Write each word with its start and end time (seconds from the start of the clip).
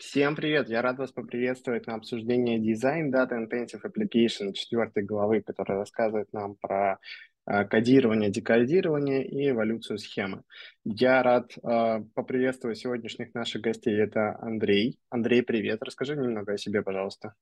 Всем 0.00 0.34
привет! 0.34 0.70
Я 0.70 0.80
рад 0.80 0.96
вас 0.96 1.12
поприветствовать 1.12 1.86
на 1.86 1.94
обсуждении 1.94 2.58
Design 2.58 3.12
Data 3.12 3.32
Intensive 3.32 3.82
Application 3.84 4.54
четвертой 4.54 5.02
главы, 5.02 5.42
которая 5.42 5.80
рассказывает 5.80 6.32
нам 6.32 6.54
про 6.54 6.98
э, 7.46 7.66
кодирование, 7.66 8.30
декодирование 8.30 9.28
и 9.28 9.50
эволюцию 9.50 9.98
схемы. 9.98 10.42
Я 10.84 11.22
рад 11.22 11.52
э, 11.54 12.02
поприветствовать 12.14 12.78
сегодняшних 12.78 13.34
наших 13.34 13.60
гостей. 13.60 13.94
Это 13.94 14.38
Андрей. 14.40 14.98
Андрей, 15.10 15.42
привет. 15.42 15.82
Расскажи 15.82 16.16
немного 16.16 16.54
о 16.54 16.58
себе, 16.58 16.80
пожалуйста. 16.80 17.34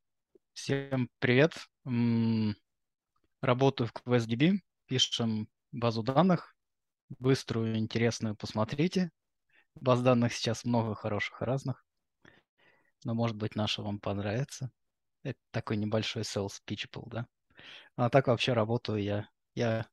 Всем 0.52 1.08
привет. 1.20 1.52
Работаю 3.40 3.86
в 3.86 3.92
QuestDB, 3.92 4.54
пишем 4.86 5.46
базу 5.70 6.02
данных, 6.02 6.56
быструю, 7.20 7.76
интересную, 7.76 8.34
посмотрите. 8.34 9.12
Баз 9.76 10.02
данных 10.02 10.32
сейчас 10.32 10.64
много 10.64 10.96
хороших 10.96 11.40
разных 11.40 11.87
но, 13.04 13.14
может 13.14 13.36
быть, 13.36 13.54
наша 13.54 13.82
вам 13.82 13.98
понравится. 14.00 14.70
Это 15.22 15.38
такой 15.50 15.76
небольшой 15.76 16.22
sales 16.22 16.60
pitch 16.66 16.88
был, 16.92 17.04
да? 17.06 17.26
А 17.96 18.10
так 18.10 18.28
вообще 18.28 18.52
работаю 18.52 19.02
я. 19.02 19.28
Я 19.54 19.86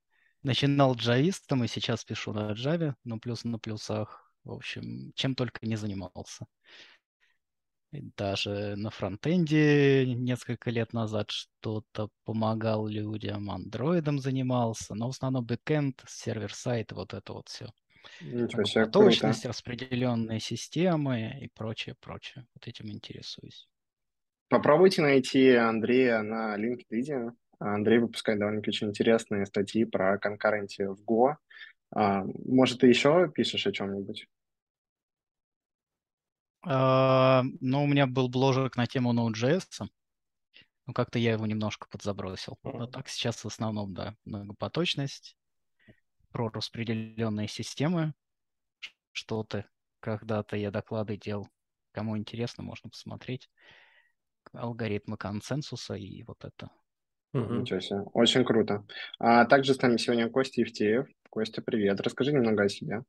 начинал 0.44 0.96
джавистом 0.96 1.64
и 1.64 1.68
сейчас 1.68 2.06
пишу 2.06 2.34
на 2.34 2.52
Java, 2.54 2.96
но 3.04 3.20
плюс 3.20 3.44
на 3.44 3.60
плюсах. 3.60 4.32
В 4.44 4.52
общем, 4.52 5.12
чем 5.16 5.34
только 5.36 5.66
не 5.66 5.76
занимался. 5.76 6.46
даже 7.92 8.76
на 8.76 8.90
фронтенде 8.90 10.06
несколько 10.06 10.70
лет 10.70 10.94
назад 10.94 11.32
что-то 11.32 12.10
помогал 12.24 12.88
людям, 12.88 13.50
андроидом 13.50 14.20
занимался, 14.20 14.96
но 14.96 15.08
в 15.08 15.12
основном 15.12 15.46
бэкэнд, 15.46 16.04
сервер-сайт, 16.08 16.92
вот 16.92 17.14
это 17.14 17.34
вот 17.34 17.48
все. 17.50 17.70
Ничего 18.22 18.64
себе, 18.64 18.86
поточность, 18.86 19.42
круто. 19.42 19.50
распределенные 19.50 20.40
системы 20.40 21.40
и 21.42 21.50
прочее, 21.54 21.96
прочее. 22.00 22.46
Вот 22.54 22.68
этим 22.68 22.90
интересуюсь. 22.90 23.68
Попробуйте 24.50 25.02
найти 25.02 25.52
Андрея 25.52 26.22
на 26.22 26.58
LinkedIn. 26.58 27.32
Андрей 27.60 28.00
выпускает 28.00 28.40
довольно-таки 28.40 28.70
очень 28.70 28.90
интересные 28.90 29.46
статьи 29.46 29.86
про 29.86 30.18
конкуренции 30.18 30.86
в 30.86 31.02
Go. 31.04 31.36
А, 31.92 32.24
может, 32.46 32.82
ты 32.82 32.88
еще 32.88 33.32
пишешь 33.34 33.66
о 33.66 33.72
чем-нибудь? 33.72 34.28
Uh, 36.66 37.44
ну, 37.62 37.84
у 37.84 37.88
меня 37.88 38.08
был 38.08 38.28
бложек 38.28 38.76
на 38.76 38.88
тему 38.88 39.14
Node.js. 39.14 39.88
Ну, 40.88 40.94
как-то 40.94 41.20
я 41.20 41.34
его 41.34 41.46
немножко 41.46 41.88
подзабросил. 41.90 42.58
Но 42.64 42.88
так 42.88 43.08
сейчас 43.08 43.44
в 43.44 43.48
основном, 43.48 43.94
да, 43.94 44.16
многопоточность, 44.26 45.36
про 46.36 46.50
распределенные 46.50 47.48
системы. 47.48 48.14
Что-то 49.14 49.70
когда-то 50.02 50.58
я 50.58 50.70
доклады 50.70 51.16
делал. 51.16 51.48
Кому 51.94 52.18
интересно, 52.18 52.62
можно 52.62 52.90
посмотреть. 52.90 53.50
Алгоритмы 54.52 55.16
консенсуса 55.16 55.94
и 55.94 56.24
вот 56.24 56.44
это. 56.44 56.72
Ничего 57.32 57.80
себе. 57.80 58.02
Очень 58.12 58.44
круто. 58.44 58.86
А 59.18 59.46
также 59.46 59.74
с 59.74 59.82
нами 59.82 59.96
сегодня 59.96 60.30
Костя 60.30 60.60
Евтеев. 60.60 61.08
Костя, 61.30 61.62
привет. 61.62 62.02
Расскажи 62.02 62.34
немного 62.34 62.64
о 62.64 62.70
себе. 62.70 63.04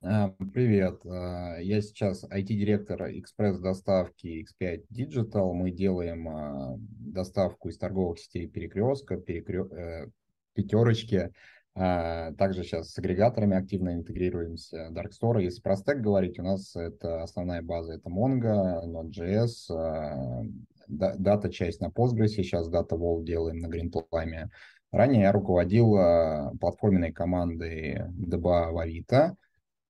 А, 0.00 0.30
привет. 0.30 1.04
А, 1.04 1.58
я 1.58 1.82
сейчас 1.82 2.24
IT-директор 2.24 3.02
экспресс-доставки 3.18 4.46
X5 4.46 4.86
Digital. 4.90 5.52
Мы 5.52 5.72
делаем 5.72 6.26
а, 6.26 6.76
доставку 6.78 7.68
из 7.68 7.76
торговых 7.76 8.18
сетей 8.18 8.48
Перекрестка, 8.48 9.18
перекрё... 9.18 9.66
Э, 9.66 10.06
Пятерочки, 10.52 11.32
также 11.74 12.64
сейчас 12.64 12.90
с 12.90 12.98
агрегаторами 12.98 13.56
активно 13.56 13.94
интегрируемся. 13.94 14.88
Dark 14.90 15.10
Store, 15.10 15.42
если 15.42 15.60
про 15.60 15.76
стек 15.76 16.00
говорить, 16.00 16.38
у 16.38 16.42
нас 16.42 16.74
это 16.74 17.22
основная 17.22 17.62
база, 17.62 17.94
это 17.94 18.10
Mongo, 18.10 18.84
Node.js, 18.84 19.70
а, 19.70 20.42
дата 20.88 21.50
часть 21.50 21.80
на 21.80 21.86
Postgres, 21.86 22.28
сейчас 22.28 22.68
Data 22.68 22.98
Wall 22.98 23.22
делаем 23.22 23.58
на 23.58 23.68
Greenplime. 23.68 24.48
Ранее 24.90 25.22
я 25.22 25.32
руководил 25.32 25.96
а, 25.96 26.52
платформенной 26.60 27.12
командой 27.12 28.02
DBA 28.18 28.80
Авито, 28.80 29.36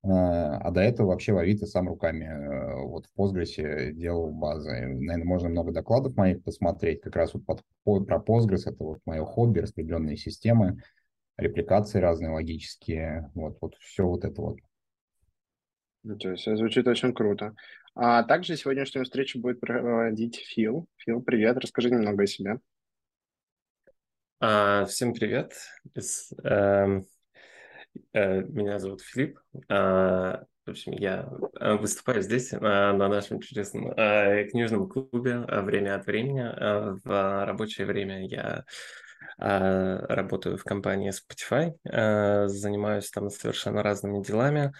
а 0.03 0.71
до 0.71 0.81
этого 0.81 1.09
вообще 1.09 1.31
в 1.31 1.37
Авито 1.37 1.67
сам 1.67 1.87
руками 1.87 2.85
вот 2.87 3.05
в 3.05 3.19
Postgres 3.19 3.91
делал 3.91 4.31
базы. 4.31 4.71
Наверное, 4.71 5.25
можно 5.25 5.49
много 5.49 5.71
докладов 5.71 6.15
моих 6.15 6.43
посмотреть. 6.43 7.01
Как 7.01 7.15
раз 7.15 7.35
вот 7.35 7.45
под, 7.45 8.07
про 8.07 8.17
Postgres, 8.17 8.63
это 8.65 8.83
вот 8.83 8.99
мое 9.05 9.23
хобби, 9.25 9.59
распределенные 9.59 10.17
системы 10.17 10.81
репликации 11.41 11.99
разные 11.99 12.31
логические, 12.31 13.31
вот, 13.33 13.57
вот 13.61 13.75
все 13.79 14.05
вот 14.05 14.23
это 14.23 14.41
вот. 14.41 14.57
Ничего 16.03 16.35
себе, 16.35 16.57
звучит 16.57 16.87
очень 16.87 17.13
круто. 17.13 17.53
А 17.93 18.23
также 18.23 18.55
сегодняшнюю 18.55 19.05
встречу 19.05 19.39
будет 19.39 19.59
проводить 19.59 20.37
Фил. 20.37 20.87
Фил, 20.97 21.21
привет, 21.21 21.57
расскажи 21.57 21.91
немного 21.91 22.23
о 22.23 22.27
себе. 22.27 22.59
А, 24.39 24.85
всем 24.85 25.13
привет. 25.13 25.53
Из, 25.93 26.31
э, 26.43 27.01
э, 28.13 28.41
меня 28.41 28.79
зовут 28.79 29.01
Филипп. 29.01 29.39
А, 29.69 30.45
в 30.65 30.69
общем, 30.69 30.93
я 30.93 31.27
э, 31.59 31.73
выступаю 31.73 32.21
здесь, 32.21 32.53
а, 32.53 32.93
на 32.93 33.07
нашем 33.07 33.41
чудесном 33.41 33.93
а, 33.97 34.43
книжном 34.45 34.87
клубе 34.87 35.39
время 35.39 35.95
от 35.95 36.05
времени. 36.05 36.41
А, 36.41 36.97
в 37.03 37.45
рабочее 37.45 37.85
время 37.85 38.25
я 38.27 38.63
работаю 39.37 40.57
в 40.57 40.63
компании 40.63 41.11
Spotify, 41.11 41.73
а, 41.89 42.47
занимаюсь 42.47 43.09
там 43.09 43.29
совершенно 43.29 43.83
разными 43.83 44.23
делами. 44.23 44.73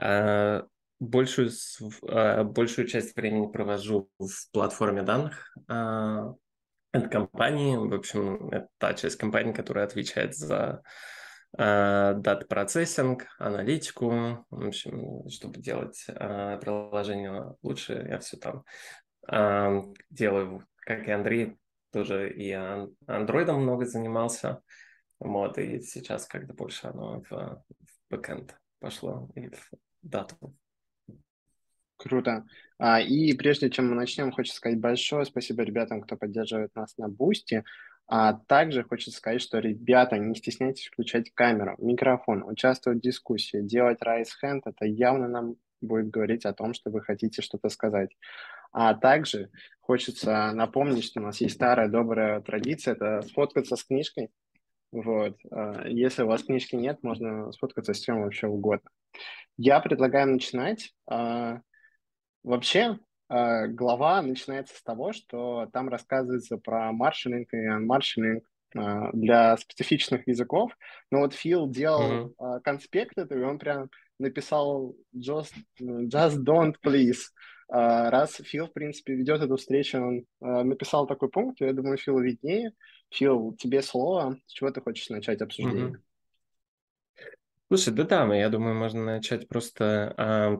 А, 0.00 0.64
большую, 1.00 1.50
большую 2.44 2.86
часть 2.86 3.16
времени 3.16 3.50
провожу 3.50 4.08
в 4.18 4.50
платформе 4.52 5.02
данных 5.02 5.54
этой 6.92 7.10
компании. 7.10 7.76
В 7.76 7.94
общем, 7.94 8.48
это 8.50 8.68
та 8.78 8.94
часть 8.94 9.16
компании, 9.16 9.52
которая 9.52 9.84
отвечает 9.84 10.34
за 10.34 10.82
дата 11.56 12.46
процессинг, 12.48 13.26
аналитику, 13.38 14.44
в 14.50 14.66
общем, 14.66 15.28
чтобы 15.28 15.60
делать 15.60 16.04
приложение 16.06 17.54
лучше, 17.62 18.06
я 18.08 18.18
все 18.18 18.36
там 18.38 18.64
делаю, 20.10 20.66
как 20.84 21.06
и 21.06 21.12
Андрей, 21.12 21.56
тоже 21.94 22.30
и 22.32 22.50
андроидом 23.06 23.62
много 23.62 23.86
занимался. 23.86 24.60
Вот, 25.20 25.58
и 25.58 25.80
сейчас 25.80 26.26
как-то 26.26 26.52
больше 26.52 26.88
оно 26.88 27.22
в, 27.22 27.30
в 27.30 27.64
бэкэнд 28.10 28.56
пошло 28.80 29.30
и 29.36 29.48
в 29.48 29.70
дату. 30.02 30.54
Круто. 31.96 32.44
А, 32.78 33.00
и 33.00 33.32
прежде 33.34 33.70
чем 33.70 33.88
мы 33.88 33.94
начнем, 33.94 34.32
хочется 34.32 34.56
сказать 34.58 34.80
большое 34.80 35.24
спасибо 35.24 35.62
ребятам, 35.62 36.02
кто 36.02 36.16
поддерживает 36.16 36.74
нас 36.74 36.98
на 36.98 37.08
Boosty. 37.08 37.64
А 38.06 38.34
также 38.34 38.82
хочется 38.82 39.16
сказать, 39.16 39.40
что, 39.40 39.60
ребята, 39.60 40.18
не 40.18 40.34
стесняйтесь 40.34 40.88
включать 40.88 41.32
камеру, 41.32 41.76
микрофон, 41.78 42.42
участвовать 42.44 42.98
в 42.98 43.02
дискуссии, 43.02 43.62
делать 43.62 44.02
raise 44.02 44.32
hand. 44.42 44.62
Это 44.66 44.84
явно 44.84 45.28
нам 45.28 45.56
будет 45.80 46.10
говорить 46.10 46.44
о 46.44 46.52
том, 46.52 46.74
что 46.74 46.90
вы 46.90 47.00
хотите 47.00 47.40
что-то 47.40 47.68
сказать. 47.68 48.10
А 48.74 48.92
также 48.94 49.50
хочется 49.80 50.50
напомнить, 50.52 51.04
что 51.04 51.20
у 51.20 51.22
нас 51.22 51.40
есть 51.40 51.54
старая 51.54 51.88
добрая 51.88 52.40
традиция, 52.40 52.94
это 52.94 53.22
сфоткаться 53.22 53.76
с 53.76 53.84
книжкой. 53.84 54.30
Вот. 54.90 55.36
А, 55.52 55.86
если 55.86 56.24
у 56.24 56.26
вас 56.26 56.42
книжки 56.42 56.74
нет, 56.74 56.98
можно 57.02 57.52
сфоткаться 57.52 57.94
с 57.94 58.00
чем 58.00 58.22
вообще 58.22 58.48
угодно. 58.48 58.90
Я 59.56 59.78
предлагаю 59.78 60.32
начинать. 60.32 60.92
А, 61.06 61.60
вообще, 62.42 62.98
а, 63.28 63.68
глава 63.68 64.20
начинается 64.22 64.76
с 64.76 64.82
того, 64.82 65.12
что 65.12 65.68
там 65.72 65.88
рассказывается 65.88 66.58
про 66.58 66.90
маршалинг 66.90 67.54
и 67.54 67.64
анмаршалинг 67.64 68.44
для 69.12 69.56
специфичных 69.56 70.26
языков. 70.26 70.76
Но 71.12 71.20
вот 71.20 71.32
Фил 71.32 71.68
делал 71.70 72.34
mm-hmm. 72.36 72.60
конспект 72.62 73.16
и 73.16 73.34
он 73.36 73.60
прям 73.60 73.88
написал 74.18 74.96
just, 75.14 75.52
just 75.78 76.42
don't 76.44 76.74
please. 76.84 77.20
А, 77.68 78.10
раз 78.10 78.34
Фил, 78.34 78.66
в 78.66 78.72
принципе, 78.72 79.14
ведет 79.14 79.40
эту 79.40 79.56
встречу, 79.56 79.98
он 79.98 80.24
а, 80.40 80.64
написал 80.64 81.06
такой 81.06 81.28
пункт, 81.30 81.60
я 81.60 81.72
думаю, 81.72 81.96
Фил 81.96 82.18
виднее. 82.18 82.72
Фил, 83.10 83.54
тебе 83.56 83.82
слово. 83.82 84.38
С 84.46 84.52
чего 84.52 84.70
ты 84.70 84.80
хочешь 84.80 85.08
начать 85.08 85.40
обсуждение? 85.40 85.86
Mm-hmm. 85.86 87.24
Слушай, 87.68 87.94
да 87.94 88.04
там, 88.04 88.32
я 88.32 88.48
думаю, 88.48 88.74
можно 88.74 89.04
начать 89.04 89.48
просто 89.48 90.14
а, 90.16 90.58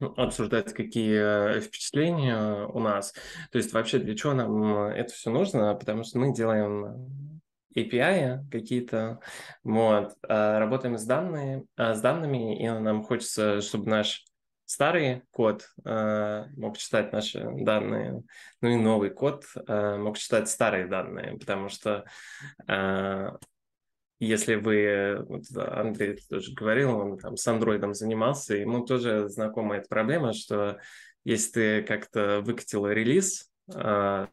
ну, 0.00 0.14
обсуждать, 0.16 0.72
какие 0.72 1.60
впечатления 1.60 2.66
у 2.66 2.80
нас. 2.80 3.14
То 3.50 3.58
есть 3.58 3.72
вообще 3.72 3.98
для 3.98 4.16
чего 4.16 4.34
нам 4.34 4.86
это 4.88 5.12
все 5.12 5.30
нужно? 5.30 5.74
Потому 5.74 6.02
что 6.02 6.18
мы 6.18 6.34
делаем 6.34 7.40
API 7.76 8.40
какие-то, 8.50 9.20
вот, 9.62 10.14
работаем 10.22 10.98
с, 10.98 11.04
данными, 11.04 11.66
с 11.78 12.00
данными, 12.00 12.62
и 12.62 12.68
нам 12.68 13.02
хочется, 13.02 13.60
чтобы 13.60 13.88
наш 13.88 14.24
старый 14.64 15.22
код 15.30 15.68
э, 15.84 16.44
мог 16.56 16.78
читать 16.78 17.12
наши 17.12 17.44
данные, 17.60 18.22
ну 18.60 18.68
и 18.68 18.76
новый 18.76 19.10
код 19.10 19.44
э, 19.54 19.96
мог 19.96 20.18
читать 20.18 20.48
старые 20.48 20.86
данные, 20.86 21.38
потому 21.38 21.68
что 21.68 22.04
э, 22.68 23.28
если 24.20 24.54
вы, 24.54 25.24
вот 25.28 25.42
Андрей 25.56 26.16
тоже 26.30 26.54
говорил, 26.54 26.96
он 26.96 27.18
там 27.18 27.36
с 27.36 27.46
андроидом 27.48 27.92
занимался, 27.92 28.54
ему 28.54 28.84
тоже 28.84 29.28
знакома 29.28 29.76
эта 29.76 29.88
проблема, 29.88 30.32
что 30.32 30.78
если 31.24 31.50
ты 31.50 31.82
как-то 31.82 32.40
выкатил 32.40 32.86
релиз, 32.86 33.50
а, 33.74 34.28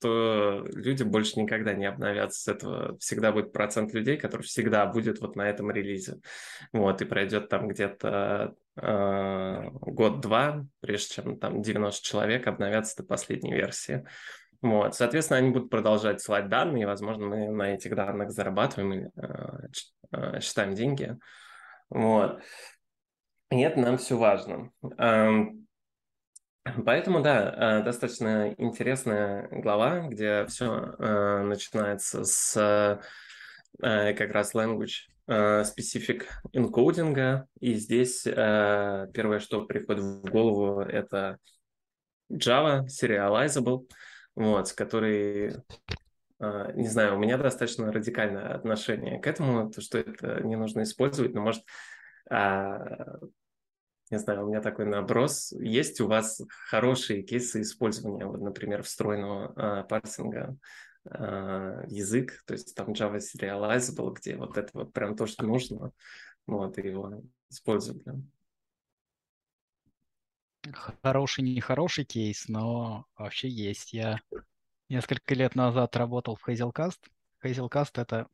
то 0.00 0.66
люди 0.74 1.04
больше 1.04 1.40
никогда 1.40 1.74
не 1.74 1.86
обновятся 1.86 2.40
с 2.40 2.48
этого. 2.48 2.98
Всегда 2.98 3.30
будет 3.30 3.52
процент 3.52 3.94
людей, 3.94 4.16
который 4.16 4.42
всегда 4.42 4.84
будет 4.86 5.20
вот 5.20 5.36
на 5.36 5.48
этом 5.48 5.70
релизе. 5.70 6.20
Вот, 6.72 7.00
и 7.00 7.04
пройдет 7.04 7.48
там 7.48 7.68
где-то 7.68 8.08
э, 8.08 8.61
год-два, 8.74 10.64
прежде 10.80 11.14
чем 11.14 11.38
там 11.38 11.60
90 11.60 12.02
человек 12.02 12.46
обновятся 12.46 12.96
до 12.98 13.04
последней 13.04 13.52
версии. 13.52 14.04
Вот, 14.62 14.94
соответственно, 14.94 15.38
они 15.38 15.50
будут 15.50 15.70
продолжать 15.70 16.22
слать 16.22 16.48
данные, 16.48 16.84
и, 16.84 16.86
возможно, 16.86 17.26
мы 17.26 17.50
на 17.50 17.74
этих 17.74 17.94
данных 17.96 18.30
зарабатываем 18.30 18.92
и 18.92 19.10
э, 20.12 20.40
считаем 20.40 20.74
деньги. 20.74 21.18
Вот. 21.90 22.40
И 23.50 23.60
это 23.60 23.80
нам 23.80 23.98
все 23.98 24.16
важно. 24.16 24.70
Поэтому, 26.86 27.20
да, 27.20 27.80
э, 27.80 27.82
достаточно 27.82 28.54
интересная 28.56 29.48
глава, 29.50 30.06
где 30.06 30.46
все 30.46 30.94
э, 30.98 31.42
начинается 31.42 32.24
с 32.24 32.56
э, 33.80 34.14
как 34.14 34.30
раз 34.30 34.54
language 34.54 35.11
specific 35.28 36.24
encoding, 36.54 37.44
и 37.60 37.74
здесь 37.74 38.22
первое, 38.24 39.38
что 39.38 39.64
приходит 39.64 40.02
в 40.02 40.30
голову, 40.30 40.80
это 40.80 41.38
Java 42.30 42.86
serializable, 42.86 43.86
вот, 44.34 44.68
с 44.68 44.72
которой, 44.72 45.54
не 46.40 46.88
знаю, 46.88 47.16
у 47.16 47.18
меня 47.18 47.38
достаточно 47.38 47.92
радикальное 47.92 48.54
отношение 48.54 49.20
к 49.20 49.26
этому, 49.26 49.70
то, 49.70 49.80
что 49.80 49.98
это 49.98 50.42
не 50.42 50.56
нужно 50.56 50.82
использовать, 50.82 51.34
но, 51.34 51.42
может, 51.42 51.62
не 54.10 54.18
знаю, 54.18 54.44
у 54.44 54.48
меня 54.48 54.60
такой 54.60 54.84
наброс. 54.84 55.52
Есть 55.52 56.00
у 56.02 56.06
вас 56.06 56.42
хорошие 56.68 57.22
кейсы 57.22 57.62
использования, 57.62 58.26
вот, 58.26 58.42
например, 58.42 58.82
встроенного 58.82 59.52
э, 59.56 59.84
парсинга 59.88 60.56
э, 61.04 61.84
язык, 61.88 62.42
то 62.46 62.54
есть 62.54 62.74
там 62.74 62.92
Java 62.92 63.18
Serializable, 63.18 64.14
где 64.14 64.36
вот 64.36 64.56
это 64.56 64.70
вот 64.74 64.92
прям 64.92 65.16
то, 65.16 65.26
что 65.26 65.44
нужно, 65.46 65.92
вот, 66.46 66.78
и 66.78 66.86
его 66.88 67.22
использовали. 67.48 68.22
Хороший, 71.02 71.42
нехороший 71.42 72.04
кейс, 72.04 72.48
но 72.48 73.06
вообще 73.16 73.48
есть. 73.48 73.92
Я 73.92 74.20
несколько 74.88 75.34
лет 75.34 75.54
назад 75.56 75.96
работал 75.96 76.36
в 76.36 76.48
Hazelcast. 76.48 76.98
Hazelcast— 77.42 77.90
это 77.94 78.28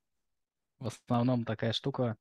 в 0.79 0.89
основном 0.89 1.45
такая 1.45 1.73
штука, 1.73 2.17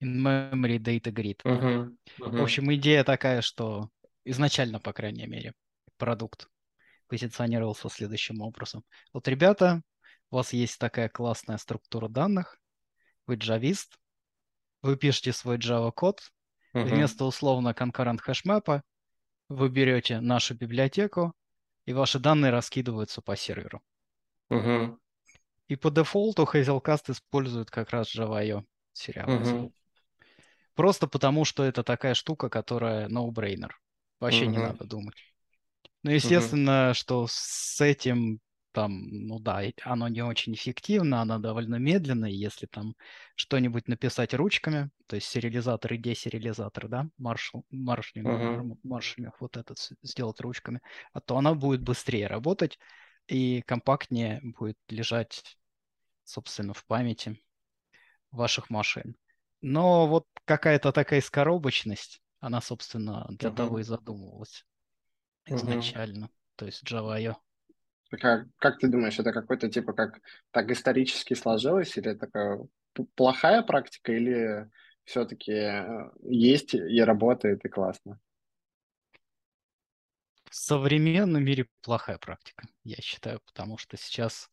in-memory 0.00 0.78
data 0.78 1.10
grid. 1.10 1.40
Uh-huh. 1.44 1.96
Uh-huh. 2.20 2.38
В 2.38 2.42
общем, 2.42 2.72
идея 2.74 3.04
такая, 3.04 3.40
что 3.40 3.88
изначально, 4.24 4.80
по 4.80 4.92
крайней 4.92 5.26
мере, 5.26 5.54
продукт 5.96 6.48
позиционировался 7.08 7.88
следующим 7.88 8.40
образом. 8.40 8.84
Вот, 9.12 9.26
ребята, 9.28 9.82
у 10.30 10.36
вас 10.36 10.52
есть 10.52 10.78
такая 10.78 11.08
классная 11.08 11.58
структура 11.58 12.08
данных, 12.08 12.60
вы 13.26 13.36
джавист, 13.36 13.98
вы 14.82 14.96
пишете 14.96 15.32
свой 15.32 15.58
Java 15.58 15.90
код, 15.92 16.20
uh-huh. 16.74 16.84
вместо 16.84 17.24
условно 17.24 17.74
concurrent 17.76 18.18
хэшмэпа 18.18 18.82
вы 19.48 19.68
берете 19.68 20.20
нашу 20.20 20.54
библиотеку, 20.54 21.34
и 21.86 21.92
ваши 21.92 22.18
данные 22.18 22.52
раскидываются 22.52 23.22
по 23.22 23.34
серверу. 23.36 23.82
Uh-huh. 24.50 24.96
И 25.68 25.76
по 25.76 25.90
дефолту 25.90 26.44
Hazelcast 26.44 27.10
использует 27.10 27.70
как 27.70 27.90
раз 27.90 28.14
Java.io 28.14 28.64
сериал. 28.92 29.28
Uh-huh. 29.28 29.72
Просто 30.74 31.06
потому, 31.06 31.44
что 31.44 31.64
это 31.64 31.82
такая 31.82 32.14
штука, 32.14 32.48
которая 32.48 33.08
no-brainer. 33.08 33.70
Вообще 34.20 34.44
uh-huh. 34.44 34.48
не 34.48 34.58
надо 34.58 34.84
думать. 34.84 35.16
Ну, 36.08 36.14
естественно, 36.14 36.90
uh-huh. 36.90 36.94
что 36.94 37.26
с 37.28 37.78
этим 37.82 38.40
там, 38.72 39.08
ну 39.10 39.38
да, 39.40 39.60
оно 39.82 40.08
не 40.08 40.22
очень 40.22 40.54
эффективно, 40.54 41.20
оно 41.20 41.38
довольно 41.38 41.74
медленно, 41.74 42.24
если 42.24 42.64
там 42.64 42.94
что-нибудь 43.34 43.88
написать 43.88 44.32
ручками, 44.32 44.90
то 45.06 45.16
есть 45.16 45.28
сериализатор 45.28 45.92
и 45.92 45.98
десериализатор, 45.98 46.88
да, 46.88 47.08
маршал, 47.18 47.66
маршалинг, 47.70 48.26
uh-huh. 48.26 48.78
маршалинг, 48.84 49.34
вот 49.38 49.58
этот 49.58 49.76
сделать 50.02 50.40
ручками, 50.40 50.80
а 51.12 51.20
то 51.20 51.36
она 51.36 51.54
будет 51.54 51.82
быстрее 51.82 52.26
работать 52.26 52.78
и 53.26 53.60
компактнее 53.66 54.40
будет 54.42 54.78
лежать, 54.88 55.58
собственно, 56.24 56.72
в 56.72 56.86
памяти 56.86 57.38
ваших 58.30 58.70
машин. 58.70 59.14
Но 59.60 60.06
вот 60.06 60.24
какая-то 60.46 60.90
такая 60.92 61.20
скоробочность, 61.20 62.22
она, 62.40 62.62
собственно, 62.62 63.26
для 63.28 63.50
uh-huh. 63.50 63.56
того 63.56 63.78
и 63.80 63.82
задумывалась 63.82 64.64
изначально. 65.48 66.26
Uh-huh. 66.26 66.54
То 66.56 66.66
есть 66.66 66.82
Java.io. 66.84 67.36
Как, 68.10 68.46
как 68.56 68.78
ты 68.78 68.88
думаешь, 68.88 69.18
это 69.18 69.32
какой-то 69.32 69.68
типа 69.68 69.92
как 69.92 70.20
так 70.50 70.70
исторически 70.70 71.34
сложилось, 71.34 71.96
или 71.98 72.14
такая 72.14 72.66
плохая 73.14 73.62
практика, 73.62 74.12
или 74.12 74.70
все-таки 75.04 75.52
э, 75.52 76.10
есть 76.22 76.74
и 76.74 77.00
работает, 77.00 77.64
и 77.64 77.68
классно? 77.68 78.18
В 80.44 80.54
современном 80.54 81.44
мире 81.44 81.66
плохая 81.82 82.18
практика, 82.18 82.66
я 82.82 82.96
считаю, 82.96 83.40
потому 83.46 83.76
что 83.76 83.96
сейчас 83.98 84.50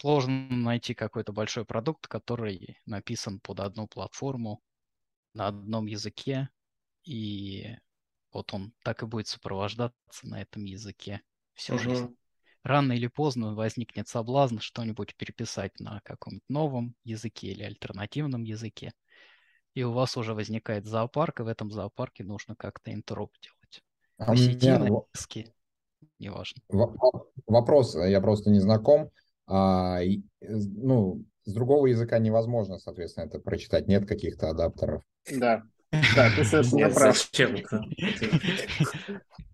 сложно 0.00 0.48
найти 0.50 0.94
какой-то 0.94 1.32
большой 1.32 1.64
продукт, 1.64 2.08
который 2.08 2.80
написан 2.84 3.38
под 3.40 3.60
одну 3.60 3.86
платформу, 3.86 4.62
на 5.32 5.48
одном 5.48 5.86
языке, 5.86 6.48
и 7.04 7.76
вот 8.34 8.52
он 8.52 8.72
так 8.82 9.02
и 9.02 9.06
будет 9.06 9.28
сопровождаться 9.28 9.94
на 10.24 10.42
этом 10.42 10.64
языке 10.64 11.22
всю 11.54 11.74
угу. 11.74 11.82
жизнь. 11.82 12.16
Рано 12.62 12.92
или 12.92 13.06
поздно 13.06 13.54
возникнет 13.54 14.08
соблазн 14.08 14.58
что-нибудь 14.58 15.14
переписать 15.16 15.78
на 15.80 16.00
каком-нибудь 16.02 16.48
новом 16.48 16.94
языке 17.04 17.48
или 17.48 17.62
альтернативном 17.62 18.42
языке. 18.42 18.92
И 19.74 19.82
у 19.82 19.92
вас 19.92 20.16
уже 20.16 20.34
возникает 20.34 20.86
зоопарк, 20.86 21.40
и 21.40 21.42
в 21.42 21.48
этом 21.48 21.70
зоопарке 21.70 22.24
нужно 22.24 22.56
как-то 22.56 22.92
интероп 22.92 23.32
делать. 23.40 23.82
А 24.16 24.26
По 24.26 24.36
сети, 24.36 24.66
меня... 24.66 24.78
на 24.78 25.02
диски, 25.12 25.52
неважно. 26.18 26.62
Вопрос, 27.46 27.94
я 27.96 28.20
просто 28.20 28.50
не 28.50 28.60
знаком. 28.60 29.10
А, 29.46 30.00
ну, 30.40 31.24
с 31.44 31.52
другого 31.52 31.86
языка 31.86 32.18
невозможно, 32.18 32.78
соответственно, 32.78 33.26
это 33.26 33.40
прочитать. 33.40 33.88
Нет 33.88 34.08
каких-то 34.08 34.48
адаптеров. 34.48 35.02
Да. 35.30 35.64
Да, 36.14 36.30
ты 36.34 36.44
совершенно 36.44 36.90
прав. 36.90 37.16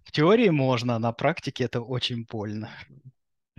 В 0.04 0.12
теории 0.12 0.49
можно, 0.49 0.99
на 0.99 1.12
практике 1.12 1.64
это 1.64 1.80
очень 1.80 2.26
больно. 2.30 2.70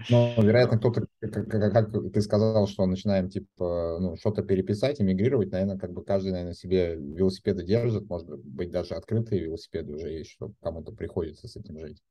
Но, 0.09 0.33
вероятно, 0.37 0.77
кто-то, 0.79 1.05
как, 1.19 1.49
как 1.49 1.91
ты 2.11 2.21
сказал, 2.21 2.67
что 2.67 2.85
начинаем, 2.85 3.29
типа, 3.29 3.99
ну, 3.99 4.15
что-то 4.17 4.41
переписать, 4.41 4.99
эмигрировать, 4.99 5.51
наверное, 5.51 5.77
как 5.77 5.93
бы 5.93 6.03
каждый, 6.03 6.31
наверное, 6.31 6.53
себе 6.53 6.95
велосипеды 6.95 7.63
держит, 7.63 8.09
может 8.09 8.27
быть, 8.27 8.71
даже 8.71 8.95
открытые 8.95 9.43
велосипеды 9.43 9.93
уже 9.93 10.09
есть, 10.09 10.31
что 10.31 10.53
кому-то 10.61 10.91
приходится 10.91 11.47
с 11.47 11.55
этим 11.55 11.79
жить. 11.79 12.01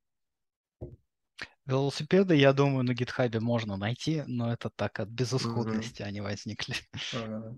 Велосипеды, 1.66 2.34
я 2.34 2.52
думаю, 2.52 2.84
на 2.84 2.94
гитхабе 2.94 3.40
можно 3.40 3.76
найти, 3.76 4.22
но 4.26 4.52
это 4.52 4.70
так 4.70 5.00
от 5.00 5.08
безысходности 5.08 6.02
mm-hmm. 6.02 6.06
они 6.06 6.20
возникли. 6.20 6.74
Ага. 7.14 7.56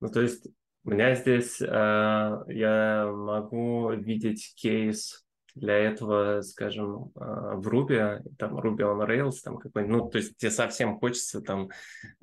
Ну, 0.00 0.08
то 0.08 0.20
есть 0.20 0.46
меня 0.90 1.14
здесь 1.14 1.60
э, 1.60 1.64
я 1.66 3.10
могу 3.10 3.90
видеть 3.92 4.52
кейс 4.56 5.24
для 5.54 5.76
этого, 5.76 6.42
скажем, 6.42 7.12
э, 7.14 7.54
в 7.56 7.68
Ruby, 7.68 8.20
там 8.38 8.58
Ruby 8.58 8.80
on 8.80 9.06
Rails, 9.06 9.36
там 9.42 9.58
какой 9.58 9.86
ну, 9.86 10.08
то 10.08 10.18
есть 10.18 10.36
тебе 10.36 10.50
совсем 10.50 10.98
хочется 10.98 11.40
там 11.40 11.70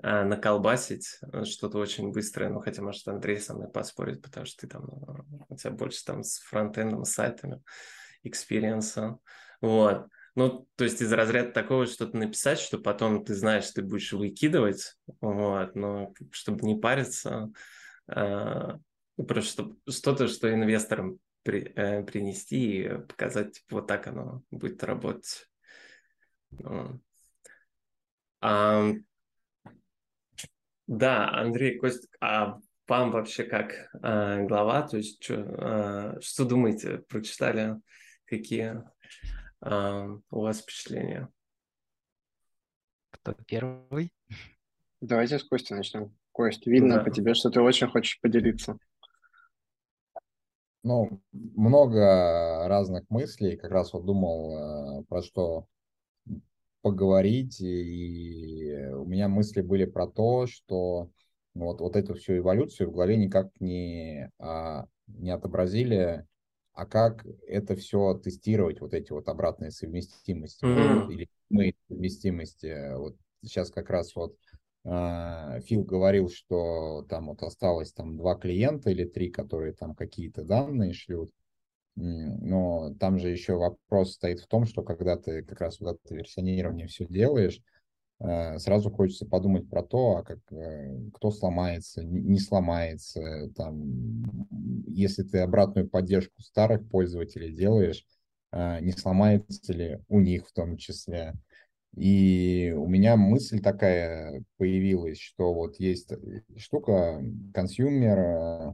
э, 0.04 0.24
наколбасить 0.24 1.20
что-то 1.46 1.78
очень 1.78 2.12
быстрое, 2.12 2.50
ну, 2.50 2.60
хотя, 2.60 2.82
может, 2.82 3.08
Андрей 3.08 3.40
со 3.40 3.54
мной 3.56 3.70
поспорит, 3.70 4.22
потому 4.22 4.46
что 4.46 4.62
ты 4.62 4.68
там, 4.68 4.86
у 5.48 5.56
тебя 5.56 5.72
больше 5.72 6.04
там 6.06 6.24
с 6.24 6.40
фронтендом, 6.40 7.06
с 7.06 7.14
сайтами 7.14 7.62
экспириенса, 8.24 9.18
вот. 9.62 10.08
Ну, 10.36 10.66
то 10.78 10.86
есть 10.86 11.02
из 11.02 11.12
разряда 11.12 11.52
такого 11.52 11.86
что-то 11.88 12.16
написать, 12.16 12.60
что 12.60 12.78
потом 12.78 13.26
ты 13.26 13.34
знаешь, 13.34 13.70
ты 13.72 13.82
будешь 13.82 14.14
выкидывать, 14.14 14.96
вот, 15.20 15.76
но 15.76 16.14
чтобы 16.32 16.66
не 16.66 16.76
париться, 16.76 17.50
э, 18.08 18.78
просто 19.28 19.76
что-то, 19.88 20.28
что 20.28 20.54
инвесторам 20.54 21.20
при, 21.44 21.74
э, 21.76 22.04
принести 22.04 22.84
и 22.84 22.98
показать, 22.98 23.54
типа, 23.54 23.78
вот 23.78 23.88
так 23.88 24.08
оно 24.08 24.44
будет 24.52 24.84
работать. 24.84 25.48
Ну. 26.52 27.02
А, 28.42 28.92
да, 30.88 31.30
Андрей, 31.30 31.78
Кость, 31.78 32.08
а 32.20 32.60
вам 32.88 33.12
вообще 33.12 33.44
как 33.44 33.90
э, 34.04 34.46
глава, 34.46 34.82
то 34.88 34.98
есть 34.98 35.24
что, 35.24 35.36
э, 35.36 36.22
что 36.22 36.46
думаете, 36.46 37.00
прочитали, 37.08 37.76
какие 38.26 38.84
у 39.64 40.42
вас 40.42 40.62
впечатления? 40.62 41.30
Кто 43.12 43.34
первый? 43.46 44.12
Давайте 45.02 45.38
с 45.38 45.44
Костей 45.44 45.76
начнем. 45.76 46.16
Кость, 46.32 46.66
видно 46.66 46.96
да. 46.96 47.04
по 47.04 47.12
тебе, 47.12 47.34
что 47.34 47.50
ты 47.50 47.62
очень 47.62 47.88
хочешь 47.88 48.20
поделиться. 48.22 48.78
Ну, 50.84 51.22
много 51.32 52.68
разных 52.68 53.08
мыслей, 53.10 53.58
как 53.58 53.72
раз 53.72 53.94
вот 53.94 54.06
думал, 54.06 55.06
про 55.06 55.22
что 55.22 55.68
поговорить, 56.82 57.62
и 57.62 58.90
у 58.94 59.06
меня 59.06 59.28
мысли 59.28 59.62
были 59.62 59.86
про 59.86 60.08
то, 60.08 60.48
что 60.48 61.12
вот, 61.54 61.82
вот 61.82 61.96
эту 61.96 62.16
всю 62.16 62.38
эволюцию 62.38 62.90
в 62.90 62.94
голове 62.94 63.18
никак 63.18 63.52
не, 63.60 64.32
а, 64.40 64.86
не 65.08 65.32
отобразили, 65.32 66.26
а 66.74 66.86
как 66.86 67.26
это 67.48 67.76
все 67.76 68.16
тестировать, 68.16 68.82
вот 68.82 68.94
эти 68.94 69.12
вот 69.12 69.28
обратные 69.28 69.72
совместимости 69.72 70.64
mm-hmm. 70.64 71.12
или 71.12 71.30
мы 71.50 71.76
совместимости. 71.88 72.96
Вот 72.96 73.18
сейчас 73.44 73.70
как 73.70 73.90
раз 73.90 74.16
вот 74.16 74.36
Фил 74.84 75.84
говорил, 75.84 76.30
что 76.30 77.06
там 77.08 77.28
вот 77.28 77.44
осталось 77.44 77.94
там 77.94 78.18
два 78.18 78.36
клиента 78.36 78.90
или 78.90 79.06
три, 79.06 79.30
которые 79.30 79.74
там 79.74 79.94
какие-то 79.94 80.44
данные 80.44 80.94
шлют. 80.94 81.32
Но 81.96 82.94
там 83.00 83.20
же 83.20 83.30
еще 83.30 83.56
вопрос 83.56 84.14
стоит 84.14 84.40
в 84.40 84.48
том, 84.48 84.66
что 84.66 84.82
когда 84.82 85.18
ты 85.18 85.44
как 85.44 85.60
раз 85.60 85.80
вот 85.80 86.00
это 86.04 86.16
версионирование 86.16 86.88
все 86.88 87.06
делаешь, 87.06 87.62
э, 88.20 88.58
сразу 88.60 88.90
хочется 88.90 89.26
подумать 89.26 89.70
про 89.70 89.84
то, 89.84 90.18
а 90.18 90.24
как, 90.24 90.40
э, 90.52 91.10
кто 91.14 91.32
сломается, 91.32 92.04
не 92.04 92.40
сломается. 92.40 93.52
Там, 93.56 94.48
если 94.88 95.24
ты 95.24 95.40
обратную 95.40 95.90
поддержку 95.90 96.42
старых 96.42 96.88
пользователей 96.90 97.54
делаешь, 97.54 98.06
э, 98.52 98.80
не 98.80 98.94
сломается 98.94 99.74
ли 99.74 100.00
у 100.08 100.22
них 100.22 100.48
в 100.48 100.54
том 100.54 100.78
числе. 100.78 101.34
И 101.96 102.74
у 102.76 102.88
меня 102.88 103.18
мысль 103.18 103.60
такая 103.62 104.44
появилась, 104.58 105.20
что 105.20 105.54
вот 105.54 105.78
есть 105.78 106.12
штука, 106.58 107.22
consumer, 107.54 108.74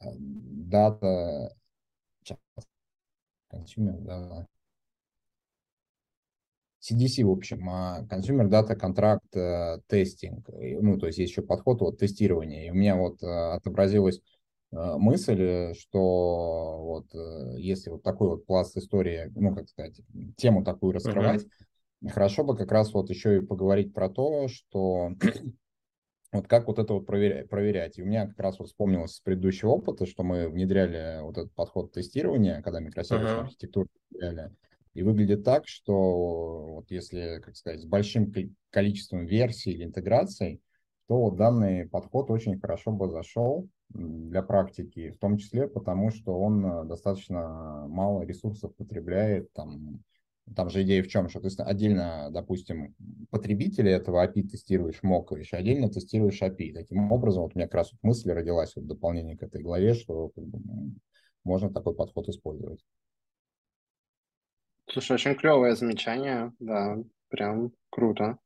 data, 0.00 1.54
consumer, 3.52 4.00
да, 4.00 4.46
CDC, 6.82 7.24
в 7.24 7.30
общем, 7.30 7.68
Consumer 8.08 8.48
Data 8.48 8.76
Contract 8.76 9.82
Testing. 9.88 10.42
Ну, 10.80 10.98
то 10.98 11.06
есть 11.06 11.18
есть 11.18 11.30
еще 11.30 11.42
подход 11.42 11.80
вот 11.80 11.98
тестирования. 11.98 12.66
И 12.66 12.70
у 12.70 12.74
меня 12.74 12.96
вот 12.96 13.22
э, 13.22 13.26
отобразилась 13.26 14.18
э, 14.18 14.20
мысль, 14.72 15.74
что 15.74 16.78
вот 16.82 17.14
э, 17.14 17.56
если 17.58 17.90
вот 17.90 18.02
такой 18.02 18.28
вот 18.28 18.46
пласт 18.46 18.76
истории, 18.76 19.30
ну, 19.34 19.54
как 19.54 19.68
сказать, 19.68 20.00
тему 20.36 20.64
такую 20.64 20.92
раскрывать, 20.92 21.44
uh-huh. 21.44 22.08
хорошо 22.08 22.42
бы 22.42 22.56
как 22.56 22.72
раз 22.72 22.94
вот 22.94 23.10
еще 23.10 23.36
и 23.36 23.40
поговорить 23.46 23.92
про 23.92 24.08
то, 24.08 24.48
что 24.48 25.10
вот 26.32 26.48
как 26.48 26.68
вот 26.68 26.78
это 26.78 26.94
вот 26.94 27.06
проверять, 27.06 27.50
проверять. 27.50 27.98
И 27.98 28.02
у 28.02 28.06
меня 28.06 28.26
как 28.26 28.40
раз 28.40 28.58
вот 28.58 28.68
вспомнилось 28.68 29.16
с 29.16 29.20
предыдущего 29.20 29.70
опыта, 29.70 30.06
что 30.06 30.22
мы 30.22 30.48
внедряли 30.48 31.20
вот 31.22 31.36
этот 31.36 31.52
подход 31.52 31.92
тестирования, 31.92 32.62
когда 32.62 32.80
микросервисную 32.80 33.40
uh-huh. 33.40 33.44
архитектуру 33.44 33.88
внедряли. 34.10 34.52
И 34.94 35.02
выглядит 35.02 35.44
так, 35.44 35.68
что 35.68 36.74
вот 36.76 36.90
если, 36.90 37.40
как 37.44 37.56
сказать, 37.56 37.80
с 37.80 37.86
большим 37.86 38.32
количеством 38.70 39.26
версий 39.26 39.72
или 39.72 39.84
интеграций, 39.84 40.62
то 41.08 41.30
данный 41.30 41.88
подход 41.88 42.30
очень 42.30 42.58
хорошо 42.58 42.92
бы 42.92 43.08
зашел 43.08 43.68
для 43.90 44.42
практики, 44.42 45.10
в 45.10 45.18
том 45.18 45.36
числе 45.36 45.68
потому, 45.68 46.10
что 46.10 46.38
он 46.38 46.64
э, 46.64 46.84
достаточно 46.84 47.86
мало 47.88 48.22
ресурсов 48.22 48.74
потребляет, 48.76 49.52
там, 49.52 50.02
там 50.56 50.70
же 50.70 50.82
идея 50.82 51.02
в 51.02 51.08
чем, 51.08 51.28
что 51.28 51.40
ты 51.40 51.48
отдельно, 51.62 52.30
допустим, 52.30 52.94
потребителя 53.30 53.92
этого 53.92 54.26
API 54.26 54.42
тестируешь, 54.48 55.02
мокаешь, 55.02 55.52
отдельно 55.52 55.90
тестируешь 55.90 56.40
API. 56.40 56.72
Таким 56.72 57.12
образом, 57.12 57.42
вот 57.42 57.52
у 57.54 57.58
меня 57.58 57.66
как 57.66 57.76
раз 57.76 57.92
вот 57.92 58.02
мысль 58.02 58.32
родилась 58.32 58.74
вот 58.76 58.84
в 58.84 58.88
дополнение 58.88 59.36
к 59.36 59.42
этой 59.42 59.62
главе, 59.62 59.94
что 59.94 60.30
как 60.30 60.44
бы, 60.44 60.58
можно 61.44 61.72
такой 61.72 61.94
подход 61.94 62.28
использовать. 62.28 62.80
Слушай, 64.88 65.14
очень 65.14 65.34
клевое 65.34 65.74
замечание, 65.74 66.52
да, 66.58 66.98
прям 67.28 67.72
круто. 67.90 68.38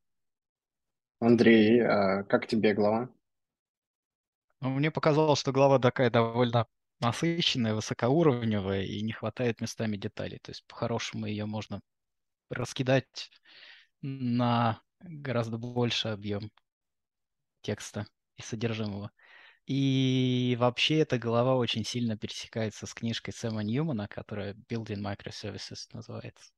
Андрей, 1.21 1.81
а 1.81 2.25
как 2.25 2.47
тебе 2.47 2.75
глава? 2.75 3.09
Ну, 4.61 4.71
мне 4.71 4.91
показалось, 4.91 5.41
что 5.41 5.53
глава 5.53 5.79
такая 5.79 6.11
довольно 6.11 6.67
насыщенная, 7.01 7.75
высокоуровневая, 7.75 8.83
и 8.83 9.03
не 9.03 9.13
хватает 9.13 9.61
местами 9.61 9.97
деталей. 9.97 10.39
То 10.43 10.51
есть, 10.51 10.65
по-хорошему, 10.67 11.27
ее 11.27 11.47
можно 11.47 11.81
раскидать 12.51 13.31
на 14.03 14.81
гораздо 15.01 15.59
больше 15.59 16.09
объем 16.09 16.51
текста 17.63 18.07
и 18.37 18.43
содержимого. 18.43 19.11
И 19.67 20.57
вообще 20.61 20.99
эта 21.01 21.19
глава 21.19 21.57
очень 21.57 21.85
сильно 21.85 22.17
пересекается 22.17 22.87
с 22.87 22.95
книжкой 22.95 23.35
Сэма 23.35 23.63
Ньюмана, 23.63 24.07
которая 24.07 24.55
Building 24.55 25.03
Microservices 25.03 25.89
называется. 25.93 26.53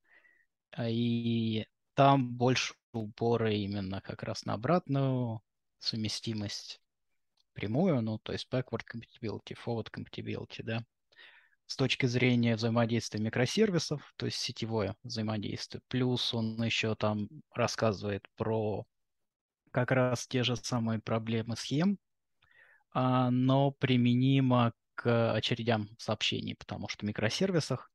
А 0.72 0.88
и 0.88 1.66
там 1.98 2.30
больше 2.32 2.74
упора 2.92 3.52
именно 3.52 4.00
как 4.00 4.22
раз 4.22 4.44
на 4.44 4.52
обратную 4.54 5.42
совместимость 5.80 6.80
прямую, 7.54 8.00
ну, 8.02 8.18
то 8.18 8.32
есть 8.32 8.46
backward 8.48 8.82
compatibility, 8.88 9.56
forward 9.66 9.88
compatibility, 9.90 10.62
да. 10.62 10.84
С 11.66 11.74
точки 11.74 12.06
зрения 12.06 12.54
взаимодействия 12.54 13.20
микросервисов, 13.20 14.14
то 14.16 14.26
есть 14.26 14.38
сетевое 14.38 14.94
взаимодействие. 15.02 15.82
Плюс 15.88 16.32
он 16.32 16.62
еще 16.62 16.94
там 16.94 17.28
рассказывает 17.52 18.24
про 18.36 18.86
как 19.72 19.90
раз 19.90 20.28
те 20.28 20.44
же 20.44 20.54
самые 20.54 21.00
проблемы 21.00 21.56
схем, 21.56 21.98
а, 22.92 23.28
но 23.32 23.72
применимо 23.72 24.72
к 24.94 25.32
очередям 25.32 25.88
сообщений, 25.98 26.54
потому 26.54 26.86
что 26.86 27.04
в 27.04 27.08
микросервисах 27.08 27.90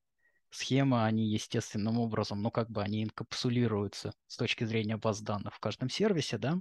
схемы, 0.53 1.03
они 1.05 1.27
естественным 1.27 1.99
образом, 1.99 2.41
ну 2.41 2.51
как 2.51 2.69
бы 2.69 2.81
они 2.81 3.03
инкапсулируются 3.03 4.13
с 4.27 4.37
точки 4.37 4.63
зрения 4.63 4.97
баз 4.97 5.21
данных 5.21 5.55
в 5.55 5.59
каждом 5.59 5.89
сервисе, 5.89 6.37
да, 6.37 6.59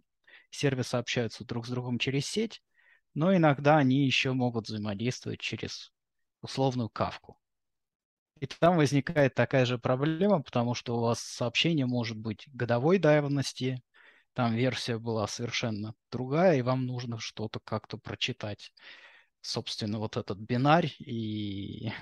сервисы 0.50 0.96
общаются 0.96 1.44
друг 1.44 1.66
с 1.66 1.70
другом 1.70 1.98
через 1.98 2.26
сеть, 2.26 2.62
но 3.14 3.34
иногда 3.36 3.76
они 3.76 4.04
еще 4.06 4.32
могут 4.32 4.66
взаимодействовать 4.66 5.40
через 5.40 5.92
условную 6.40 6.88
кавку. 6.88 7.38
И 8.40 8.46
там 8.46 8.76
возникает 8.76 9.34
такая 9.34 9.64
же 9.66 9.78
проблема, 9.78 10.42
потому 10.42 10.74
что 10.74 10.96
у 10.96 11.00
вас 11.00 11.20
сообщение 11.20 11.86
может 11.86 12.16
быть 12.16 12.48
годовой 12.52 12.98
давности, 12.98 13.82
там 14.32 14.54
версия 14.54 14.98
была 14.98 15.26
совершенно 15.26 15.94
другая, 16.10 16.58
и 16.58 16.62
вам 16.62 16.86
нужно 16.86 17.18
что-то 17.18 17.60
как-то 17.60 17.98
прочитать. 17.98 18.72
Собственно, 19.42 19.98
вот 19.98 20.16
этот 20.16 20.38
бинарь 20.38 20.94
и 20.98 21.92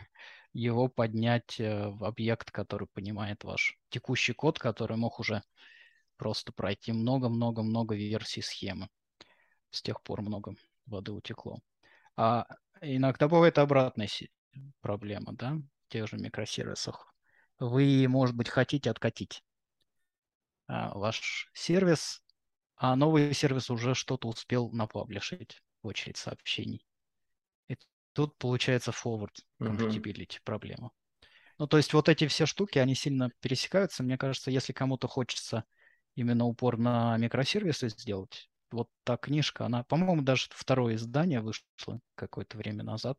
его 0.52 0.88
поднять 0.88 1.60
э, 1.60 1.88
в 1.88 2.04
объект, 2.04 2.50
который 2.50 2.88
понимает 2.88 3.44
ваш 3.44 3.78
текущий 3.88 4.32
код, 4.32 4.58
который 4.58 4.96
мог 4.96 5.20
уже 5.20 5.42
просто 6.16 6.52
пройти 6.52 6.92
много-много-много 6.92 7.94
версий 7.94 8.42
схемы. 8.42 8.88
С 9.70 9.82
тех 9.82 10.02
пор 10.02 10.22
много 10.22 10.54
воды 10.86 11.12
утекло. 11.12 11.60
А 12.16 12.46
иногда 12.80 13.28
бывает 13.28 13.58
обратная 13.58 14.08
проблема, 14.80 15.32
да, 15.32 15.54
в 15.86 15.92
тех 15.92 16.08
же 16.08 16.16
микросервисах. 16.16 17.14
Вы, 17.58 18.06
может 18.08 18.34
быть, 18.36 18.48
хотите 18.48 18.90
откатить 18.90 19.44
а, 20.66 20.96
ваш 20.96 21.50
сервис, 21.52 22.22
а 22.76 22.96
новый 22.96 23.32
сервис 23.34 23.70
уже 23.70 23.94
что-то 23.94 24.28
успел 24.28 24.70
напаблишить 24.70 25.62
в 25.82 25.86
очередь 25.86 26.16
сообщений. 26.16 26.84
Тут 28.12 28.36
получается 28.38 28.90
forward 28.90 29.34
compatibility 29.60 30.26
uh-huh. 30.26 30.40
проблема. 30.44 30.90
Ну, 31.58 31.66
то 31.66 31.76
есть 31.76 31.92
вот 31.92 32.08
эти 32.08 32.26
все 32.26 32.46
штуки, 32.46 32.78
они 32.78 32.94
сильно 32.94 33.30
пересекаются. 33.40 34.02
Мне 34.02 34.16
кажется, 34.16 34.50
если 34.50 34.72
кому-то 34.72 35.08
хочется 35.08 35.64
именно 36.14 36.46
упор 36.46 36.78
на 36.78 37.16
микросервисы 37.18 37.88
сделать, 37.90 38.50
вот 38.70 38.88
та 39.04 39.16
книжка, 39.16 39.66
она, 39.66 39.84
по-моему, 39.84 40.22
даже 40.22 40.46
второе 40.50 40.94
издание 40.94 41.40
вышло 41.40 42.00
какое-то 42.14 42.56
время 42.56 42.82
назад 42.82 43.18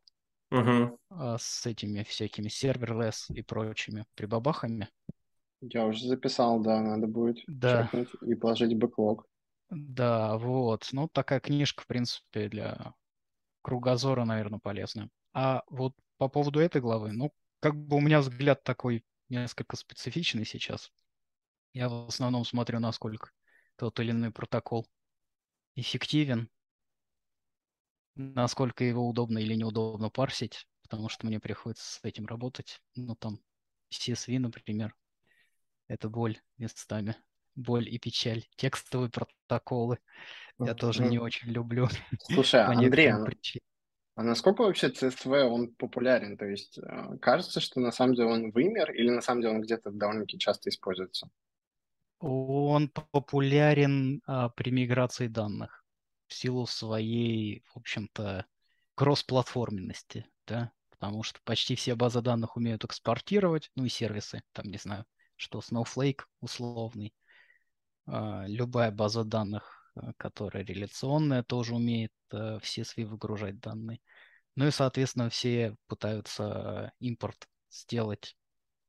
uh-huh. 0.52 0.98
с 1.38 1.66
этими 1.66 2.02
всякими 2.02 2.48
серверлесс 2.48 3.30
и 3.30 3.42
прочими 3.42 4.06
прибабахами. 4.14 4.88
Я 5.60 5.86
уже 5.86 6.06
записал, 6.08 6.60
да, 6.60 6.80
надо 6.80 7.06
будет 7.06 7.38
да. 7.46 7.84
чекнуть 7.84 8.08
и 8.22 8.34
положить 8.34 8.76
бэклог. 8.76 9.24
Да, 9.70 10.36
вот. 10.36 10.88
Ну, 10.92 11.08
такая 11.08 11.38
книжка, 11.40 11.82
в 11.82 11.86
принципе, 11.86 12.48
для 12.48 12.94
кругозора, 13.62 14.24
наверное, 14.24 14.58
полезная. 14.58 15.08
А 15.32 15.62
вот 15.68 15.94
по 16.18 16.28
поводу 16.28 16.60
этой 16.60 16.80
главы, 16.80 17.12
ну, 17.12 17.32
как 17.60 17.76
бы 17.76 17.96
у 17.96 18.00
меня 18.00 18.20
взгляд 18.20 18.62
такой 18.64 19.04
несколько 19.28 19.76
специфичный 19.76 20.44
сейчас. 20.44 20.92
Я 21.72 21.88
в 21.88 22.08
основном 22.08 22.44
смотрю, 22.44 22.80
насколько 22.80 23.30
тот 23.76 23.98
или 24.00 24.10
иной 24.10 24.30
протокол 24.30 24.86
эффективен, 25.74 26.50
насколько 28.14 28.84
его 28.84 29.08
удобно 29.08 29.38
или 29.38 29.54
неудобно 29.54 30.10
парсить, 30.10 30.66
потому 30.82 31.08
что 31.08 31.26
мне 31.26 31.40
приходится 31.40 31.84
с 31.84 32.00
этим 32.02 32.26
работать. 32.26 32.80
Ну, 32.94 33.14
там, 33.16 33.38
CSV, 33.90 34.38
например, 34.38 34.94
это 35.88 36.08
боль 36.08 36.40
местами. 36.58 37.16
Боль 37.54 37.88
и 37.88 37.98
печаль. 37.98 38.44
Текстовые 38.56 39.10
протоколы. 39.10 39.98
Я 40.58 40.74
тоже 40.74 41.04
не 41.04 41.18
очень 41.18 41.48
люблю. 41.48 41.88
Слушай, 42.20 42.62
Андрей, 42.64 43.12
А 44.14 44.22
насколько 44.22 44.62
вообще 44.62 44.88
CSV, 44.88 45.42
он 45.44 45.74
популярен? 45.74 46.36
То 46.36 46.46
есть 46.46 46.78
э, 46.78 47.18
кажется, 47.20 47.60
что 47.60 47.80
на 47.80 47.92
самом 47.92 48.14
деле 48.14 48.28
он 48.28 48.50
вымер 48.50 48.92
или 48.92 49.10
на 49.10 49.20
самом 49.20 49.42
деле 49.42 49.54
он 49.54 49.62
где-то 49.62 49.90
довольно-таки 49.90 50.38
часто 50.38 50.70
используется? 50.70 51.28
Он 52.20 52.88
популярен 52.88 54.22
а, 54.26 54.48
при 54.50 54.70
миграции 54.70 55.26
данных 55.26 55.84
в 56.28 56.34
силу 56.34 56.66
своей, 56.66 57.64
в 57.74 57.78
общем-то, 57.78 58.46
кроссплатформенности, 58.94 60.26
да, 60.46 60.70
потому 60.90 61.24
что 61.24 61.40
почти 61.44 61.74
все 61.74 61.96
базы 61.96 62.20
данных 62.20 62.56
умеют 62.56 62.84
экспортировать, 62.84 63.70
ну 63.74 63.84
и 63.84 63.88
сервисы, 63.88 64.42
там, 64.52 64.66
не 64.66 64.78
знаю, 64.78 65.04
что 65.34 65.58
Snowflake 65.58 66.20
условный, 66.40 67.12
а, 67.12 67.21
любая 68.06 68.90
база 68.90 69.24
данных, 69.24 69.92
а, 69.94 70.12
которая 70.16 70.64
реляционная, 70.64 71.42
тоже 71.42 71.74
умеет 71.74 72.12
а, 72.30 72.58
в 72.58 72.64
CSV 72.64 73.04
выгружать 73.04 73.60
данные. 73.60 74.00
Ну 74.56 74.66
и, 74.66 74.70
соответственно, 74.70 75.30
все 75.30 75.76
пытаются 75.86 76.92
импорт 76.98 77.48
сделать, 77.70 78.36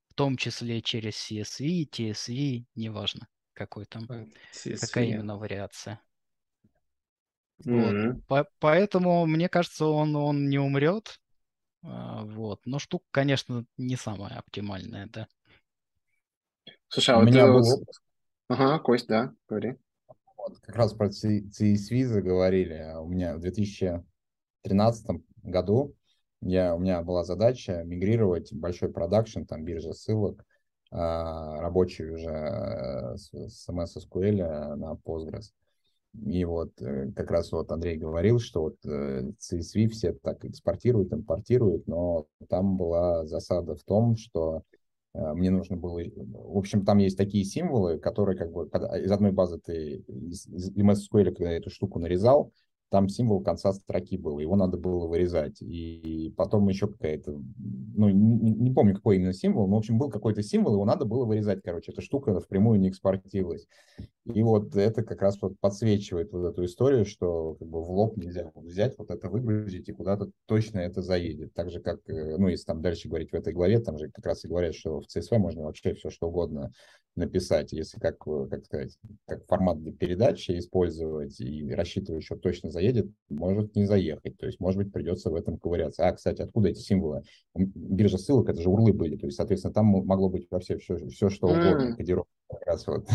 в 0.10 0.14
том 0.16 0.38
числе 0.38 0.82
через 0.82 1.16
CSV, 1.16 1.86
TSV, 1.86 2.66
неважно, 2.76 3.28
какой 3.54 3.86
там, 3.86 4.08
CSV. 4.52 4.80
какая 4.80 5.06
именно 5.06 5.38
вариация. 5.38 6.02
Mm-hmm. 7.66 8.12
Вот. 8.12 8.28
По- 8.28 8.50
поэтому, 8.60 9.26
мне 9.26 9.48
кажется, 9.48 9.86
он, 9.86 10.16
он 10.16 10.50
не 10.50 10.60
умрет. 10.60 11.20
Вот. 11.82 12.62
Но 12.66 12.80
штука, 12.80 13.06
конечно, 13.12 13.66
не 13.78 13.96
самая 13.96 14.38
оптимальная, 14.40 15.08
да. 15.08 15.28
Слушай, 16.90 17.16
а 17.16 17.18
У 17.18 17.22
вот 17.22 17.30
меня 17.30 17.48
был 17.48 17.86
Ага, 18.50 18.80
Кость, 18.80 19.08
да, 19.08 19.34
говори. 19.48 19.76
Вот, 20.38 20.60
как 20.60 20.76
раз 20.76 20.94
про 20.94 21.08
CSV 21.08 22.06
заговорили. 22.06 22.74
А 22.74 23.02
у 23.02 23.08
меня 23.08 23.36
в 23.36 23.40
2013 23.40 25.22
году 25.44 25.96
я, 26.42 26.76
у 26.76 26.80
меня 26.80 27.02
была 27.02 27.24
задача 27.24 27.84
мигрировать 27.86 28.54
большой 28.54 28.92
продакшн, 28.92 29.44
там 29.44 29.64
биржа 29.64 29.94
ссылок, 29.94 30.46
а, 30.92 31.62
рабочий 31.62 32.10
уже 32.10 32.30
э, 32.30 33.18
с, 33.18 33.70
MS 33.70 33.98
SQL 33.98 34.76
на 34.76 34.94
Postgres. 34.94 35.54
И 36.26 36.44
вот 36.46 36.80
э, 36.82 37.12
как 37.16 37.32
раз 37.32 37.52
вот 37.52 37.72
Андрей 37.72 37.98
говорил, 37.98 38.40
что 38.40 38.64
вот 38.64 38.86
э, 38.86 39.32
CSV 39.40 39.88
все 39.88 40.14
так 40.14 40.44
экспортируют, 40.46 41.14
импортируют, 41.14 41.88
но 41.88 42.28
там 42.50 42.78
была 42.78 43.26
засада 43.26 43.76
в 43.76 43.84
том, 43.84 44.18
что 44.18 44.64
Э, 44.73 44.73
мне 45.14 45.52
нужно 45.52 45.78
было... 45.78 46.02
В 46.16 46.58
общем, 46.58 46.86
там 46.86 46.98
есть 46.98 47.18
такие 47.18 47.44
символы, 47.44 48.00
которые 48.00 48.38
как 48.38 48.52
бы 48.52 48.66
из 48.66 49.12
одной 49.12 49.32
базы 49.32 49.60
ты 49.60 50.04
из, 50.08 50.48
из 50.48 50.76
MS 50.76 51.02
SQL, 51.12 51.32
когда 51.32 51.52
я 51.52 51.58
эту 51.58 51.70
штуку 51.70 52.00
нарезал, 52.00 52.52
там 52.94 53.10
символ 53.10 53.42
конца 53.42 53.74
строки 53.74 54.18
был, 54.18 54.38
его 54.38 54.56
надо 54.56 54.78
было 54.78 55.08
вырезать. 55.08 55.60
И 55.64 56.32
потом 56.38 56.70
еще 56.70 56.88
какая-то, 56.88 57.42
ну, 57.96 58.08
не, 58.10 58.52
не 58.52 58.72
помню, 58.72 58.94
какой 58.94 59.16
именно 59.16 59.34
символ, 59.34 59.68
но, 59.68 59.78
в 59.78 59.80
общем, 59.80 59.98
был 59.98 60.12
какой-то 60.12 60.44
символ, 60.44 60.74
его 60.74 60.86
надо 60.86 61.06
было 61.06 61.26
вырезать, 61.26 61.64
короче, 61.64 61.92
эта 61.92 62.02
штука 62.02 62.40
впрямую 62.40 62.80
не 62.80 62.90
экспортировалась. 62.90 63.68
И 64.32 64.44
вот 64.44 64.76
это 64.76 65.04
как 65.04 65.24
раз 65.24 65.42
вот 65.42 65.60
подсвечивает 65.60 66.32
вот 66.32 66.46
эту 66.46 66.66
историю, 66.66 67.06
что 67.06 67.56
как 67.56 67.68
бы 67.68 67.84
в 67.84 67.90
лоб 67.90 68.16
нельзя 68.16 68.52
взять, 68.56 68.96
вот 69.00 69.10
это 69.10 69.28
выгрузить, 69.28 69.90
и 69.90 69.92
куда-то 69.92 70.30
точно 70.46 70.80
это 70.80 71.02
заедет. 71.02 71.54
Так 71.56 71.72
же, 71.72 71.82
как, 71.82 72.00
э, 72.08 72.38
ну, 72.38 72.48
если 72.48 72.66
там 72.66 72.84
дальше 72.84 73.10
говорить 73.10 73.32
в 73.32 73.36
этой 73.36 73.54
главе, 73.54 73.80
там 73.80 73.98
же 73.98 74.12
как 74.12 74.26
раз 74.28 74.46
и 74.46 74.48
говорят, 74.48 74.76
что 74.76 75.02
в 75.02 75.06
CSV 75.08 75.40
можно 75.40 75.64
вообще 75.64 75.96
все 75.96 76.12
что 76.12 76.28
угодно 76.28 76.72
написать, 77.16 77.74
если 77.74 78.00
как, 78.00 78.16
э, 78.28 78.48
как 78.50 78.66
сказать, 78.66 78.98
как 79.28 79.46
формат 79.46 79.82
для 79.82 79.92
передачи 79.92 80.58
использовать 80.58 81.40
и 81.40 81.74
рассчитывать, 81.74 82.24
что 82.24 82.36
точно 82.36 82.72
заедет, 82.72 82.83
может 83.30 83.76
не 83.76 83.86
заехать. 83.86 84.38
То 84.38 84.46
есть, 84.46 84.60
может 84.60 84.78
быть, 84.78 84.92
придется 84.92 85.30
в 85.30 85.36
этом 85.36 85.58
ковыряться. 85.58 86.08
А, 86.08 86.12
кстати, 86.14 86.42
откуда 86.42 86.70
эти 86.70 86.80
символы? 86.80 87.24
Биржа 87.56 88.18
ссылок, 88.18 88.50
это 88.50 88.62
же 88.62 88.70
урлы 88.70 88.94
были. 88.94 89.16
То 89.16 89.28
есть, 89.28 89.38
соответственно, 89.38 89.74
там 89.74 89.86
могло 89.86 90.30
быть 90.30 90.48
вообще 90.50 90.78
все, 90.78 91.08
все 91.08 91.30
что 91.30 91.48
угодно. 91.48 91.92
Mm. 91.92 91.96
Кодировка 91.96 92.32
как 92.50 92.66
раз 92.68 92.88
вот. 92.88 93.08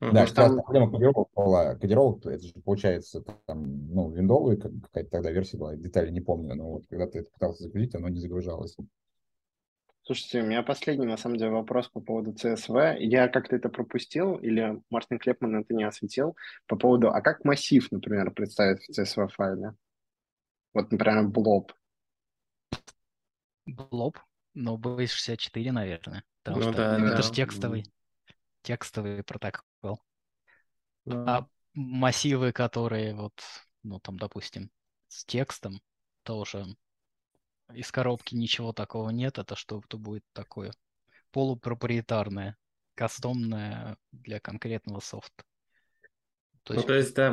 Uh-huh. 0.00 0.12
Да, 0.12 0.26
там... 0.26 0.56
проблема 0.62 0.90
кодировок 0.90 1.28
была. 1.34 1.74
Кодировок, 1.74 2.26
это 2.26 2.46
же 2.46 2.52
получается 2.64 3.24
там, 3.46 3.88
ну, 3.88 4.10
виндовые, 4.10 4.58
какая-то 4.58 5.10
тогда 5.10 5.30
версия 5.30 5.56
была, 5.56 5.74
детали 5.74 6.10
не 6.10 6.20
помню, 6.20 6.54
но 6.54 6.70
вот 6.72 6.86
когда 6.88 7.06
ты 7.06 7.20
это 7.20 7.30
пытался 7.30 7.64
загрузить, 7.64 7.94
оно 7.94 8.08
не 8.08 8.20
загружалось. 8.20 8.76
Слушайте, 10.06 10.40
у 10.40 10.46
меня 10.46 10.62
последний, 10.62 11.04
на 11.04 11.16
самом 11.16 11.36
деле, 11.36 11.50
вопрос 11.50 11.88
по 11.88 12.00
поводу 12.00 12.30
CSV. 12.30 12.98
Я 13.00 13.26
как-то 13.26 13.56
это 13.56 13.68
пропустил, 13.68 14.36
или 14.36 14.80
Мартин 14.88 15.18
Клепман 15.18 15.56
это 15.56 15.74
не 15.74 15.82
осветил, 15.82 16.36
по 16.68 16.76
поводу, 16.76 17.10
а 17.10 17.20
как 17.20 17.44
массив, 17.44 17.90
например, 17.90 18.30
представить 18.30 18.84
в 18.84 18.90
CSV-файле? 18.96 19.74
Вот, 20.74 20.92
например, 20.92 21.26
блоб. 21.26 21.72
Блоб? 23.66 24.16
Ну, 24.54 24.78
Base64, 24.78 25.72
наверное. 25.72 26.22
Потому 26.44 26.66
ну, 26.66 26.72
что 26.72 26.76
да, 26.76 26.98
это 26.98 27.16
да. 27.16 27.22
же 27.22 27.32
текстовый, 27.32 27.84
текстовый 28.62 29.24
протокол. 29.24 30.00
Да. 31.04 31.24
А 31.26 31.48
массивы, 31.74 32.52
которые 32.52 33.12
вот, 33.16 33.42
ну, 33.82 33.98
там, 33.98 34.18
допустим, 34.18 34.70
с 35.08 35.24
текстом, 35.24 35.80
тоже 36.22 36.64
из 37.72 37.90
коробки 37.90 38.34
ничего 38.34 38.72
такого 38.72 39.10
нет, 39.10 39.38
это 39.38 39.56
что-то 39.56 39.98
будет 39.98 40.24
такое 40.32 40.72
полупроприетарное, 41.32 42.56
кастомное 42.94 43.96
для 44.12 44.40
конкретного 44.40 45.00
софта. 45.00 45.44
То 46.62 46.72
ну, 46.72 46.80
есть... 46.80 46.88
Ну, 46.88 46.88
то 46.88 46.94
есть, 46.94 47.14
да, 47.14 47.30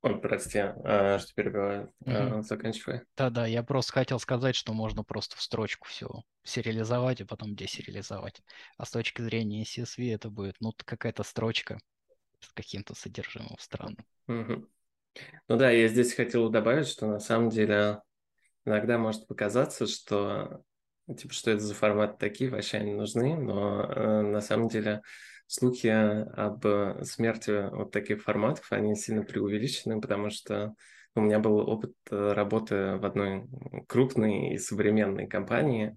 Ой, 0.00 0.20
прости, 0.20 0.58
а, 0.60 1.18
что 1.18 1.34
перебиваю. 1.34 1.92
Mm-hmm. 2.04 2.42
Заканчивай. 2.42 3.02
Да-да, 3.16 3.46
я 3.46 3.64
просто 3.64 3.92
хотел 3.92 4.20
сказать, 4.20 4.54
что 4.54 4.72
можно 4.72 5.02
просто 5.02 5.36
в 5.36 5.42
строчку 5.42 5.88
все 5.88 6.22
сериализовать, 6.44 7.20
а 7.20 7.26
потом 7.26 7.56
десериализовать. 7.56 8.40
А 8.76 8.84
с 8.84 8.92
точки 8.92 9.22
зрения 9.22 9.64
CSV 9.64 10.14
это 10.14 10.30
будет, 10.30 10.54
ну, 10.60 10.72
какая-то 10.84 11.24
строчка 11.24 11.80
с 12.38 12.52
каким-то 12.52 12.94
содержимым 12.94 13.56
странным. 13.58 14.06
Mm-hmm. 14.28 14.68
Ну 15.48 15.56
да, 15.56 15.70
я 15.70 15.88
здесь 15.88 16.14
хотел 16.14 16.48
добавить, 16.48 16.86
что 16.86 17.08
на 17.08 17.18
самом 17.18 17.50
деле 17.50 18.00
иногда 18.68 18.98
может 18.98 19.26
показаться, 19.26 19.86
что 19.86 20.62
типа, 21.16 21.34
что 21.34 21.50
это 21.50 21.60
за 21.60 21.74
форматы 21.74 22.16
такие, 22.18 22.50
вообще 22.50 22.80
не 22.80 22.94
нужны, 22.94 23.36
но 23.36 23.82
э, 23.82 24.20
на 24.22 24.40
самом 24.40 24.68
деле 24.68 25.02
слухи 25.46 25.88
об 25.88 26.64
смерти 27.04 27.68
вот 27.74 27.90
таких 27.90 28.22
форматов, 28.22 28.70
они 28.70 28.94
сильно 28.94 29.22
преувеличены, 29.22 30.00
потому 30.00 30.30
что 30.30 30.74
у 31.14 31.20
меня 31.20 31.38
был 31.38 31.58
опыт 31.58 31.94
э, 32.10 32.32
работы 32.32 32.96
в 32.96 33.04
одной 33.04 33.48
крупной 33.88 34.50
и 34.50 34.58
современной 34.58 35.26
компании, 35.26 35.96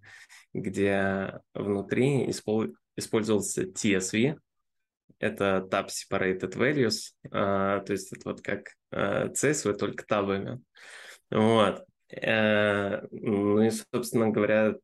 где 0.53 1.41
внутри 1.53 2.29
использовался 2.29 3.63
TSV, 3.63 4.37
это 5.19 5.67
Tab 5.69 5.89
Separated 5.89 6.55
Values, 6.55 7.11
э, 7.25 7.29
то 7.29 7.85
есть 7.89 8.11
это 8.13 8.29
вот 8.29 8.41
как 8.41 8.71
э, 8.91 9.27
CSV, 9.27 9.73
только 9.73 10.05
табами. 10.05 10.61
Вот. 11.29 11.85
Э, 12.11 13.01
ну 13.11 13.61
и, 13.61 13.69
собственно 13.69 14.29
говоря, 14.29 14.75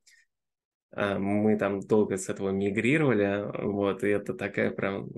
э, 0.91 1.17
мы 1.17 1.57
там 1.57 1.81
долго 1.81 2.17
с 2.17 2.29
этого 2.29 2.49
мигрировали, 2.49 3.51
вот, 3.63 4.03
и 4.03 4.07
это 4.07 4.33
такая 4.33 4.71
прям 4.71 5.09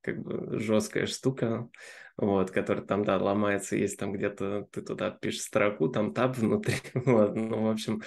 как 0.00 0.20
бы 0.22 0.58
жесткая 0.58 1.06
штука, 1.06 1.68
вот, 2.16 2.50
которая 2.50 2.84
там, 2.84 3.04
да, 3.04 3.18
ломается, 3.18 3.76
есть 3.76 3.98
там 3.98 4.12
где-то, 4.12 4.66
ты 4.72 4.82
туда 4.82 5.10
пишешь 5.10 5.42
строку, 5.42 5.88
там 5.88 6.14
таб 6.14 6.36
внутри, 6.36 6.76
вот, 6.94 7.34
ну, 7.34 7.62
в 7.66 7.70
общем, 7.70 8.02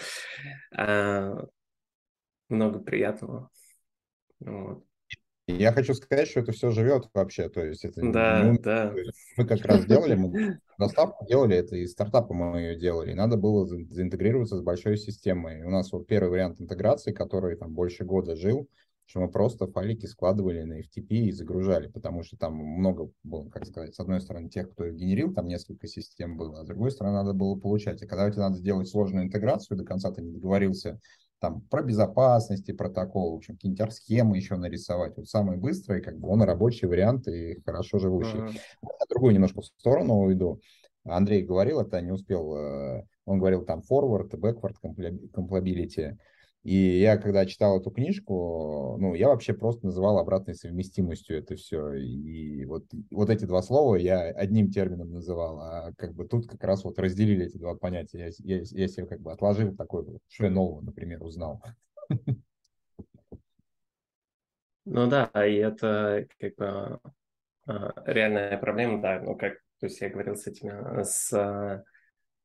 э, 0.78 1.34
много 2.50 2.80
приятного, 2.80 3.50
вот. 4.40 4.86
Я 5.48 5.72
хочу 5.72 5.94
сказать, 5.94 6.28
что 6.28 6.40
это 6.40 6.52
все 6.54 6.72
живет 6.72 7.08
вообще, 7.14 7.50
то 7.50 7.64
есть 7.64 7.86
это 7.86 8.02
да, 8.12 8.42
не 8.42 8.58
да. 8.58 8.92
мы 9.38 9.46
как 9.46 9.64
раз 9.66 9.86
делали, 9.86 10.16
мы 10.16 10.60
доставку 10.80 11.26
делали, 11.28 11.56
это 11.56 11.76
и 11.76 11.86
стартапы 11.86 12.34
мы 12.34 12.60
ее 12.60 12.76
делали, 12.76 13.12
и 13.12 13.16
надо 13.16 13.38
было 13.38 13.68
заинтегрироваться 13.68 14.58
с 14.58 14.62
большой 14.62 14.98
системой. 14.98 15.60
И 15.60 15.64
у 15.64 15.70
нас 15.70 15.92
вот 15.92 16.08
первый 16.08 16.30
вариант 16.32 16.60
интеграции, 16.60 17.12
который 17.12 17.58
там 17.58 17.74
больше 17.74 18.06
года 18.06 18.36
жил, 18.36 18.68
что 19.06 19.20
мы 19.20 19.30
просто 19.30 19.68
файлики 19.68 20.08
складывали 20.08 20.64
на 20.64 20.80
FTP 20.80 21.10
и 21.10 21.32
загружали, 21.32 21.88
потому 21.88 22.24
что 22.24 22.38
там 22.38 22.56
много 22.56 23.12
было, 23.24 23.48
как 23.50 23.66
сказать, 23.66 23.94
с 23.94 24.00
одной 24.00 24.22
стороны 24.22 24.50
тех, 24.50 24.72
кто 24.72 24.86
их 24.86 24.96
генерил, 24.96 25.32
там 25.32 25.48
несколько 25.48 25.88
систем 25.88 26.38
было, 26.38 26.62
а 26.62 26.64
с 26.64 26.68
другой 26.68 26.90
стороны 26.90 27.18
надо 27.18 27.34
было 27.34 27.56
получать. 27.56 28.02
И 28.02 28.08
когда 28.08 28.30
тебе 28.32 28.42
надо 28.42 28.58
сделать 28.58 28.88
сложную 28.88 29.26
интеграцию, 29.26 29.78
до 29.78 29.86
конца 29.86 30.12
ты 30.12 30.24
не 30.24 30.32
договорился 30.32 31.00
там 31.40 31.62
про 31.62 31.84
безопасность 31.84 32.70
и 32.70 32.74
протокол, 32.74 33.34
в 33.34 33.36
общем, 33.36 33.56
какие-нибудь 33.56 33.94
схемы 33.94 34.38
еще 34.38 34.56
нарисовать. 34.56 35.18
Вот 35.18 35.28
самый 35.28 35.58
быстрый, 35.58 36.02
как 36.02 36.18
бы 36.18 36.30
он 36.30 36.42
рабочий 36.42 36.88
вариант 36.88 37.28
и 37.28 37.62
хорошо 37.66 38.00
живущий. 38.00 38.38
Uh-huh. 38.38 38.58
А 38.84 39.06
другую 39.10 39.34
немножко 39.34 39.62
в 39.62 39.66
сторону 39.66 40.22
уйду. 40.22 40.62
Андрей 41.04 41.44
говорил, 41.44 41.82
это 41.82 42.02
не 42.02 42.12
успел, 42.12 42.56
э, 42.56 43.06
он 43.26 43.40
говорил 43.40 43.64
там 43.64 43.82
forward, 43.90 44.30
backward 44.32 44.76
compatibility. 44.82 46.18
И 46.66 47.00
я, 47.00 47.18
когда 47.18 47.46
читал 47.46 47.80
эту 47.80 47.92
книжку, 47.92 48.98
ну, 49.00 49.14
я 49.14 49.28
вообще 49.28 49.54
просто 49.54 49.86
называл 49.86 50.18
обратной 50.18 50.56
совместимостью 50.56 51.38
это 51.38 51.56
все. 51.56 51.94
И 51.94 52.66
вот, 52.66 52.86
вот 53.12 53.30
эти 53.30 53.46
два 53.46 53.62
слова 53.62 53.98
я 53.98 54.22
одним 54.30 54.72
термином 54.72 55.12
называл, 55.12 55.60
а 55.60 55.92
как 55.96 56.16
бы 56.16 56.28
тут 56.28 56.48
как 56.48 56.64
раз 56.64 56.84
вот 56.84 56.98
разделили 56.98 57.46
эти 57.46 57.58
два 57.58 57.76
понятия. 57.76 58.34
Я, 58.40 58.56
я, 58.58 58.64
я 58.72 58.88
себе 58.88 59.06
как 59.06 59.22
бы 59.22 59.32
отложил 59.32 59.76
такой, 59.76 60.08
что 60.28 60.46
я 60.46 60.50
нового, 60.50 60.82
например, 60.82 61.22
узнал. 61.22 61.62
Ну 64.86 65.08
да, 65.08 65.30
и 65.46 65.54
это 65.58 66.28
как 66.40 66.56
бы 66.56 67.00
а, 67.68 67.94
реальная 68.08 68.58
проблема, 68.58 69.04
да, 69.04 69.20
ну 69.20 69.36
как, 69.36 69.54
то 69.80 69.86
есть 69.86 70.02
я 70.02 70.10
говорил 70.10 70.36
с 70.36 70.48
этими, 70.48 71.04
с 71.04 71.84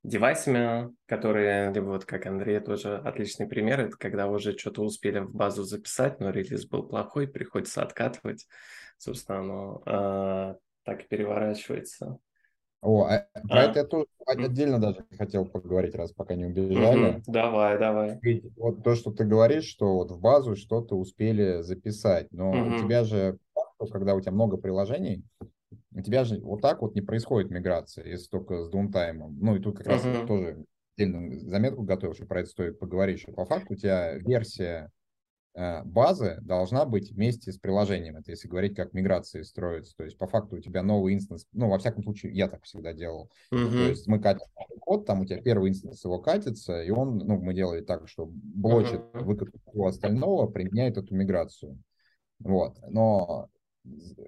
девайсами, 0.02 0.94
которые, 1.06 1.72
либо 1.72 1.86
вот 1.86 2.04
как 2.04 2.26
Андрей 2.26 2.60
тоже 2.60 2.96
отличный 2.96 3.46
пример, 3.46 3.80
это 3.80 3.96
когда 3.96 4.28
уже 4.28 4.56
что-то 4.56 4.82
успели 4.82 5.20
в 5.20 5.34
базу 5.34 5.64
записать, 5.64 6.20
но 6.20 6.30
релиз 6.30 6.66
был 6.66 6.84
плохой, 6.84 7.28
приходится 7.28 7.82
откатывать, 7.82 8.46
собственно, 8.98 9.40
оно 9.40 9.82
э, 9.86 10.54
так 10.84 11.08
переворачивается. 11.08 12.18
О, 12.82 13.04
а, 13.04 13.26
про 13.46 13.60
а? 13.60 13.62
это 13.64 13.80
я 13.80 13.84
тоже 13.84 14.06
отдельно 14.26 14.80
даже 14.80 15.04
хотел 15.18 15.44
поговорить, 15.44 15.94
раз 15.94 16.12
пока 16.12 16.34
не 16.34 16.46
убежали. 16.46 17.16
Угу. 17.16 17.22
Давай, 17.26 17.78
давай. 17.78 18.18
Ведь 18.22 18.44
вот 18.56 18.82
то, 18.82 18.94
что 18.94 19.10
ты 19.10 19.24
говоришь, 19.24 19.64
что 19.64 19.96
вот 19.96 20.10
в 20.10 20.18
базу 20.18 20.56
что-то 20.56 20.96
успели 20.96 21.60
записать, 21.60 22.28
но 22.30 22.50
угу. 22.50 22.76
у 22.76 22.78
тебя 22.78 23.04
же, 23.04 23.38
когда 23.92 24.14
у 24.14 24.20
тебя 24.22 24.32
много 24.32 24.56
приложений, 24.56 25.24
у 25.92 26.03
тебя 26.03 26.24
же 26.24 26.40
вот 26.40 26.62
так 26.62 26.83
вот 26.83 26.94
не 26.94 27.00
происходит 27.00 27.50
миграция, 27.50 28.07
если 28.07 28.29
только 28.29 28.64
с 28.64 28.70
даунтаймом. 28.70 29.38
Ну 29.40 29.57
и 29.57 29.61
тут 29.61 29.79
как 29.79 29.88
раз 29.88 30.05
uh-huh. 30.05 30.26
тоже 30.26 30.64
отдельную 30.96 31.40
заметку 31.48 31.83
готовил, 31.83 32.14
что 32.14 32.26
про 32.26 32.40
это 32.40 32.50
стоит 32.50 32.79
поговорить, 32.79 33.20
что 33.20 33.33
по 33.33 33.44
факту 33.44 33.74
у 33.74 33.76
тебя 33.76 34.14
версия 34.18 34.90
э, 35.55 35.83
базы 35.83 36.38
должна 36.42 36.85
быть 36.85 37.11
вместе 37.11 37.50
с 37.50 37.59
приложением. 37.59 38.16
Это 38.16 38.31
если 38.31 38.46
говорить, 38.46 38.76
как 38.76 38.92
миграции 38.92 39.42
строятся. 39.42 39.96
То 39.96 40.05
есть 40.05 40.16
по 40.16 40.29
факту 40.29 40.57
у 40.57 40.61
тебя 40.61 40.83
новый 40.83 41.14
инстанс, 41.14 41.46
ну 41.53 41.68
во 41.68 41.79
всяком 41.79 42.05
случае 42.05 42.33
я 42.35 42.48
так 42.48 42.62
всегда 42.62 42.92
делал. 42.92 43.31
Uh-huh. 43.53 43.70
То 43.70 43.88
есть 43.88 44.07
мы 44.07 44.20
катим 44.20 44.46
код, 44.81 45.07
там 45.07 45.22
у 45.22 45.24
тебя 45.24 45.40
первый 45.40 45.70
инстанс 45.70 46.05
его 46.05 46.20
катится, 46.20 46.81
и 46.83 46.90
он, 46.90 47.18
ну 47.18 47.40
мы 47.40 47.53
делали 47.53 47.81
так, 47.81 48.09
что 48.09 48.29
блочит 48.31 49.00
uh-huh. 49.00 49.24
выкатку 49.24 49.87
остального, 49.87 50.46
применяет 50.46 50.98
эту 50.98 51.16
миграцию. 51.16 51.79
Вот. 52.38 52.79
Но 52.88 53.48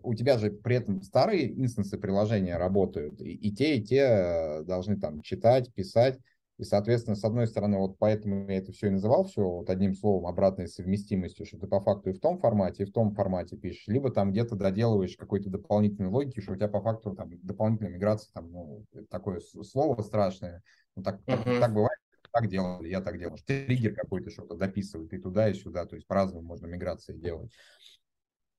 у 0.03 0.15
тебя 0.15 0.39
же 0.39 0.51
при 0.51 0.77
этом 0.77 1.03
старые 1.03 1.51
инстансы 1.61 1.99
приложения 1.99 2.57
работают, 2.57 3.21
и, 3.21 3.33
и 3.33 3.53
те, 3.53 3.77
и 3.77 3.83
те 3.83 4.01
э, 4.01 4.63
должны 4.65 4.99
там 4.99 5.21
читать, 5.23 5.73
писать, 5.75 6.19
и, 6.59 6.65
соответственно, 6.65 7.17
с 7.17 7.25
одной 7.25 7.47
стороны, 7.47 7.79
вот 7.79 7.97
поэтому 7.99 8.49
я 8.49 8.59
это 8.59 8.73
все 8.73 8.89
и 8.89 8.91
называл 8.91 9.25
все 9.25 9.43
вот 9.43 9.69
одним 9.71 9.95
словом 9.95 10.27
обратной 10.27 10.69
совместимостью, 10.69 11.47
что 11.47 11.59
ты 11.59 11.67
по 11.67 11.81
факту 11.81 12.11
и 12.11 12.13
в 12.13 12.21
том 12.21 12.39
формате, 12.39 12.83
и 12.83 12.87
в 12.87 12.93
том 12.93 13.15
формате 13.15 13.57
пишешь, 13.57 13.89
либо 13.89 14.11
там 14.11 14.31
где-то 14.31 14.55
доделываешь 14.55 15.17
какой-то 15.17 15.51
дополнительной 15.51 16.11
логики, 16.11 16.41
что 16.41 16.53
у 16.53 16.57
тебя 16.57 16.69
по 16.69 16.81
факту 16.81 17.17
там 17.17 17.31
дополнительная 17.43 17.93
миграция, 17.93 18.31
там, 18.33 18.53
ну, 18.53 18.85
такое 19.11 19.41
слово 19.41 20.03
страшное, 20.03 20.63
ну, 20.95 21.03
так, 21.03 21.21
uh-huh. 21.23 21.43
так, 21.45 21.61
так 21.61 21.73
бывает, 21.73 21.99
так 22.33 22.49
делали, 22.49 22.89
я 22.89 23.01
так 23.01 23.19
делал. 23.19 23.39
Триггер 23.45 23.95
какой-то 23.95 24.31
что-то 24.31 24.55
дописывает 24.55 25.13
и 25.13 25.19
туда, 25.19 25.49
и 25.49 25.55
сюда, 25.55 25.87
то 25.87 25.97
есть 25.97 26.07
по-разному 26.07 26.47
можно 26.47 26.67
миграции 26.67 27.15
делать. 27.15 27.51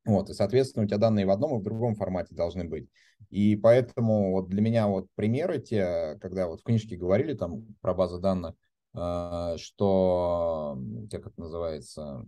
Вот, 0.05 0.29
и, 0.29 0.33
соответственно, 0.33 0.85
у 0.85 0.87
тебя 0.87 0.97
данные 0.97 1.25
в 1.25 1.29
одном 1.29 1.57
и 1.57 1.59
в 1.59 1.63
другом 1.63 1.95
формате 1.95 2.35
должны 2.35 2.65
быть. 2.65 2.89
И 3.29 3.55
поэтому 3.55 4.31
вот 4.31 4.49
для 4.49 4.61
меня 4.61 4.87
вот 4.87 5.07
примеры 5.15 5.59
те, 5.59 6.17
когда 6.21 6.47
вот 6.47 6.61
в 6.61 6.63
книжке 6.63 6.97
говорили 6.97 7.33
там 7.33 7.65
про 7.81 7.93
базу 7.93 8.19
данных, 8.19 8.55
э, 8.95 9.55
что, 9.57 10.77
как 11.09 11.27
это 11.27 11.39
называется, 11.39 12.25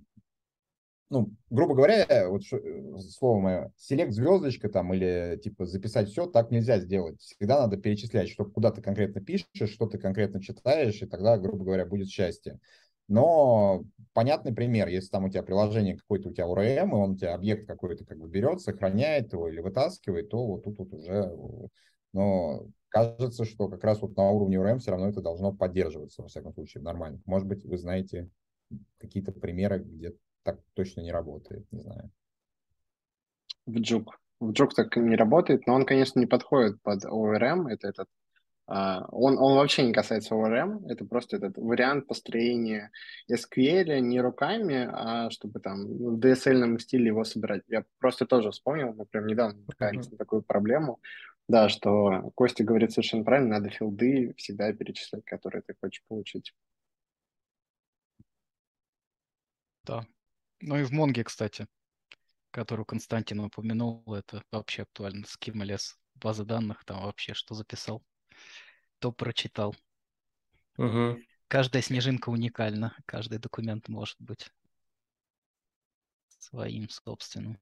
ну, 1.12 1.32
грубо 1.52 1.76
говоря, 1.76 2.28
вот 2.30 2.42
э, 2.52 2.98
слово 3.00 3.40
мое, 3.40 3.74
селект 3.78 4.12
звездочка 4.14 4.70
там 4.70 4.94
или 4.94 5.40
типа 5.42 5.66
записать 5.66 6.10
все, 6.10 6.26
так 6.26 6.50
нельзя 6.50 6.80
сделать. 6.80 7.22
Всегда 7.22 7.62
надо 7.62 7.78
перечислять, 7.78 8.30
что 8.30 8.46
куда 8.46 8.72
ты 8.72 8.82
конкретно 8.82 9.22
пишешь, 9.22 9.72
что 9.72 9.86
ты 9.86 10.00
конкретно 10.00 10.42
читаешь, 10.42 11.02
и 11.02 11.06
тогда, 11.06 11.38
грубо 11.38 11.64
говоря, 11.64 11.86
будет 11.86 12.10
счастье. 12.10 12.60
Но 13.08 13.84
понятный 14.14 14.54
пример, 14.54 14.88
если 14.88 15.10
там 15.10 15.26
у 15.26 15.30
тебя 15.30 15.44
приложение 15.44 15.98
какое-то 15.98 16.30
у 16.30 16.34
тебя 16.34 16.46
URM, 16.46 16.90
и 16.90 16.94
он 16.94 17.12
у 17.12 17.18
тебя 17.18 17.36
объект 17.36 17.68
какой-то 17.68 18.06
как 18.06 18.18
бы 18.18 18.28
берет, 18.28 18.62
сохраняет 18.62 19.34
его 19.34 19.48
или 19.48 19.60
вытаскивает, 19.60 20.30
то 20.30 20.46
вот 20.46 20.64
тут 20.64 20.80
вот 20.80 20.94
уже... 20.94 21.32
Но 22.14 22.68
кажется, 22.90 23.44
что 23.44 23.68
как 23.68 23.84
раз 23.84 24.02
вот 24.02 24.16
на 24.16 24.30
уровне 24.30 24.56
URM 24.56 24.80
все 24.80 24.92
равно 24.92 25.10
это 25.10 25.22
должно 25.22 25.52
поддерживаться, 25.52 26.22
во 26.22 26.30
всяком 26.30 26.54
случае, 26.54 26.82
в 26.82 26.86
нормальных. 26.86 27.22
Может 27.26 27.48
быть, 27.48 27.66
вы 27.66 27.78
знаете 27.78 28.30
какие-то 29.00 29.32
примеры, 29.34 29.80
где 29.80 30.14
так 30.44 30.62
точно 30.74 31.02
не 31.02 31.12
работает, 31.12 31.66
не 31.72 31.80
знаю. 31.80 32.10
В 33.66 33.76
Juke. 33.78 34.12
В 34.40 34.52
Juke 34.52 34.72
так 34.76 34.96
не 34.96 35.16
работает, 35.16 35.68
но 35.68 35.74
он, 35.74 35.86
конечно, 35.86 36.20
не 36.20 36.26
подходит 36.26 36.82
под 36.82 37.04
ORM, 37.04 37.68
это 37.68 37.90
этот 37.90 38.08
он, 38.68 39.38
он 39.38 39.58
вообще 39.58 39.84
не 39.84 39.94
касается 39.94 40.34
ORM, 40.34 40.88
это 40.90 41.06
просто 41.06 41.38
этот 41.38 41.58
вариант 41.58 42.08
построения 42.08 42.92
SQL 43.32 44.00
не 44.00 44.20
руками, 44.20 44.90
а 44.92 45.30
чтобы 45.30 45.60
там 45.60 45.86
в 45.86 46.20
DSL 46.20 46.80
стиле 46.80 47.08
его 47.08 47.24
собирать. 47.24 47.62
Я 47.68 47.86
просто 48.00 48.26
тоже 48.26 48.50
вспомнил, 48.50 48.94
мы 48.94 49.06
прям 49.06 49.28
недавно 49.28 49.60
натыкались 49.60 50.08
uh-huh. 50.08 50.12
на 50.12 50.18
такую 50.18 50.42
проблему, 50.42 51.00
да, 51.48 51.70
что 51.70 52.32
Костя 52.34 52.64
говорит 52.64 52.92
совершенно 52.92 53.24
правильно, 53.24 53.60
надо 53.60 53.70
филды 53.70 54.34
всегда 54.38 54.74
перечислять, 54.74 55.26
которые 55.26 55.62
ты 55.62 55.76
хочешь 55.80 56.04
получить. 56.08 56.52
Да. 59.84 60.08
Ну 60.62 60.78
и 60.78 60.84
в 60.84 60.92
Монге, 60.92 61.24
кстати, 61.24 61.68
которую 62.50 62.88
Константин 62.88 63.42
упомянул, 63.42 64.04
это 64.08 64.42
вообще 64.52 64.84
актуально. 64.84 65.26
Schema 65.26 65.78
база 66.16 66.46
данных, 66.46 66.84
там 66.86 67.04
вообще 67.04 67.36
что 67.36 67.54
записал 67.54 68.02
то 69.06 69.12
прочитал. 69.12 69.76
Угу. 70.80 71.20
Каждая 71.48 71.84
снежинка 71.84 72.30
уникальна, 72.30 72.98
каждый 73.06 73.38
документ 73.38 73.88
может 73.88 74.16
быть 74.20 74.50
своим 76.40 76.90
собственным. 76.90 77.60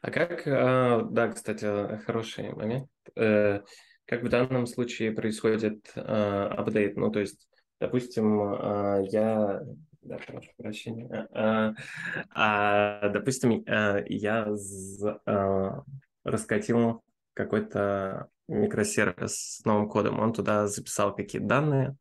А 0.00 0.10
как, 0.10 0.46
а, 0.46 1.02
да, 1.02 1.28
кстати, 1.28 1.98
хороший 2.06 2.54
момент. 2.54 2.88
Э, 3.16 3.60
как 4.06 4.22
в 4.22 4.30
данном 4.30 4.66
случае 4.66 5.12
происходит 5.12 5.92
а, 5.94 6.46
апдейт? 6.56 6.96
Ну, 6.96 7.10
то 7.10 7.20
есть, 7.20 7.46
допустим, 7.78 8.40
а, 8.40 9.00
я 9.10 9.60
да, 10.00 10.16
прошу 10.26 10.52
прощения. 10.56 11.28
А, 11.34 11.74
а, 12.30 13.10
допустим, 13.10 13.62
я 14.08 14.48
раскатил 16.24 17.02
какой-то 17.34 18.28
микросервис 18.48 19.56
с 19.58 19.64
новым 19.64 19.88
кодом. 19.88 20.20
Он 20.20 20.32
туда 20.32 20.66
записал 20.66 21.14
какие-то 21.14 21.46
данные, 21.46 21.96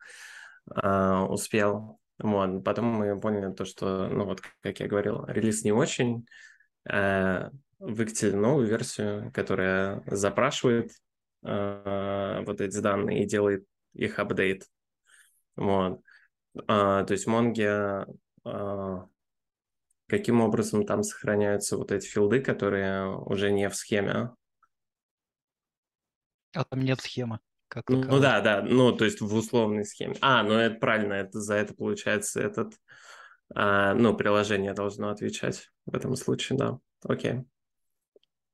э, 0.75 1.17
успел. 1.29 1.99
Вот. 2.19 2.63
Потом 2.63 2.85
мы 2.85 3.19
поняли 3.19 3.53
то, 3.53 3.65
что, 3.65 4.07
ну 4.07 4.25
вот, 4.25 4.41
как 4.61 4.79
я 4.79 4.87
говорил, 4.87 5.25
релиз 5.25 5.63
не 5.63 5.71
очень. 5.71 6.25
Э, 6.89 7.49
выкатили 7.79 8.31
новую 8.31 8.67
версию, 8.67 9.31
которая 9.33 10.03
запрашивает 10.05 10.91
э, 11.43 12.43
вот 12.45 12.61
эти 12.61 12.77
данные 12.77 13.23
и 13.23 13.27
делает 13.27 13.65
их 13.93 14.19
апдейт. 14.19 14.65
Вот. 15.55 16.01
Э, 16.55 17.03
то 17.05 17.07
есть 17.09 17.25
в 17.25 19.09
каким 20.07 20.41
образом 20.41 20.85
там 20.85 21.03
сохраняются 21.03 21.77
вот 21.77 21.91
эти 21.91 22.05
филды, 22.05 22.41
которые 22.41 23.17
уже 23.17 23.49
не 23.49 23.69
в 23.69 23.75
схеме, 23.75 24.31
а 26.53 26.63
там 26.63 26.81
нет 26.81 27.01
схемы. 27.01 27.39
Как 27.67 27.89
ну, 27.89 28.03
ну 28.03 28.19
да, 28.19 28.41
да, 28.41 28.61
ну 28.61 28.91
то 28.91 29.05
есть 29.05 29.21
в 29.21 29.33
условной 29.33 29.85
схеме. 29.85 30.15
А, 30.19 30.43
ну 30.43 30.55
это 30.55 30.75
правильно, 30.75 31.13
это 31.13 31.39
за 31.39 31.55
это 31.55 31.73
получается 31.73 32.41
этот, 32.41 32.73
а, 33.55 33.93
ну 33.93 34.15
приложение 34.15 34.73
должно 34.73 35.09
отвечать 35.09 35.69
в 35.85 35.95
этом 35.95 36.15
случае, 36.17 36.59
да. 36.59 36.79
Окей. 37.03 37.45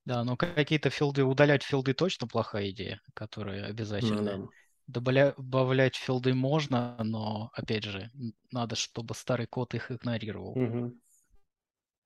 Да, 0.06 0.24
но 0.24 0.38
какие-то 0.38 0.90
филды, 0.90 1.24
удалять 1.24 1.64
филды 1.64 1.94
точно 1.94 2.28
плохая 2.28 2.70
идея, 2.70 3.02
которые 3.14 3.66
обязательно. 3.66 4.22
Ну, 4.38 4.44
да. 4.46 5.34
Добавлять 5.36 5.98
филды 5.98 6.34
можно, 6.34 6.96
но, 7.04 7.50
опять 7.54 7.84
же, 7.84 8.10
надо, 8.52 8.78
чтобы 8.78 9.16
старый 9.16 9.48
код 9.48 9.74
их 9.74 9.92
игнорировал. 9.92 10.52
Угу. 10.52 10.98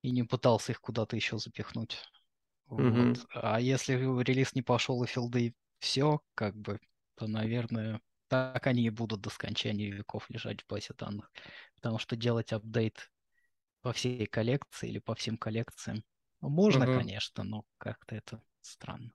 И 0.01 0.11
не 0.11 0.23
пытался 0.23 0.71
их 0.71 0.81
куда-то 0.81 1.15
еще 1.15 1.37
запихнуть. 1.37 2.01
Угу. 2.69 2.81
Вот. 2.81 3.19
А 3.35 3.61
если 3.61 3.93
релиз 4.23 4.55
не 4.55 4.63
пошел 4.63 5.03
и 5.03 5.07
филды 5.07 5.53
все, 5.81 6.21
как 6.35 6.55
бы, 6.55 6.79
то, 7.15 7.27
наверное, 7.27 7.99
так 8.27 8.65
они 8.67 8.83
и 8.83 8.89
будут 8.89 9.19
до 9.19 9.29
скончания 9.29 9.91
веков 9.91 10.29
лежать 10.29 10.61
в 10.61 10.67
базе 10.67 10.93
данных. 10.97 11.29
Потому 11.75 11.97
что 11.97 12.15
делать 12.15 12.53
апдейт 12.53 13.11
по 13.81 13.91
всей 13.91 14.25
коллекции 14.27 14.87
или 14.87 14.99
по 14.99 15.15
всем 15.15 15.37
коллекциям 15.37 16.03
ну, 16.39 16.49
можно, 16.49 16.89
угу. 16.89 16.99
конечно, 16.99 17.43
но 17.43 17.65
как-то 17.77 18.15
это 18.15 18.41
странно. 18.61 19.11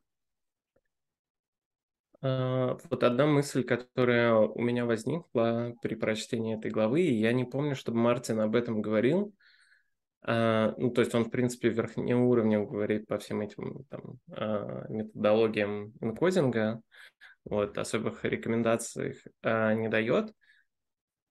А, 2.20 2.76
вот 2.90 3.02
одна 3.04 3.26
мысль, 3.26 3.62
которая 3.62 4.34
у 4.34 4.60
меня 4.60 4.84
возникла 4.84 5.74
при 5.82 5.94
прочтении 5.94 6.56
этой 6.56 6.70
главы, 6.70 7.02
и 7.02 7.14
я 7.14 7.32
не 7.32 7.44
помню, 7.44 7.76
чтобы 7.76 7.98
Мартин 7.98 8.40
об 8.40 8.56
этом 8.56 8.82
говорил. 8.82 9.34
А, 10.28 10.74
ну, 10.76 10.90
то 10.90 11.02
есть 11.02 11.14
он, 11.14 11.24
в 11.24 11.30
принципе, 11.30 11.68
верхним 11.68 12.22
уровнем 12.22 12.66
говорит 12.66 13.06
по 13.06 13.16
всем 13.18 13.40
этим 13.42 13.84
там, 13.88 14.18
а, 14.32 14.86
методологиям 14.88 15.92
энкодинга, 16.00 16.80
вот, 17.44 17.78
особых 17.78 18.24
рекомендаций 18.24 19.20
не 19.44 19.88
дает. 19.88 20.32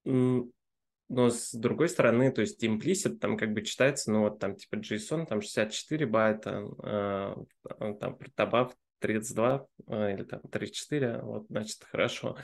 Но 0.06 1.30
с 1.30 1.52
другой 1.52 1.90
стороны, 1.90 2.32
то 2.32 2.42
есть 2.42 2.64
implicit 2.64 3.18
там 3.18 3.38
как 3.38 3.52
бы 3.52 3.62
читается, 3.64 4.12
ну 4.12 4.22
вот 4.22 4.40
там 4.40 4.56
типа 4.56 4.76
JSON, 4.76 5.28
там 5.28 5.42
64 5.42 6.06
байта, 6.08 6.66
там 6.80 8.18
добав 8.36 8.74
32 9.00 9.68
а, 9.88 10.12
или 10.12 10.24
там 10.24 10.42
34, 10.50 11.20
вот, 11.22 11.46
значит, 11.50 11.84
хорошо. 11.84 12.38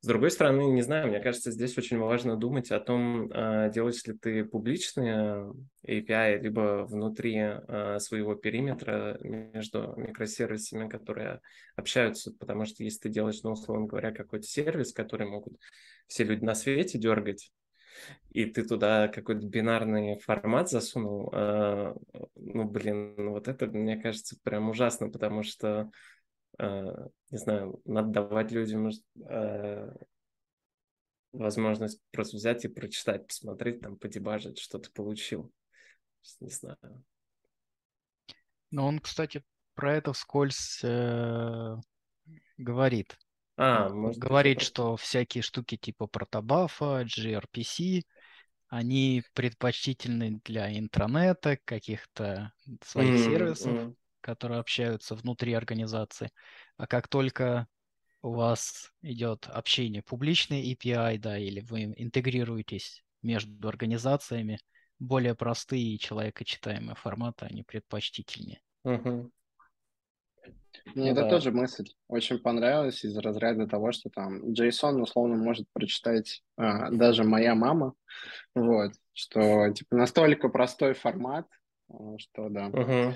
С 0.00 0.06
другой 0.06 0.30
стороны, 0.30 0.70
не 0.70 0.82
знаю, 0.82 1.08
мне 1.08 1.18
кажется, 1.18 1.50
здесь 1.50 1.76
очень 1.76 1.98
важно 1.98 2.36
думать 2.36 2.70
о 2.70 2.78
том, 2.78 3.28
а, 3.32 3.68
делаешь 3.68 4.04
ли 4.04 4.12
ты 4.12 4.44
публичные 4.44 5.52
API, 5.84 6.38
либо 6.38 6.86
внутри 6.88 7.36
а, 7.36 7.98
своего 7.98 8.36
периметра 8.36 9.18
между 9.20 9.94
микросервисами, 9.96 10.88
которые 10.88 11.40
общаются, 11.74 12.32
потому 12.38 12.64
что 12.64 12.84
если 12.84 13.00
ты 13.00 13.08
делаешь, 13.08 13.40
ну, 13.42 13.50
условно 13.50 13.86
говоря, 13.86 14.12
какой-то 14.12 14.46
сервис, 14.46 14.92
который 14.92 15.26
могут 15.26 15.54
все 16.06 16.22
люди 16.22 16.44
на 16.44 16.54
свете 16.54 16.96
дергать, 16.96 17.50
и 18.30 18.44
ты 18.44 18.64
туда 18.64 19.08
какой-то 19.08 19.46
бинарный 19.46 20.18
формат 20.20 20.70
засунул, 20.70 21.30
э, 21.32 21.94
ну, 22.36 22.64
блин, 22.64 23.30
вот 23.30 23.48
это, 23.48 23.66
мне 23.66 23.96
кажется, 23.96 24.36
прям 24.42 24.70
ужасно, 24.70 25.10
потому 25.10 25.42
что, 25.42 25.90
не 26.58 27.38
знаю, 27.38 27.80
надо 27.84 28.08
давать 28.08 28.50
людям 28.50 28.90
э, 29.28 29.92
возможность 31.32 32.00
просто 32.10 32.36
взять 32.36 32.64
и 32.64 32.68
прочитать, 32.68 33.26
посмотреть, 33.26 33.80
там, 33.80 33.96
подебажить, 33.96 34.58
что 34.58 34.78
ты 34.78 34.90
получил. 34.90 35.52
Не 36.40 36.50
знаю. 36.50 37.04
Но 38.70 38.86
он, 38.86 38.98
кстати, 38.98 39.42
про 39.74 39.96
это 39.96 40.12
вскользь 40.12 40.80
э, 40.82 41.76
говорит. 42.56 43.16
А, 43.56 43.88
может 43.88 44.18
говорит, 44.18 44.60
что 44.60 44.96
всякие 44.96 45.42
штуки 45.42 45.76
типа 45.76 46.06
протобафа, 46.06 47.04
gRPC, 47.04 48.02
они 48.68 49.22
предпочтительны 49.32 50.40
для 50.44 50.76
интранета, 50.78 51.58
каких-то 51.64 52.52
своих 52.84 53.14
mm-hmm. 53.14 53.24
сервисов, 53.24 53.72
mm-hmm. 53.72 53.94
Которые 54.28 54.60
общаются 54.60 55.14
внутри 55.14 55.54
организации. 55.54 56.30
А 56.76 56.86
как 56.86 57.08
только 57.08 57.66
у 58.20 58.34
вас 58.34 58.92
идет 59.00 59.46
общение 59.48 60.02
публичный 60.02 60.70
API, 60.70 61.16
да, 61.16 61.38
или 61.38 61.60
вы 61.60 61.94
интегрируетесь 61.96 63.02
между 63.22 63.66
организациями, 63.66 64.58
более 64.98 65.34
простые 65.34 65.94
и 65.94 65.98
человекочитаемые 65.98 66.94
форматы, 66.94 67.46
они 67.46 67.62
предпочтительнее. 67.62 68.60
Мне 68.84 69.00
ну, 70.94 71.04
это 71.06 71.22
да. 71.22 71.30
тоже 71.30 71.50
мысль 71.50 71.86
очень 72.06 72.38
понравилась 72.38 73.04
из 73.06 73.16
разряда 73.16 73.66
того, 73.66 73.92
что 73.92 74.10
там 74.10 74.52
JSON 74.52 75.00
условно 75.00 75.36
может 75.36 75.66
прочитать 75.72 76.42
а, 76.56 76.90
даже 76.90 77.24
моя 77.24 77.54
мама, 77.54 77.94
вот, 78.54 78.92
что 79.14 79.72
типа 79.72 79.96
настолько 79.96 80.50
простой 80.50 80.92
формат, 80.92 81.46
а, 81.88 82.18
что 82.18 82.50
да. 82.50 82.68
Uh-huh. 82.68 83.14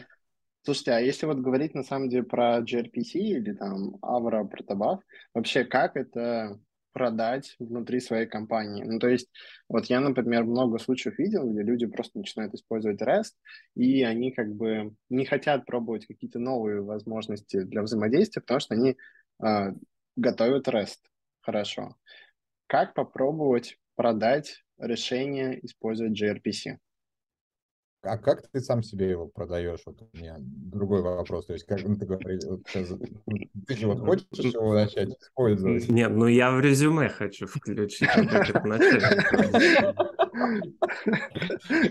Слушайте, 0.64 0.92
а 0.92 1.00
если 1.00 1.26
вот 1.26 1.38
говорить 1.38 1.74
на 1.74 1.82
самом 1.82 2.08
деле 2.08 2.22
про 2.22 2.60
gRPC 2.60 3.14
или 3.14 3.52
там 3.52 3.96
Avro 4.00 4.48
Protobuf, 4.48 5.00
вообще 5.34 5.64
как 5.64 5.96
это 5.96 6.58
продать 6.92 7.56
внутри 7.58 8.00
своей 8.00 8.26
компании. 8.26 8.84
Ну, 8.84 8.98
то 8.98 9.08
есть, 9.08 9.30
вот 9.68 9.86
я, 9.86 10.00
например, 10.00 10.44
много 10.44 10.78
случаев 10.78 11.18
видел, 11.18 11.50
где 11.50 11.62
люди 11.62 11.86
просто 11.86 12.18
начинают 12.18 12.54
использовать 12.54 13.00
REST, 13.00 13.32
и 13.74 14.02
они 14.02 14.30
как 14.30 14.54
бы 14.54 14.94
не 15.08 15.24
хотят 15.24 15.64
пробовать 15.64 16.06
какие-то 16.06 16.38
новые 16.38 16.82
возможности 16.82 17.62
для 17.62 17.82
взаимодействия, 17.82 18.42
потому 18.42 18.60
что 18.60 18.74
они 18.74 18.96
э, 19.42 19.72
готовят 20.16 20.68
REST 20.68 20.98
хорошо. 21.40 21.96
Как 22.66 22.94
попробовать 22.94 23.78
продать 23.96 24.62
решение, 24.78 25.64
используя 25.64 26.10
gRPC? 26.10 26.76
А 28.02 28.18
как 28.18 28.48
ты 28.48 28.60
сам 28.60 28.82
себе 28.82 29.10
его 29.10 29.28
продаешь? 29.28 29.80
Вот 29.86 30.02
у 30.02 30.08
меня 30.16 30.36
другой 30.40 31.02
вопрос. 31.02 31.46
То 31.46 31.52
есть, 31.52 31.64
как 31.66 31.82
ну, 31.82 31.96
ты 31.96 32.04
говоришь, 32.04 32.42
вот, 32.44 32.64
ты 32.64 33.76
же 33.76 33.86
вот 33.86 34.00
хочешь 34.00 34.52
его 34.52 34.74
начать 34.74 35.10
использовать? 35.20 35.88
Нет, 35.88 36.10
ну 36.10 36.26
я 36.26 36.50
в 36.50 36.60
резюме 36.60 37.08
хочу 37.08 37.46
включить. 37.46 38.08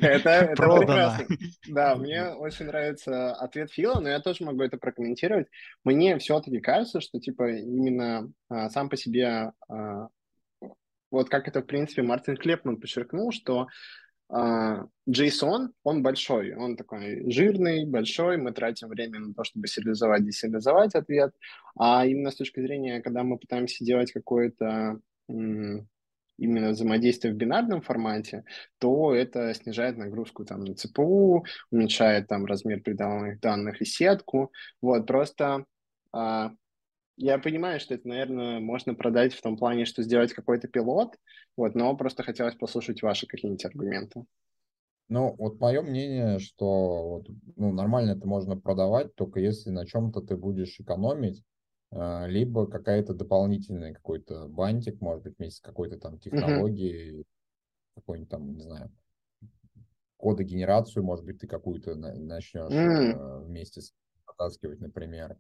Это 0.02 0.54
прекрасно. 0.58 1.28
Да, 1.70 1.96
мне 1.96 2.26
очень 2.30 2.66
нравится 2.66 3.34
ответ 3.34 3.72
Фила, 3.72 4.02
но 4.02 4.10
я 4.10 4.20
тоже 4.20 4.44
могу 4.44 4.64
это 4.64 4.78
прокомментировать. 4.78 5.48
Мне 5.86 6.18
все-таки 6.18 6.60
кажется, 6.60 7.00
что 7.00 7.20
типа 7.20 7.50
именно 7.52 8.32
а, 8.50 8.70
сам 8.70 8.90
по 8.90 8.98
себе 8.98 9.54
а, 9.70 10.10
вот 11.12 11.30
как 11.30 11.48
это, 11.48 11.62
в 11.62 11.66
принципе, 11.66 12.02
Мартин 12.02 12.38
Клепман 12.38 12.78
подчеркнул, 12.78 13.32
что 13.32 13.68
JSON, 14.32 15.66
а, 15.66 15.70
он 15.84 16.04
большой, 16.04 16.56
он 16.56 16.78
такой 16.78 17.30
жирный, 17.30 17.86
большой, 17.86 18.38
мы 18.38 18.54
тратим 18.54 18.88
время 18.88 19.20
на 19.20 19.34
то, 19.34 19.44
чтобы 19.44 19.68
сериализовать, 19.68 20.26
десериализовать 20.26 20.96
ответ, 20.96 21.34
а 21.78 22.06
именно 22.06 22.32
с 22.32 22.36
точки 22.36 22.62
зрения, 22.62 23.02
когда 23.02 23.24
мы 23.24 23.38
пытаемся 23.38 23.84
делать 23.84 24.12
какое-то 24.12 25.00
именно 25.28 26.70
взаимодействие 26.70 27.34
в 27.34 27.38
бинарном 27.38 27.82
формате, 27.82 28.46
то 28.80 29.14
это 29.14 29.54
снижает 29.54 29.98
нагрузку 29.98 30.44
там 30.44 30.64
на 30.64 30.76
ЦПУ, 30.76 31.46
уменьшает 31.70 32.28
там 32.28 32.46
размер 32.46 32.82
передаваемых 32.82 33.40
данных 33.40 33.82
и 33.82 33.86
сетку. 33.86 34.52
Вот, 34.82 35.06
просто 35.06 35.66
а, 36.12 36.52
я 37.22 37.38
понимаю, 37.38 37.80
что 37.80 37.94
это, 37.94 38.08
наверное, 38.08 38.60
можно 38.60 38.96
продать 38.96 39.34
в 39.34 39.42
том 39.42 39.56
плане, 39.56 39.86
что 39.86 40.02
сделать 40.02 40.34
какой-то 40.34 40.68
пилот, 40.68 41.16
вот, 41.56 41.76
но 41.76 41.96
просто 41.96 42.24
хотелось 42.24 42.56
послушать 42.56 43.02
ваши 43.02 43.28
какие-нибудь 43.28 43.64
аргументы. 43.66 44.26
Ну, 45.08 45.36
вот 45.38 45.60
мое 45.60 45.82
мнение, 45.82 46.40
что 46.40 47.10
вот, 47.10 47.28
ну, 47.58 47.72
нормально 47.74 48.12
это 48.12 48.28
можно 48.28 48.58
продавать, 48.58 49.14
только 49.16 49.40
если 49.40 49.70
на 49.70 49.86
чем-то 49.86 50.22
ты 50.22 50.36
будешь 50.36 50.80
экономить, 50.80 51.44
э, 51.92 52.28
либо 52.28 52.66
какая-то 52.66 53.14
дополнительный 53.14 53.94
какой-то 53.94 54.48
бантик, 54.48 55.00
может 55.02 55.24
быть, 55.24 55.38
вместе 55.38 55.58
с 55.58 55.62
какой-то 55.62 55.98
там 55.98 56.18
технологией, 56.18 57.20
mm-hmm. 57.20 57.26
какой-нибудь 57.96 58.30
там, 58.30 58.54
не 58.56 58.64
знаю, 58.64 58.92
кодогенерацию, 60.18 61.04
может 61.04 61.26
быть, 61.26 61.40
ты 61.40 61.48
какую-то 61.48 61.96
начнешь 61.96 62.72
mm-hmm. 62.72 63.12
э, 63.12 63.46
вместе 63.46 63.82
с 63.82 63.94
потаскивать, 64.26 64.80
например 64.80 65.38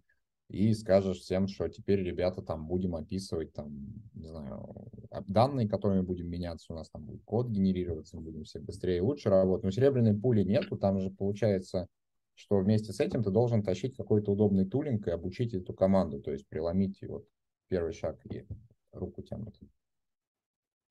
и 0.51 0.73
скажешь 0.73 1.19
всем, 1.19 1.47
что 1.47 1.69
теперь, 1.69 2.03
ребята, 2.03 2.41
там 2.41 2.67
будем 2.67 2.95
описывать, 2.95 3.53
там, 3.53 3.71
не 4.13 4.27
знаю, 4.27 4.91
данные, 5.27 5.69
которыми 5.69 6.01
будем 6.01 6.27
меняться, 6.27 6.73
у 6.73 6.75
нас 6.75 6.89
там 6.89 7.05
будет 7.05 7.23
код 7.23 7.47
генерироваться, 7.47 8.17
мы 8.17 8.23
будем 8.23 8.43
все 8.43 8.59
быстрее 8.59 8.97
и 8.97 9.01
лучше 9.01 9.29
работать. 9.29 9.63
Но 9.63 9.71
серебряной 9.71 10.13
пули 10.13 10.43
нету, 10.43 10.77
там 10.77 10.99
же 10.99 11.09
получается, 11.09 11.87
что 12.35 12.59
вместе 12.59 12.91
с 12.91 12.99
этим 12.99 13.23
ты 13.23 13.31
должен 13.31 13.63
тащить 13.63 13.95
какой-то 13.95 14.33
удобный 14.33 14.65
тулинг 14.65 15.07
и 15.07 15.11
обучить 15.11 15.53
эту 15.53 15.73
команду, 15.73 16.19
то 16.19 16.31
есть 16.31 16.47
преломить 16.47 17.01
вот 17.07 17.25
первый 17.69 17.93
шаг 17.93 18.19
и 18.25 18.45
руку 18.91 19.21
тянут. 19.21 19.57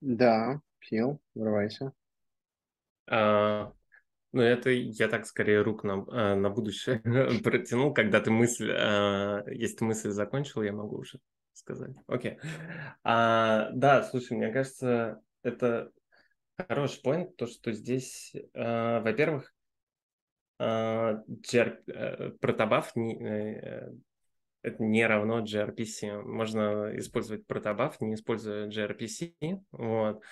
Да, 0.00 0.62
Фил, 0.78 1.20
врывайся. 1.34 1.92
А, 3.06 3.74
ну, 4.32 4.42
это 4.42 4.70
я 4.70 5.08
так 5.08 5.26
скорее 5.26 5.62
рук 5.62 5.84
на, 5.84 6.04
э, 6.08 6.34
на 6.34 6.50
будущее 6.50 7.00
протянул, 7.42 7.92
когда 7.92 8.20
ты 8.20 8.30
мысль, 8.30 8.70
э, 8.70 9.42
если 9.52 9.76
ты 9.76 9.84
мысль 9.84 10.10
закончил, 10.10 10.62
я 10.62 10.72
могу 10.72 10.98
уже 10.98 11.18
сказать. 11.52 11.94
Окей. 12.06 12.38
А, 13.02 13.70
да, 13.72 14.04
слушай, 14.04 14.36
мне 14.36 14.52
кажется, 14.52 15.20
это 15.42 15.90
хороший 16.56 17.02
point, 17.02 17.32
то, 17.36 17.46
что 17.46 17.72
здесь, 17.72 18.32
э, 18.34 19.00
во-первых, 19.00 19.52
протобаф 20.58 22.92
это 24.62 24.82
не 24.82 25.06
равно 25.06 25.42
gRPC. 25.42 26.22
Можно 26.22 26.96
использовать 26.98 27.46
протобаф, 27.46 28.00
не 28.00 28.14
используя 28.14 28.68
gRPC. 28.68 29.34
Вот. 29.72 30.22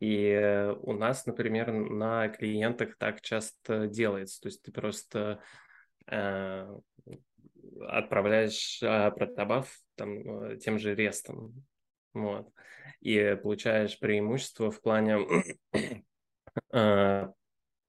И 0.00 0.72
у 0.82 0.92
нас, 0.92 1.26
например, 1.26 1.72
на 1.72 2.28
клиентах 2.28 2.96
так 2.96 3.20
часто 3.20 3.86
делается. 3.88 4.40
То 4.40 4.48
есть 4.48 4.62
ты 4.62 4.70
просто 4.70 5.40
э, 6.10 6.68
отправляешь 7.88 8.80
э, 8.82 9.10
протобаф 9.10 9.76
там, 9.96 10.44
э, 10.44 10.56
тем 10.58 10.78
же 10.78 10.94
рестом. 10.94 11.64
Вот. 12.14 12.48
И 13.00 13.36
получаешь 13.42 13.98
преимущество 13.98 14.70
в 14.70 14.80
плане 14.80 15.18
э, 16.72 17.28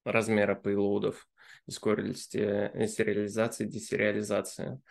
размера 0.04 0.56
пейлоудов, 0.56 1.28
скорости 1.70 2.88
сериализации, 2.88 3.66
десериализации. 3.66 4.82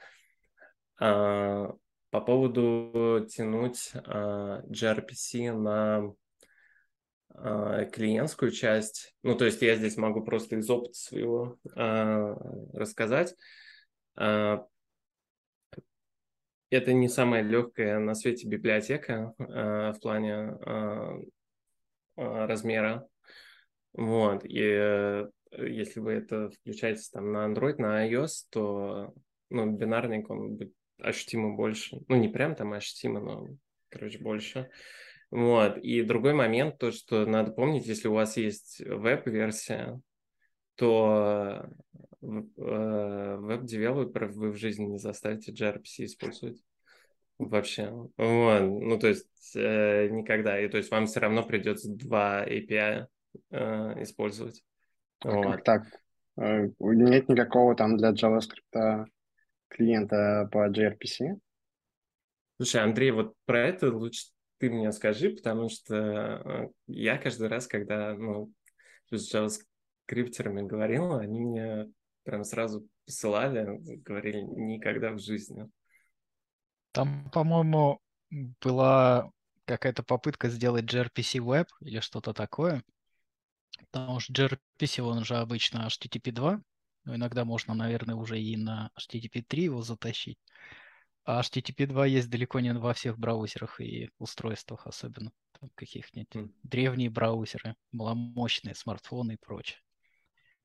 По 0.98 2.20
поводу 2.20 3.26
тянуть 3.28 3.92
а, 3.94 4.62
gRPC 4.62 5.52
на 5.52 6.14
а, 7.28 7.85
клиентскую 7.85 8.50
часть, 8.50 9.14
ну, 9.22 9.37
то 9.37 9.44
есть 9.44 9.61
я 9.61 9.76
здесь 9.76 9.96
могу 9.96 10.24
просто 10.24 10.56
из 10.56 10.70
опыта 10.70 10.94
своего 10.94 11.59
а, 11.74 12.35
рассказать. 12.72 13.35
А, 14.16 14.64
это 16.70 16.92
не 16.92 17.09
самая 17.09 17.42
легкая 17.42 17.98
на 17.98 18.14
свете 18.14 18.48
библиотека 18.48 19.35
а, 19.38 19.92
в 19.92 20.00
плане 20.00 20.35
а, 20.35 21.18
а, 22.16 22.46
размера. 22.46 23.06
Вот, 23.92 24.44
и 24.44 24.61
э, 24.61 25.26
если 25.52 26.00
вы 26.00 26.12
это 26.12 26.50
включаете 26.50 27.02
там 27.11 27.32
на 27.32 27.46
Android, 27.46 27.76
на 27.78 28.06
iOS, 28.06 28.44
то 28.50 29.14
ну, 29.48 29.70
бинарник, 29.70 30.28
он 30.28 30.56
будет 30.56 30.75
ощутимо 30.98 31.56
больше. 31.56 31.98
Ну, 32.09 32.16
не 32.16 32.28
прям 32.28 32.54
там 32.54 32.72
ощутимо, 32.72 33.20
но, 33.20 33.48
короче, 33.88 34.18
больше. 34.18 34.70
Вот. 35.30 35.78
И 35.78 36.02
другой 36.02 36.35
момент, 36.35 36.78
то, 36.78 36.92
что 36.92 37.26
надо 37.26 37.52
помнить, 37.52 37.87
если 37.87 38.09
у 38.09 38.14
вас 38.14 38.37
есть 38.37 38.80
веб-версия, 38.80 40.00
то 40.76 41.66
э, 42.22 43.37
веб-девелоперов 43.38 44.32
вы 44.32 44.50
в 44.52 44.56
жизни 44.56 44.85
не 44.85 44.98
заставите 44.98 45.52
gRPC 45.52 46.04
использовать. 46.04 46.62
Вообще. 47.38 47.90
Вот. 48.16 48.61
Ну, 48.61 48.98
то 48.98 49.09
есть 49.09 49.54
э, 49.56 50.09
никогда. 50.09 50.59
И 50.61 50.68
то 50.68 50.78
есть 50.78 50.90
вам 50.90 51.06
все 51.06 51.20
равно 51.20 51.42
придется 51.42 51.90
два 51.90 52.46
API 52.46 53.06
э, 53.50 54.02
использовать. 54.02 54.62
А 55.20 55.32
вот. 55.32 55.44
Как 55.44 55.64
так? 55.64 55.82
Э, 56.38 56.68
нет 56.78 57.28
никакого 57.28 57.74
там 57.74 57.96
для 57.96 58.12
JavaScript 58.12 59.06
клиента 59.68 60.48
по 60.52 60.68
gRPC? 60.70 61.38
Слушай, 62.57 62.83
Андрей, 62.83 63.11
вот 63.11 63.35
про 63.44 63.61
это 63.61 63.92
лучше 63.92 64.26
ты 64.59 64.70
мне 64.70 64.90
скажи, 64.92 65.31
потому 65.31 65.68
что 65.68 65.94
э, 65.94 66.68
я 66.87 67.18
каждый 67.18 67.48
раз, 67.48 67.66
когда 67.66 68.14
ну, 68.14 68.50
с 69.11 69.35
JavaScripтерами 69.35 70.62
говорил, 70.62 71.16
они 71.16 71.40
мне 71.40 71.92
прям 72.22 72.44
сразу 72.44 72.88
посылали, 73.05 73.79
говорили, 73.98 74.40
никогда 74.40 75.12
в 75.12 75.18
жизни. 75.18 75.68
Там, 76.92 77.31
по-моему, 77.31 78.00
была 78.62 79.31
какая-то 79.66 80.02
попытка 80.02 80.48
сделать 80.48 80.85
gRPC 80.85 81.40
Web 81.40 81.66
или 81.81 82.00
что-то 82.00 82.33
такое. 82.33 82.83
Потому 83.90 84.20
что 84.20 84.33
gRPC, 84.33 85.02
он 85.02 85.24
же 85.24 85.37
обычно 85.37 85.87
HTTP 85.87 86.33
2, 86.33 86.62
но 87.07 87.14
иногда 87.14 87.45
можно, 87.45 87.73
наверное, 87.73 88.16
уже 88.16 88.40
и 88.40 88.57
на 88.57 88.90
HTTP 88.99 89.42
3 89.42 89.64
его 89.64 89.81
затащить. 89.81 90.38
А 91.25 91.40
HTTP 91.40 91.87
2 91.87 92.07
есть 92.07 92.29
далеко 92.29 92.61
не 92.61 92.75
во 92.75 92.92
всех 92.92 93.19
браузерах 93.19 93.81
и 93.81 94.11
устройствах, 94.19 94.87
особенно 94.87 95.33
каких-нибудь 95.75 96.35
mm. 96.35 96.55
древние 96.64 97.09
браузеры, 97.09 97.77
маломощные 97.92 98.75
смартфоны 98.75 99.33
и 99.33 99.37
прочее. 99.37 99.81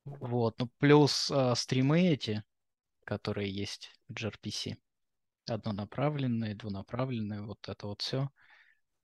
Вот, 0.04 0.58
ну 0.58 0.68
плюс 0.78 1.30
а, 1.30 1.54
стримы 1.54 2.02
эти, 2.08 2.42
которые 3.04 3.50
есть 3.50 3.92
в 4.08 4.12
gRPC, 4.12 4.76
однонаправленные, 5.48 6.56
двунаправленные, 6.56 7.42
вот 7.42 7.68
это 7.68 7.86
вот 7.86 8.02
все, 8.02 8.28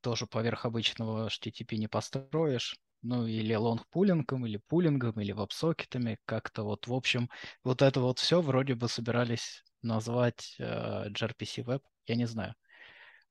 тоже 0.00 0.26
поверх 0.26 0.64
обычного 0.64 1.28
HTTP 1.28 1.76
не 1.76 1.88
построишь, 1.88 2.76
ну 3.02 3.26
или 3.26 3.54
лонгпулингом, 3.54 4.46
или 4.46 4.58
пулингом, 4.68 5.20
или 5.20 5.32
веб-сокетами, 5.32 6.18
как-то 6.24 6.64
вот, 6.64 6.86
в 6.86 6.92
общем, 6.94 7.30
вот 7.64 7.82
это 7.82 8.00
вот 8.00 8.18
все 8.18 8.40
вроде 8.40 8.74
бы 8.74 8.88
собирались 8.88 9.64
назвать 9.82 10.56
э, 10.58 11.08
gRPC 11.10 11.64
Web, 11.64 11.82
я 12.06 12.16
не 12.16 12.26
знаю. 12.26 12.54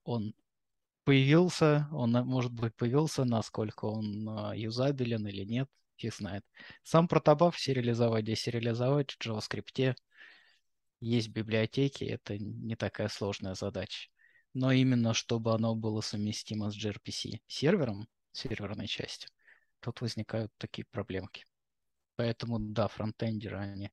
Он 0.04 0.34
появился, 1.04 1.88
он, 1.92 2.12
может 2.12 2.52
быть, 2.52 2.76
появился, 2.76 3.26
насколько 3.26 3.86
он 3.86 4.28
э, 4.54 4.58
юзабелен 4.58 5.28
или 5.28 5.44
нет, 5.46 5.70
фиг 5.98 6.14
знает. 6.14 6.44
Сам 6.84 7.08
протобаф 7.08 7.60
сериализовать, 7.60 8.26
десериализовать 8.26 9.12
в 9.12 9.26
JavaScript 9.26 9.96
есть 11.00 11.30
библиотеки, 11.30 12.04
это 12.04 12.38
не 12.38 12.76
такая 12.76 13.08
сложная 13.08 13.54
задача. 13.56 14.10
Но 14.54 14.72
именно 14.72 15.14
чтобы 15.14 15.54
оно 15.54 15.76
было 15.76 16.02
совместимо 16.02 16.72
с 16.72 16.78
gRPC 16.78 17.40
сервером, 17.48 18.08
серверной 18.32 18.88
частью, 18.88 19.30
тут 19.88 20.02
возникают 20.02 20.52
такие 20.58 20.86
проблемки. 20.92 21.46
Поэтому, 22.18 22.60
да, 22.60 22.90
фронтендеры, 22.90 23.58
они 23.58 23.90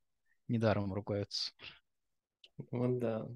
недаром 0.49 0.93
ругаются. 0.93 1.53
Вот 2.71 2.99
да. 2.99 3.29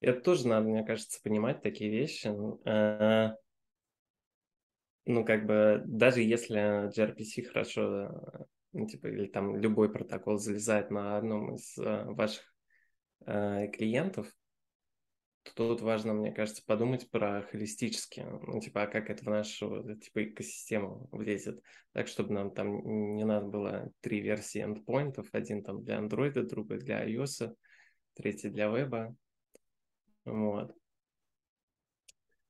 Это 0.00 0.20
тоже 0.20 0.48
надо, 0.48 0.68
мне 0.68 0.84
кажется, 0.84 1.20
понимать 1.22 1.62
такие 1.62 1.90
вещи. 1.90 2.28
Э, 2.68 3.36
ну, 5.06 5.24
как 5.24 5.46
бы, 5.46 5.82
даже 5.86 6.20
если 6.20 6.88
gRPC 6.88 7.44
хорошо, 7.44 8.48
ну, 8.72 8.86
типа, 8.86 9.06
или 9.06 9.26
там 9.26 9.56
любой 9.56 9.92
протокол 9.92 10.38
залезает 10.38 10.90
на 10.90 11.16
одном 11.16 11.54
из 11.54 11.78
э, 11.78 12.04
ваших 12.06 12.42
э, 13.24 13.68
клиентов, 13.68 14.26
тут 15.54 15.80
важно, 15.80 16.14
мне 16.14 16.32
кажется, 16.32 16.62
подумать 16.66 17.10
про 17.10 17.42
холистически, 17.50 18.26
ну, 18.42 18.60
типа, 18.60 18.82
а 18.82 18.86
как 18.86 19.10
это 19.10 19.24
в 19.24 19.28
нашу, 19.28 19.94
типа, 19.96 20.24
экосистему 20.24 21.08
влезет, 21.12 21.62
так, 21.92 22.08
чтобы 22.08 22.34
нам 22.34 22.50
там 22.52 23.14
не 23.16 23.24
надо 23.24 23.46
было 23.46 23.90
три 24.00 24.20
версии 24.20 24.62
эндпоинтов, 24.62 25.28
один 25.32 25.62
там 25.62 25.82
для 25.82 25.98
Android, 25.98 26.40
другой 26.42 26.78
для 26.78 27.08
iOS, 27.08 27.54
третий 28.14 28.50
для 28.50 28.68
веба, 28.68 29.14
вот. 30.24 30.74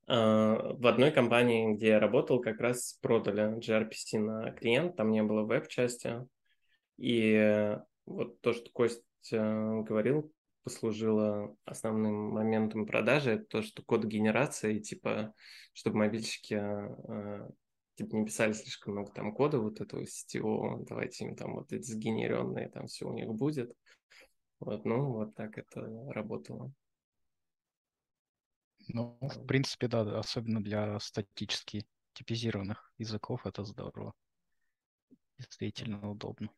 А, 0.06 0.72
в 0.74 0.86
одной 0.86 1.10
компании, 1.10 1.74
где 1.74 1.88
я 1.88 2.00
работал, 2.00 2.40
как 2.40 2.60
раз 2.60 2.98
продали 3.02 3.58
gRPC 3.58 4.18
на 4.18 4.52
клиент, 4.52 4.96
там 4.96 5.10
не 5.10 5.22
было 5.22 5.42
веб-части, 5.42 6.26
и 6.96 7.76
вот 8.06 8.40
то, 8.40 8.52
что 8.52 8.70
Кость 8.70 9.02
э, 9.32 9.36
говорил, 9.36 10.32
послужило 10.62 11.56
основным 11.64 12.30
моментом 12.30 12.86
продажи, 12.86 13.32
это 13.32 13.44
то, 13.44 13.62
что 13.62 13.82
код 13.82 14.04
генерации, 14.04 14.78
типа, 14.78 15.34
чтобы 15.72 15.98
мобильщики 15.98 16.54
э, 16.54 17.48
типа 17.94 18.14
не 18.14 18.24
писали 18.24 18.52
слишком 18.52 18.94
много 18.94 19.12
там 19.12 19.34
кода 19.34 19.58
вот 19.58 19.80
этого 19.80 20.06
сетевого, 20.06 20.84
давайте 20.86 21.24
им 21.24 21.36
там 21.36 21.54
вот 21.54 21.72
эти 21.72 21.90
сгенеренные, 21.90 22.68
там 22.68 22.86
все 22.86 23.08
у 23.08 23.14
них 23.14 23.28
будет. 23.28 23.74
Вот, 24.60 24.84
ну, 24.84 25.12
вот 25.12 25.34
так 25.34 25.56
это 25.58 25.80
работало. 26.12 26.72
Ну, 28.88 29.18
в 29.20 29.46
принципе, 29.46 29.88
да, 29.88 30.18
особенно 30.18 30.62
для 30.62 30.98
статически 31.00 31.86
типизированных 32.14 32.92
языков 32.98 33.46
это 33.46 33.64
здорово. 33.64 34.14
Действительно 35.38 36.10
удобно. 36.10 36.50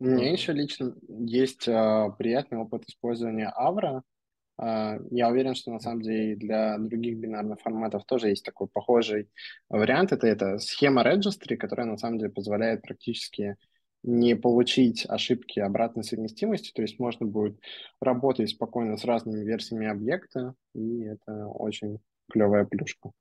У 0.00 0.06
меня 0.06 0.32
еще 0.32 0.52
лично 0.52 0.94
есть 1.08 1.68
а, 1.68 2.08
приятный 2.10 2.58
опыт 2.58 2.84
использования 2.88 3.48
Авра. 3.54 4.02
А, 4.56 4.96
я 5.10 5.28
уверен, 5.28 5.54
что 5.54 5.70
на 5.70 5.78
самом 5.78 6.00
деле 6.00 6.36
для 6.36 6.78
других 6.78 7.18
бинарных 7.18 7.60
форматов 7.60 8.06
тоже 8.06 8.30
есть 8.30 8.44
такой 8.44 8.66
похожий 8.68 9.28
вариант. 9.68 10.12
Это, 10.12 10.26
это 10.26 10.58
схема 10.58 11.02
registry, 11.02 11.56
которая 11.56 11.86
на 11.86 11.98
самом 11.98 12.18
деле 12.18 12.30
позволяет 12.30 12.80
практически 12.80 13.56
не 14.02 14.34
получить 14.36 15.04
ошибки 15.06 15.60
обратной 15.60 16.04
совместимости, 16.04 16.72
то 16.72 16.80
есть 16.80 16.98
можно 16.98 17.26
будет 17.26 17.60
работать 18.00 18.48
спокойно 18.48 18.96
с 18.96 19.04
разными 19.04 19.44
версиями 19.44 19.86
объекта, 19.86 20.54
и 20.74 21.02
это 21.02 21.46
очень 21.48 21.98
клевая 22.32 22.64
плюшка. 22.64 23.12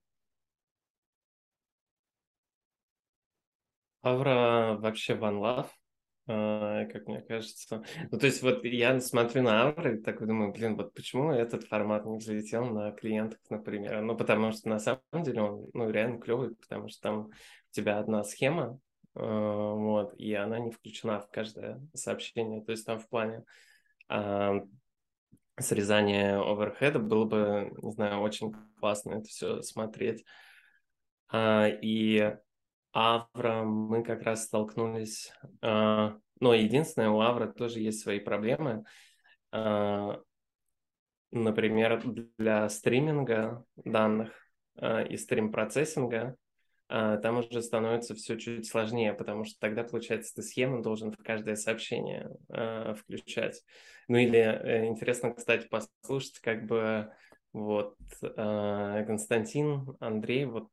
Авра 4.02 4.78
вообще 4.80 5.16
one 5.16 5.42
love. 5.42 5.68
А, 5.68 5.89
как 6.30 7.08
мне 7.08 7.22
кажется. 7.22 7.84
Ну, 8.12 8.20
то 8.20 8.28
есть 8.28 8.44
вот 8.44 8.64
я 8.64 9.00
смотрю 9.00 9.42
на 9.42 9.64
Авры 9.64 9.98
и 9.98 10.02
так 10.02 10.26
думаю, 10.26 10.52
блин, 10.52 10.76
вот 10.76 10.94
почему 10.94 11.32
этот 11.32 11.64
формат 11.64 12.06
не 12.06 12.20
взлетел 12.20 12.66
на 12.66 12.92
клиентах, 12.92 13.40
например? 13.50 14.02
Ну, 14.04 14.16
потому 14.16 14.52
что 14.52 14.70
на 14.70 14.78
самом 14.78 15.02
деле 15.14 15.42
он 15.42 15.70
ну, 15.74 15.90
реально 15.90 16.20
клевый, 16.20 16.56
потому 16.56 16.88
что 16.90 17.02
там 17.02 17.20
у 17.26 17.32
тебя 17.72 17.98
одна 17.98 18.24
схема, 18.24 18.80
э, 19.16 19.20
вот, 19.22 20.14
и 20.20 20.32
она 20.36 20.60
не 20.60 20.70
включена 20.70 21.20
в 21.20 21.32
каждое 21.32 21.82
сообщение. 21.96 22.64
То 22.64 22.74
есть 22.74 22.86
там 22.86 23.00
в 23.00 23.10
плане 23.10 23.44
э, 24.10 24.52
срезания 25.58 26.40
оверхеда 26.40 27.00
было 27.00 27.26
бы, 27.26 27.74
не 27.82 27.92
знаю, 27.92 28.22
очень 28.22 28.54
классно 28.80 29.14
это 29.14 29.26
все 29.26 29.64
смотреть. 29.64 30.24
Э, 31.34 31.70
и 31.82 32.36
Авра 32.92 33.64
мы 33.64 34.04
как 34.04 34.24
раз 34.24 34.46
столкнулись, 34.46 35.32
э, 35.62 36.12
но 36.40 36.54
единственное, 36.54 37.10
у 37.10 37.20
Авра 37.20 37.48
тоже 37.48 37.80
есть 37.80 38.02
свои 38.02 38.20
проблемы. 38.20 38.84
Э, 39.52 40.18
например, 41.32 42.02
для 42.38 42.70
стриминга 42.70 43.64
данных 43.76 44.32
э, 44.78 45.08
и 45.08 45.18
стрим-процессинга 45.18 46.36
а, 46.92 47.18
там 47.18 47.38
уже 47.38 47.62
становится 47.62 48.16
все 48.16 48.36
чуть 48.36 48.68
сложнее, 48.68 49.14
потому 49.14 49.46
что 49.46 49.60
тогда, 49.60 49.84
получается, 49.84 50.34
ты 50.34 50.42
схему 50.42 50.82
должен 50.82 51.12
в 51.12 51.18
каждое 51.18 51.56
сообщение 51.56 52.32
включать. 52.48 53.64
Ну 54.08 54.18
или 54.18 54.40
э, 54.40 54.88
интересно, 54.88 55.32
кстати, 55.32 55.68
послушать, 55.68 56.40
как 56.40 56.66
бы 56.66 57.12
вот 57.54 57.96
Константин, 58.22 59.96
Андрей, 60.00 60.46
вот 60.46 60.70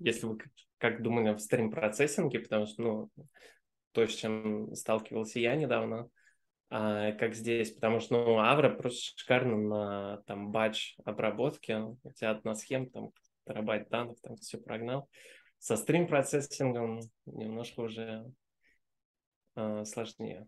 если 0.00 0.26
вы 0.26 0.38
как 0.78 1.02
думали 1.02 1.34
в 1.34 1.38
стрим-процессинге, 1.38 2.40
потому 2.40 2.66
что, 2.66 2.82
ну, 2.82 3.10
то, 3.92 4.06
с 4.06 4.14
чем 4.14 4.74
сталкивался 4.74 5.40
я 5.40 5.56
недавно, 5.56 6.08
а, 6.70 7.12
как 7.12 7.34
здесь, 7.34 7.72
потому 7.72 8.00
что, 8.00 8.14
ну, 8.24 8.38
Авра 8.38 8.70
просто 8.70 9.18
шикарно 9.18 9.56
на, 9.56 10.16
там, 10.26 10.50
батч 10.50 10.96
обработке, 11.04 11.96
тебя 12.16 12.32
одна 12.32 12.54
схема, 12.54 12.90
там, 12.90 13.10
терабайт 13.46 13.88
данных, 13.88 14.20
там, 14.20 14.36
все 14.36 14.58
прогнал. 14.58 15.08
Со 15.58 15.76
стрим-процессингом 15.76 17.00
немножко 17.26 17.80
уже 17.80 18.30
э, 19.56 19.84
сложнее. 19.84 20.46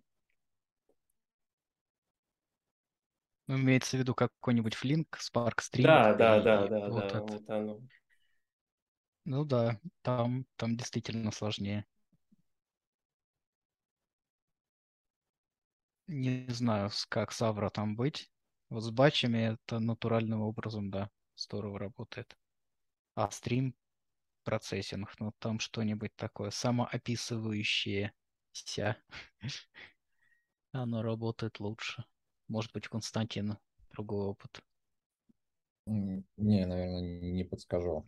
Ну, 3.47 3.57
имеется 3.57 3.97
в 3.97 4.01
виду 4.01 4.15
какой-нибудь 4.15 4.75
флинк, 4.75 5.19
Spark 5.19 5.57
Stream. 5.59 5.83
Да, 5.83 6.15
да, 6.15 6.41
да, 6.41 6.69
да, 6.69 6.89
вот 6.89 7.01
да, 7.01 7.07
это. 7.07 7.21
вот 7.23 7.51
оно. 7.51 7.81
Ну 9.25 9.45
да, 9.45 9.81
там, 10.03 10.47
там 10.57 10.77
действительно 10.77 11.33
сложнее. 11.33 11.85
Не 16.13 16.45
знаю, 16.49 16.91
как 17.09 17.31
с 17.31 17.71
там 17.73 17.95
быть. 17.95 18.29
Вот 18.69 18.81
с 18.83 18.91
батчами 18.91 19.55
это 19.55 19.79
натуральным 19.79 20.41
образом, 20.41 20.91
да, 20.91 21.09
здорово 21.37 21.79
работает. 21.79 22.37
А 23.15 23.31
стрим 23.31 23.77
процессинг, 24.43 25.15
ну 25.21 25.33
там 25.39 25.61
что-нибудь 25.61 26.11
такое 26.17 26.51
самоописывающееся. 26.51 28.11
Оно 30.73 31.03
работает 31.03 31.61
лучше. 31.61 32.05
Может 32.49 32.73
быть, 32.73 32.89
у 32.89 32.91
Константина 32.91 33.61
другой 33.93 34.27
опыт. 34.27 34.65
Не, 35.87 36.25
наверное, 36.67 37.03
не 37.21 37.45
подскажу. 37.45 38.05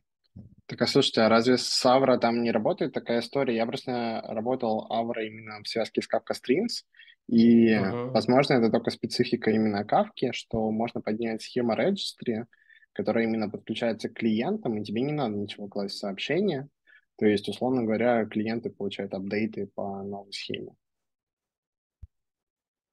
Так, 0.67 0.83
а 0.83 0.89
слушайте, 0.89 1.21
а 1.21 1.29
разве 1.29 1.57
с 1.57 1.87
Авро 1.87 2.19
там 2.19 2.43
не 2.43 2.51
работает 2.51 2.93
такая 2.95 3.21
история? 3.21 3.55
Я 3.55 3.65
просто 3.67 4.23
работал 4.27 4.91
Авро 4.91 5.23
именно 5.23 5.63
в 5.63 5.69
связке 5.69 6.03
с 6.03 6.09
Kafka 6.13 6.33
Streams, 6.33 6.85
и, 7.29 7.79
Мгм. 7.81 8.13
возможно, 8.13 8.55
это 8.55 8.71
только 8.71 8.91
специфика 8.91 9.51
именно 9.51 9.85
Kafka, 9.85 10.33
что 10.33 10.71
можно 10.71 11.01
поднять 11.01 11.43
схему 11.43 11.75
registry, 11.75 12.45
которая 12.93 13.25
именно 13.25 13.49
подключается 13.49 14.09
к 14.09 14.15
клиентам, 14.15 14.79
и 14.79 14.85
тебе 14.85 15.03
не 15.03 15.13
надо 15.13 15.37
ничего 15.37 15.69
класть 15.69 15.95
в 15.97 15.99
сообщение. 15.99 16.69
То 17.17 17.27
есть, 17.27 17.49
условно 17.49 17.83
говоря, 17.85 18.25
клиенты 18.27 18.71
получают 18.71 19.15
апдейты 19.15 19.69
по 19.75 20.03
новой 20.03 20.33
схеме. 20.33 20.75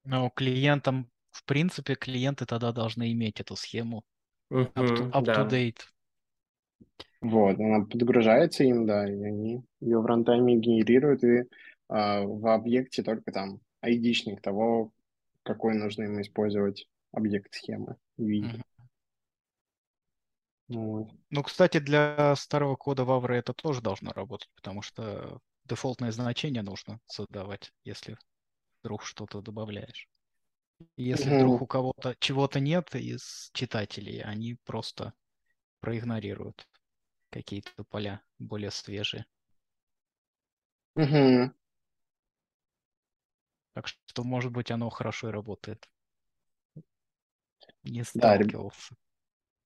Но 0.04 0.28
клиентам, 0.28 1.10
в 1.30 1.42
принципе, 1.44 1.94
клиенты 1.94 2.44
тогда 2.44 2.70
должны 2.70 3.12
иметь 3.12 3.40
эту 3.40 3.56
схему 3.56 4.04
up 4.76 4.88
to, 4.94 5.06
Мгм, 5.06 5.12
up 5.12 5.32
to 5.32 5.44
да. 5.44 5.46
date. 5.46 5.82
Вот, 7.20 7.58
она 7.58 7.84
подгружается 7.84 8.64
им, 8.64 8.86
да, 8.86 9.06
и 9.08 9.22
они 9.22 9.62
ее 9.80 10.00
в 10.00 10.06
рантайме 10.06 10.56
генерируют, 10.56 11.22
и 11.22 11.44
а, 11.88 12.22
в 12.22 12.46
объекте 12.46 13.02
только 13.02 13.30
там 13.30 13.60
ID-шник 13.82 14.40
того, 14.40 14.92
какой 15.42 15.74
нужно 15.74 16.04
им 16.04 16.20
использовать 16.20 16.88
объект 17.12 17.54
схемы. 17.54 17.96
Мгм. 18.16 18.62
Вот. 20.68 21.08
Ну, 21.30 21.42
кстати, 21.42 21.78
для 21.78 22.34
старого 22.36 22.76
кода 22.76 23.04
в 23.04 23.10
Avro 23.10 23.34
это 23.34 23.52
тоже 23.52 23.80
должно 23.80 24.12
работать, 24.12 24.50
потому 24.54 24.82
что 24.82 25.40
дефолтное 25.64 26.12
значение 26.12 26.62
нужно 26.62 27.00
задавать, 27.08 27.72
если 27.84 28.16
вдруг 28.82 29.04
что-то 29.04 29.40
добавляешь. 29.40 30.08
Если 30.96 31.30
вдруг 31.30 31.62
у 31.62 31.66
кого-то 31.66 32.14
чего-то 32.20 32.60
нет 32.60 32.94
из 32.94 33.50
читателей, 33.52 34.22
они 34.22 34.56
просто 34.64 35.12
проигнорируют 35.80 36.68
какие-то 37.30 37.84
поля 37.84 38.22
более 38.38 38.70
свежие. 38.70 39.26
Так 43.72 43.86
что, 43.86 44.24
может 44.24 44.52
быть, 44.52 44.70
оно 44.70 44.90
хорошо 44.90 45.28
и 45.28 45.32
работает. 45.32 45.88
Не 47.84 48.00
Да, 48.00 48.04
сталкивался. 48.04 48.94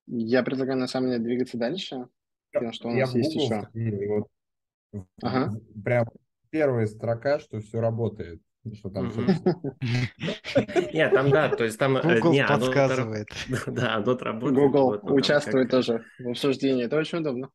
Я 0.07 0.42
предлагаю 0.42 0.78
на 0.78 0.86
самом 0.86 1.11
деле 1.11 1.22
двигаться 1.22 1.57
дальше, 1.57 2.09
потому 2.52 2.72
что 2.72 2.88
у 2.88 2.92
Я 2.92 3.02
нас 3.02 3.12
в 3.12 3.16
есть 3.16 3.34
еще. 3.34 3.68
вот 4.09 4.28
Ага. 5.22 5.52
прям 5.82 6.07
первая 6.50 6.86
строка, 6.86 7.40
что 7.40 7.61
все 7.61 7.80
работает, 7.80 8.42
что 8.74 8.90
там. 8.90 9.11
Нет, 10.92 11.12
там 11.12 11.30
да, 11.30 11.48
то 11.48 11.64
есть 11.64 11.78
там... 11.78 11.96
э, 11.96 12.20
Google 12.20 12.32
не, 12.32 12.40
оно 12.40 12.59
подсказывает. 12.59 13.28
Да, 13.66 13.96
оно 13.96 14.16
работает. 14.16 14.55
Google 14.55 14.84
вот, 14.90 15.02
там 15.02 15.12
участвует 15.14 15.70
как- 15.70 15.84
тоже 15.84 16.05
в 16.18 16.28
обсуждении, 16.28 16.84
это 16.84 16.96
очень 16.96 17.18
удобно. 17.18 17.50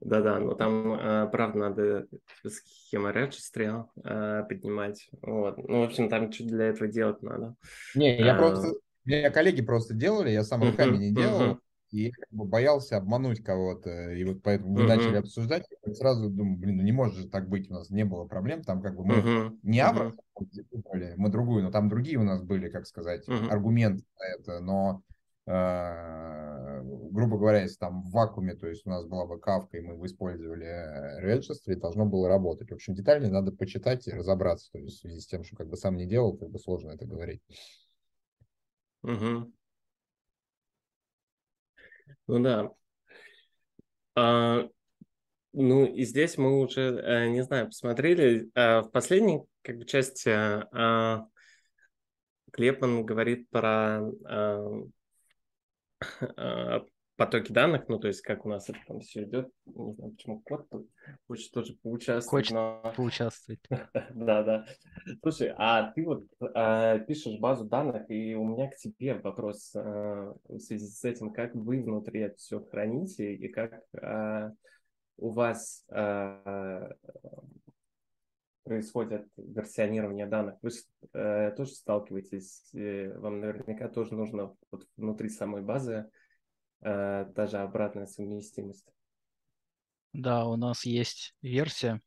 Да-да, 0.00 0.38
но 0.38 0.54
там, 0.54 0.92
э, 0.94 1.28
правда, 1.30 1.58
надо 1.58 2.06
схема 2.46 3.10
registry 3.10 3.84
э, 4.04 4.44
поднимать. 4.48 5.08
Вот. 5.22 5.58
Ну, 5.58 5.80
в 5.80 5.84
общем, 5.84 6.08
там 6.08 6.32
что 6.32 6.44
для 6.44 6.66
этого 6.66 6.88
делать 6.88 7.22
надо. 7.22 7.54
Не, 7.94 8.18
я 8.18 8.34
А. 8.34 8.38
просто... 8.38 8.68
Меня 9.04 9.30
коллеги 9.30 9.62
просто 9.62 9.94
делали, 9.94 10.30
я 10.30 10.44
сам 10.44 10.62
руками 10.62 10.98
не 10.98 11.10
делал, 11.10 11.58
и 11.90 12.10
как 12.10 12.28
бы 12.30 12.44
боялся 12.44 12.98
обмануть 12.98 13.42
кого-то. 13.42 14.12
И 14.12 14.22
вот 14.24 14.42
поэтому 14.42 14.72
мы 14.74 14.82
начали 14.84 15.16
обсуждать, 15.16 15.64
и 15.86 15.94
сразу 15.94 16.28
думаю, 16.28 16.58
блин, 16.58 16.76
ну 16.76 16.82
не 16.82 16.92
может 16.92 17.16
же 17.16 17.28
так 17.28 17.48
быть, 17.48 17.70
у 17.70 17.74
нас 17.74 17.90
не 17.90 18.04
было 18.04 18.26
проблем, 18.26 18.62
там 18.62 18.82
как 18.82 18.94
бы 18.96 19.04
мы 19.04 19.58
не 19.62 19.84
выбрали, 20.70 21.14
мы 21.16 21.30
другую, 21.30 21.64
но 21.64 21.70
там 21.70 21.88
другие 21.88 22.18
у 22.18 22.22
нас 22.22 22.42
были, 22.42 22.68
как 22.68 22.86
сказать, 22.86 23.26
аргументы 23.28 24.04
на 24.18 24.34
это, 24.38 24.60
но 24.60 25.02
грубо 27.10 27.38
говоря, 27.38 27.62
если 27.62 27.76
там 27.76 28.02
в 28.02 28.10
вакууме, 28.10 28.54
то 28.54 28.66
есть 28.66 28.86
у 28.86 28.90
нас 28.90 29.04
была 29.06 29.26
бы 29.26 29.38
кавка, 29.38 29.76
и 29.78 29.80
мы 29.80 29.96
бы 29.96 30.06
использовали 30.06 30.66
э, 30.66 31.24
registry, 31.24 31.74
должно 31.76 32.06
было 32.06 32.28
работать. 32.28 32.70
В 32.70 32.74
общем, 32.74 32.94
детали 32.94 33.26
надо 33.26 33.52
почитать 33.52 34.06
и 34.06 34.12
разобраться, 34.12 34.70
то 34.72 34.78
есть 34.78 34.98
в 34.98 35.00
связи 35.00 35.20
с 35.20 35.26
тем, 35.26 35.44
что 35.44 35.56
как 35.56 35.68
бы 35.68 35.76
сам 35.76 35.96
не 35.96 36.06
делал, 36.06 36.36
как 36.36 36.50
бы 36.50 36.58
сложно 36.58 36.90
это 36.90 37.04
говорить. 37.04 37.42
Мгм. 39.02 39.52
Ну 42.26 42.38
да. 42.42 42.70
А, 44.14 44.68
ну 45.52 45.84
и 45.86 46.04
здесь 46.04 46.38
мы 46.38 46.60
уже, 46.60 46.80
э, 46.80 47.28
не 47.30 47.42
знаю, 47.42 47.66
посмотрели. 47.66 48.50
э, 48.54 48.80
в 48.82 48.90
последней 48.90 49.42
как 49.62 49.78
бы 49.78 49.84
части 49.84 50.28
э, 50.30 51.24
Клепман 52.52 53.04
говорит 53.04 53.48
про 53.50 54.00
э, 54.28 54.82
потоки 57.20 57.52
данных, 57.52 57.86
ну 57.88 57.98
то 57.98 58.08
есть 58.08 58.22
как 58.22 58.46
у 58.46 58.48
нас 58.48 58.70
это 58.70 58.78
там 58.86 59.00
все 59.00 59.24
идет. 59.24 59.50
Не 59.66 59.92
знаю, 59.92 60.12
почему 60.12 60.40
код 60.40 60.66
хочет 61.26 61.52
тоже 61.52 61.76
поучаствовать, 61.82 62.46
Хочет 62.46 62.52
но... 62.54 62.92
поучаствовать. 62.96 63.60
Да, 64.14 64.42
да. 64.42 64.64
Слушай, 65.22 65.52
а 65.58 65.92
ты 65.92 66.06
вот 66.06 66.24
э, 66.40 67.04
пишешь 67.06 67.38
базу 67.38 67.66
данных, 67.66 68.10
и 68.10 68.34
у 68.34 68.44
меня 68.44 68.70
к 68.70 68.76
тебе 68.76 69.14
вопрос 69.14 69.72
э, 69.74 70.32
в 70.48 70.58
связи 70.60 70.86
с 70.86 71.04
этим, 71.04 71.30
как 71.34 71.54
вы 71.54 71.82
внутри 71.82 72.20
это 72.20 72.36
все 72.36 72.64
храните, 72.64 73.34
и 73.34 73.48
как 73.48 73.82
э, 74.00 74.50
у 75.18 75.28
вас 75.28 75.84
э, 75.90 76.88
происходит 78.70 79.26
версионирование 79.36 80.26
данных. 80.26 80.54
Вы 80.62 80.70
э, 81.12 81.50
тоже 81.56 81.72
сталкиваетесь, 81.72 82.72
э, 82.72 83.18
вам 83.18 83.40
наверняка 83.40 83.88
тоже 83.88 84.14
нужно 84.14 84.54
вот 84.70 84.86
внутри 84.96 85.28
самой 85.28 85.60
базы 85.60 86.08
э, 86.80 87.24
даже 87.34 87.56
обратная 87.56 88.06
совместимость. 88.06 88.86
Да, 90.12 90.46
у 90.46 90.54
нас 90.54 90.84
есть 90.86 91.34
версия 91.42 92.00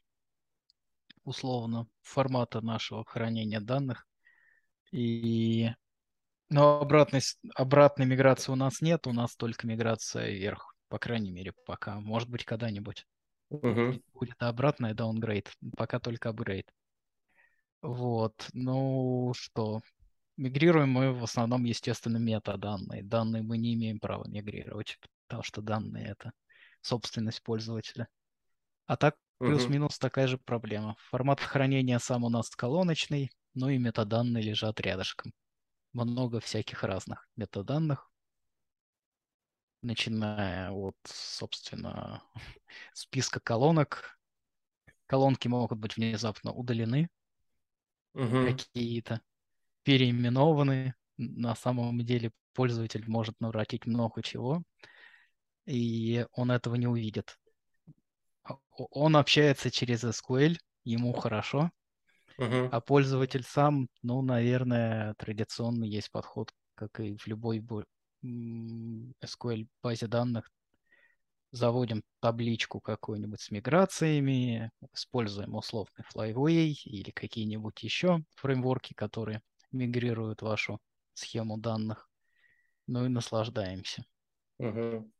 условно 1.26 1.86
формата 2.02 2.62
нашего 2.62 3.04
хранения 3.04 3.60
данных. 3.60 4.08
И 4.94 5.70
но 6.48 6.80
обратной, 6.80 7.20
с- 7.20 7.38
обратной 7.56 8.06
миграции 8.06 8.54
у 8.54 8.56
нас 8.56 8.80
нет, 8.80 9.06
у 9.06 9.12
нас 9.12 9.36
только 9.36 9.68
миграция 9.68 10.30
вверх, 10.30 10.78
по 10.88 10.98
крайней 10.98 11.32
мере, 11.32 11.52
пока. 11.66 12.00
Может 12.00 12.30
быть, 12.30 12.46
когда-нибудь 12.46 13.06
Мгм. 13.62 14.02
будет 14.14 14.42
обратная 14.42 14.94
downgrade, 14.94 15.48
пока 15.78 16.00
только 16.00 16.30
апгрейд. 16.30 16.72
Вот, 17.82 18.48
ну 18.54 19.34
что, 19.36 19.82
мигрируем 20.38 20.90
мы 20.90 21.14
в 21.14 21.24
основном, 21.24 21.66
естественно, 21.66 22.18
метаданные. 22.18 23.04
Данные 23.04 23.44
мы 23.44 23.58
не 23.58 23.74
имеем 23.74 24.00
права 24.00 24.26
мигрировать, 24.28 24.98
потому 25.28 25.44
что 25.44 25.62
данные 25.62 26.08
это 26.08 26.32
собственность 26.82 27.44
пользователя. 27.44 28.08
А 28.86 28.98
так 28.98 29.16
плюс-минус 29.40 30.00
такая 30.00 30.28
же 30.28 30.38
проблема. 30.38 30.96
Формат 31.10 31.42
хранения 31.42 32.00
сам 32.00 32.24
у 32.24 32.30
нас 32.30 32.50
колоночный, 32.50 33.32
ну 33.54 33.70
и 33.70 33.78
метаданные 33.78 34.44
лежат 34.44 34.80
рядышком. 34.80 35.34
Много 35.94 36.40
всяких 36.40 36.84
разных 36.84 37.28
метаданных, 37.36 38.10
начиная 39.84 40.72
от, 40.72 40.96
собственно, 41.06 42.24
списка 42.94 43.40
колонок. 43.40 44.20
Колонки 45.08 45.48
могут 45.48 45.80
быть 45.80 45.98
внезапно 45.98 46.52
удалены, 46.54 47.10
Мгм. 48.14 48.64
какие-то 48.74 49.22
переименованы. 49.84 50.96
На 51.18 51.56
самом 51.56 52.00
деле 52.06 52.32
пользователь 52.54 53.06
может 53.10 53.40
навратить 53.42 53.86
много 53.88 54.24
чего, 54.24 54.64
и 55.66 56.26
он 56.32 56.52
этого 56.52 56.76
не 56.76 56.88
увидит. 56.88 57.38
Он 58.92 59.18
общается 59.18 59.70
через 59.70 60.06
SQL, 60.06 60.58
ему 60.86 61.12
хорошо, 61.12 61.72
Мгм. 62.38 62.72
а 62.72 62.82
пользователь 62.82 63.44
сам, 63.44 63.90
ну, 64.02 64.22
наверное, 64.22 65.14
традиционно 65.16 65.86
есть 65.86 66.12
подход, 66.12 66.54
как 66.76 67.00
и 67.00 67.16
в 67.18 67.28
любой 67.28 67.60
SQL 68.24 69.68
базе 69.82 70.08
данных. 70.08 70.52
Заводим 71.52 72.04
табличку 72.20 72.80
какую-нибудь 72.80 73.40
с 73.40 73.52
миграциями, 73.52 74.72
используем 74.92 75.56
условный 75.56 76.04
Flyway 76.14 76.74
или 76.86 77.12
какие-нибудь 77.12 77.84
еще 77.84 78.24
фреймворки, 78.36 78.94
которые 78.94 79.42
мигрируют 79.72 80.42
вашу 80.42 80.80
схему 81.14 81.58
данных. 81.58 82.10
Ну 82.88 83.06
и 83.06 83.10
наслаждаемся. 83.10 84.04
Мгм. 84.58 85.12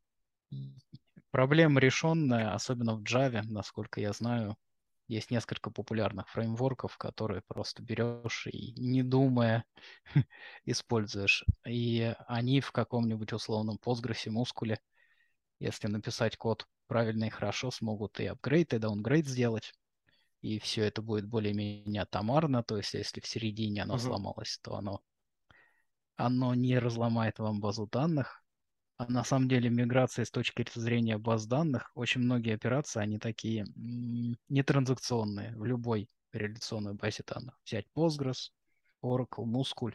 Проблема 1.32 1.80
решенная, 1.80 2.54
особенно 2.54 2.96
в 2.96 3.04
Java, 3.04 3.42
насколько 3.44 4.00
я 4.00 4.14
знаю. 4.14 4.58
Есть 5.08 5.32
несколько 5.32 5.70
популярных 5.72 6.30
фреймворков, 6.30 6.98
которые 6.98 7.42
просто 7.48 7.84
берешь 7.84 8.48
и 8.48 8.74
не 8.80 9.04
думая 9.04 9.66
используешь. 10.66 11.46
И 11.68 12.16
они 12.28 12.62
в 12.62 12.72
каком-нибудь 12.72 13.34
условном 13.34 13.78
Postgres, 13.84 14.30
мускуле, 14.30 14.80
если 15.60 15.88
написать 15.88 16.38
код 16.38 16.68
правильно 16.88 17.26
и 17.26 17.30
хорошо, 17.30 17.72
смогут 17.72 18.20
и 18.20 18.28
апгрейд, 18.28 18.74
и 18.74 18.80
даунгрейд 18.80 19.28
сделать. 19.28 19.74
И 20.42 20.60
все 20.60 20.84
это 20.86 21.02
будет 21.02 21.28
более-менее 21.28 22.04
атомарно. 22.04 22.64
То 22.64 22.78
есть, 22.78 22.94
если 22.96 23.22
в 23.22 23.28
середине 23.28 23.84
оно 23.84 23.98
Мгм. 23.98 24.00
сломалось, 24.00 24.60
то 24.64 24.76
оно, 24.76 25.02
оно 26.16 26.56
не 26.56 26.80
разломает 26.80 27.38
вам 27.38 27.60
базу 27.62 27.86
данных. 27.86 28.43
А 28.98 29.06
на 29.12 29.24
самом 29.24 29.50
деле 29.50 29.70
миграция 29.70 30.26
с 30.26 30.32
точки 30.32 30.66
зрения 30.74 31.18
баз 31.20 31.46
данных, 31.46 31.92
очень 31.96 32.22
многие 32.22 32.56
операции, 32.56 33.00
они 33.02 33.20
такие 33.20 33.66
нетранзакционные 34.50 35.56
в 35.56 35.64
любой 35.66 36.10
реляционной 36.32 36.94
базе 36.96 37.24
данных. 37.26 37.60
Взять 37.66 37.86
Postgres, 37.96 38.50
Oracle, 39.04 39.46
Muscle. 39.46 39.94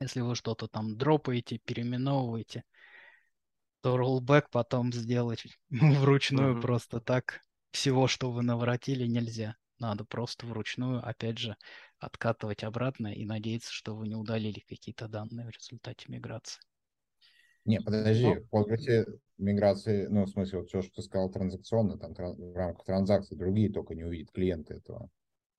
Если 0.00 0.20
вы 0.22 0.36
что-то 0.36 0.68
там 0.68 0.98
дропаете, 0.98 1.58
переименовываете, 1.58 2.64
то 3.82 3.96
rollback 3.98 4.46
потом 4.50 4.92
сделать 4.92 5.44
вручную 5.70 6.56
Мгм. 6.56 6.58
просто 6.58 7.00
так. 7.00 7.40
Всего, 7.72 8.08
что 8.08 8.30
вы 8.32 8.42
наворотили, 8.42 9.06
нельзя. 9.06 9.56
Надо 9.78 10.04
просто 10.04 10.46
вручную, 10.46 11.06
опять 11.06 11.38
же, 11.38 11.56
откатывать 11.98 12.64
обратно 12.64 13.08
и 13.14 13.24
надеяться, 13.24 13.72
что 13.72 13.94
вы 13.96 14.08
не 14.08 14.16
удалили 14.16 14.60
какие-то 14.60 15.08
данные 15.08 15.46
в 15.46 15.50
результате 15.50 16.06
миграции. 16.08 16.60
Не, 17.64 17.80
подожди, 17.80 18.34
Но- 18.34 18.40
в 18.40 18.54
Postgres 18.54 19.06
миграции, 19.38 20.06
ну, 20.06 20.24
в 20.24 20.30
смысле, 20.30 20.58
вот 20.60 20.68
все, 20.68 20.82
что 20.82 20.92
ты 20.96 21.02
сказал 21.02 21.30
транзакционно, 21.30 21.98
там 21.98 22.12
в 22.14 22.54
рамках 22.56 22.84
транзакций, 22.84 23.36
другие 23.36 23.72
только 23.72 23.94
не 23.94 24.04
увидят 24.04 24.30
клиенты 24.32 24.74
этого. 24.74 25.08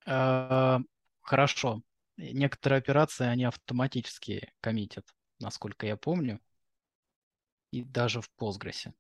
А, 0.06 0.82
Хорошо. 1.22 1.82
Некоторые 2.18 2.78
операции, 2.80 3.26
они 3.26 3.45
автоматически 3.45 4.54
коммитят, 4.62 5.08
насколько 5.39 5.86
я 5.88 5.97
помню, 5.97 6.39
и 7.72 7.84
даже 7.84 8.22
в 8.22 8.30
Postgres. 8.39 8.91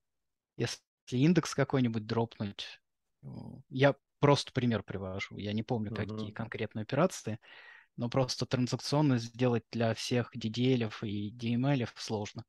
Если 0.57 0.81
индекс 1.11 1.55
какой-нибудь 1.55 2.07
дропнуть, 2.07 2.81
я 3.69 3.95
просто 4.19 4.51
пример 4.53 4.83
привожу, 4.83 5.37
я 5.37 5.53
не 5.53 5.63
помню, 5.63 5.91
какие 5.91 6.31
Мгм. 6.31 6.33
конкретные 6.33 6.83
операции, 6.83 7.39
но 7.97 8.09
просто 8.09 8.45
транзакционно 8.47 9.19
сделать 9.19 9.65
для 9.71 9.93
всех 9.95 10.31
DDL 10.35 10.91
и 11.03 11.31
DML 11.31 11.87
сложно 11.97 12.45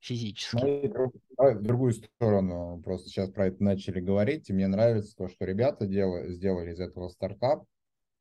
физически. 0.00 0.88
Друг- 0.88 1.14
давай 1.36 1.54
в 1.54 1.62
другую 1.62 1.92
сторону, 1.92 2.80
просто 2.84 3.08
сейчас 3.08 3.30
про 3.30 3.46
это 3.46 3.62
начали 3.62 4.00
говорить, 4.00 4.50
и 4.50 4.52
мне 4.52 4.66
нравится 4.66 5.14
то, 5.16 5.28
что 5.28 5.44
ребята 5.44 5.86
дела- 5.86 6.28
сделали 6.28 6.72
из 6.72 6.80
этого 6.80 7.08
стартап. 7.08 7.64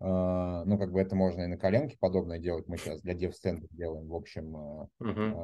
А, 0.01 0.63
Ну, 0.65 0.77
как 0.77 0.91
бы 0.91 1.01
это 1.01 1.15
можно 1.15 1.41
и 1.41 1.47
на 1.47 1.57
коленке 1.57 1.97
подобное 1.99 2.39
делать. 2.39 2.67
Мы 2.67 2.77
сейчас 2.77 3.01
для 3.01 3.13
DevStand 3.13 3.67
делаем, 3.71 4.07
в 4.07 4.15
общем, 4.15 4.55
а, 4.55 4.87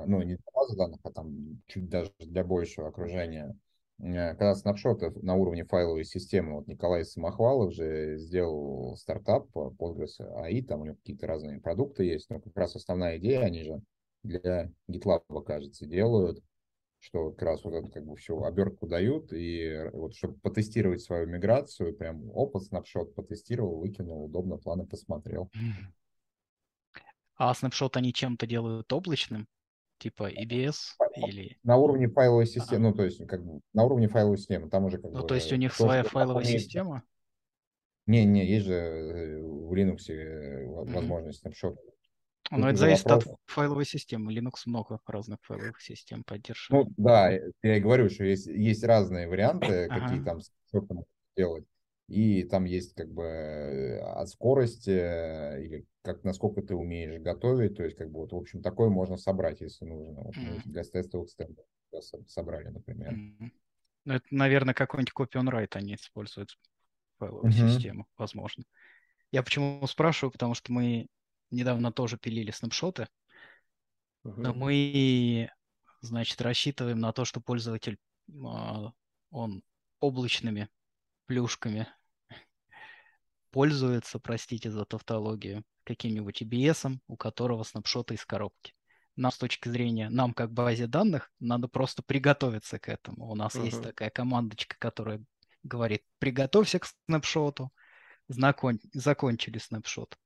а, 0.03 0.05
ну, 0.05 0.21
не 0.21 0.35
для 0.35 0.51
базы 0.53 0.77
данных, 0.77 0.99
а 1.03 1.11
там 1.11 1.61
чуть 1.67 1.89
даже 1.89 2.11
для 2.19 2.43
большего 2.45 2.87
окружения. 2.87 3.55
Когда 3.97 4.53
снапшоты 4.55 5.11
на 5.21 5.35
уровне 5.35 5.63
файловой 5.63 6.03
системы, 6.03 6.55
вот 6.55 6.67
Николай 6.67 7.05
Самохвалов 7.05 7.73
же 7.73 8.17
сделал 8.17 8.95
стартап 8.97 9.47
Postgres 9.53 10.19
AI, 10.19 10.61
там 10.63 10.81
у 10.81 10.85
него 10.85 10.95
какие-то 10.95 11.27
разные 11.27 11.61
продукты 11.61 12.03
есть, 12.03 12.29
но 12.29 12.39
как 12.41 12.55
раз 12.57 12.75
основная 12.75 13.17
идея, 13.17 13.41
они 13.41 13.63
же 13.63 13.81
для 14.25 14.71
GitLab, 14.89 15.43
кажется, 15.43 15.85
делают, 15.85 16.43
что 16.99 17.31
как 17.31 17.41
раз 17.43 17.63
вот 17.63 17.73
эту 17.73 17.89
как 17.89 18.05
бы 18.05 18.15
всю 18.15 18.43
обертку 18.43 18.87
дают, 18.87 19.31
и 19.31 19.89
вот 19.93 20.15
чтобы 20.15 20.39
потестировать 20.39 21.01
свою 21.01 21.27
миграцию, 21.27 21.95
прям 21.95 22.29
опыт, 22.31 22.63
снапшот 22.63 23.13
потестировал, 23.13 23.79
выкинул, 23.79 24.25
удобно, 24.25 24.57
планы 24.57 24.85
посмотрел. 24.85 25.51
А 27.37 27.53
снапшот 27.53 27.97
они 27.97 28.13
чем-то 28.13 28.47
делают 28.47 28.91
облачным, 28.91 29.47
типа 29.99 30.31
EBS 30.31 30.95
или... 31.27 31.57
На 31.63 31.77
уровне 31.77 32.07
файловой 32.07 32.45
А. 32.45 32.47
системы, 32.47 32.89
ну, 32.89 32.93
то 32.95 33.03
есть, 33.03 33.25
как 33.27 33.45
бы, 33.45 33.61
на 33.73 33.83
уровне 33.83 34.07
файловой 34.07 34.37
системы, 34.37 34.69
там 34.69 34.85
уже 34.85 34.97
как 34.97 35.11
Ну, 35.11 35.21
бы... 35.21 35.27
то 35.27 35.35
есть 35.35 35.51
у 35.51 35.57
них 35.57 35.75
то, 35.75 35.83
своя 35.83 36.03
файловая 36.03 36.43
система? 36.43 37.03
Не, 38.07 38.23
не, 38.23 38.45
есть 38.45 38.65
же 38.65 38.73
э, 38.73 39.41
в 39.41 39.73
Linux 39.73 40.09
э, 40.09 40.65
возможность 40.65 41.39
снапшота. 41.39 41.81
Но 42.51 42.69
это 42.69 42.77
зависит 42.77 43.05
от 43.07 43.25
вопрос- 43.25 43.37
файловой 43.47 43.85
системы. 43.85 44.33
Linux 44.33 44.53
много 44.65 44.99
разных 45.07 45.39
файловых 45.43 45.81
систем 45.81 46.19
Ну, 46.19 46.25
поддерживает. 46.25 46.89
да, 46.97 47.31
я 47.63 47.77
и 47.77 47.79
говорю, 47.79 48.09
что 48.09 48.23
есть, 48.23 48.47
есть 48.47 48.83
разные 48.83 49.27
варианты, 49.27 49.89
Ага. 49.89 49.99
какие 50.01 50.23
там 50.23 50.39
можно 50.73 51.05
делать. 51.35 51.65
И 52.07 52.43
там 52.43 52.65
есть 52.65 52.93
как 52.93 53.11
бы 53.11 53.23
э, 53.23 53.99
от 53.99 54.29
скорости 54.29 54.91
э, 54.91 55.63
или 55.63 55.85
как 56.03 56.23
насколько 56.23 56.61
ты 56.61 56.75
умеешь 56.75 57.19
готовить. 57.19 57.77
То 57.77 57.83
есть, 57.83 57.97
как 57.97 58.11
бы 58.11 58.19
вот, 58.19 58.31
в 58.31 58.35
общем, 58.35 58.61
такое 58.61 58.89
можно 58.89 59.17
собрать, 59.17 59.61
если 59.61 59.85
нужно. 59.85 60.21
Вот 60.21 60.35
Мгм. 60.35 60.61
для 60.71 60.83
тестовых 60.83 61.29
стендов 61.29 61.65
со- 61.99 62.23
собрали, 62.27 62.67
например. 62.69 63.11
Мгм. 63.11 63.51
Ну, 64.05 64.13
это, 64.13 64.25
наверное, 64.29 64.75
какой-нибудь 64.75 65.13
copy 65.17 65.41
on 65.41 65.49
write 65.51 65.75
они 65.75 65.95
используют 65.95 66.59
файловую 67.17 67.51
Мгм. 67.51 67.69
систему, 67.69 68.07
возможно. 68.17 68.63
Я 69.31 69.41
почему 69.41 69.85
спрашиваю, 69.87 70.31
потому 70.31 70.53
что 70.53 70.71
мы 70.71 71.07
недавно 71.55 71.91
тоже 71.91 72.17
пилили 72.17 72.51
снапшоты, 72.51 73.07
но 74.23 74.53
Мгм. 74.53 74.59
мы, 74.59 75.49
значит, 76.01 76.41
рассчитываем 76.41 76.99
на 76.99 77.11
то, 77.13 77.25
что 77.25 77.41
пользователь, 77.41 77.97
а, 78.45 78.91
он 79.31 79.63
облачными 79.99 80.69
плюшками 81.25 81.87
пользуется, 83.51 84.19
простите 84.19 84.71
за 84.71 84.85
тавтологию, 84.85 85.63
каким-нибудь 85.83 86.41
EBS, 86.41 86.99
у 87.07 87.15
которого 87.15 87.63
снапшоты 87.63 88.15
из 88.15 88.25
коробки. 88.25 88.73
Нам 89.15 89.31
с 89.31 89.37
точки 89.37 89.69
зрения, 89.69 90.09
нам 90.09 90.33
как 90.33 90.51
базе 90.51 90.87
данных, 90.87 91.31
надо 91.39 91.67
просто 91.69 92.03
приготовиться 92.03 92.79
к 92.79 92.89
этому. 92.89 93.29
У 93.29 93.35
нас 93.35 93.55
есть 93.55 93.77
Мгм. 93.77 93.83
такая 93.83 94.09
командочка, 94.09 94.75
которая 94.77 95.23
говорит, 95.63 96.03
приготовься 96.19 96.79
к 96.79 96.85
снапшоту, 97.07 97.71
знакон- 98.27 98.79
закончили 98.93 99.57
снапшот. 99.57 100.17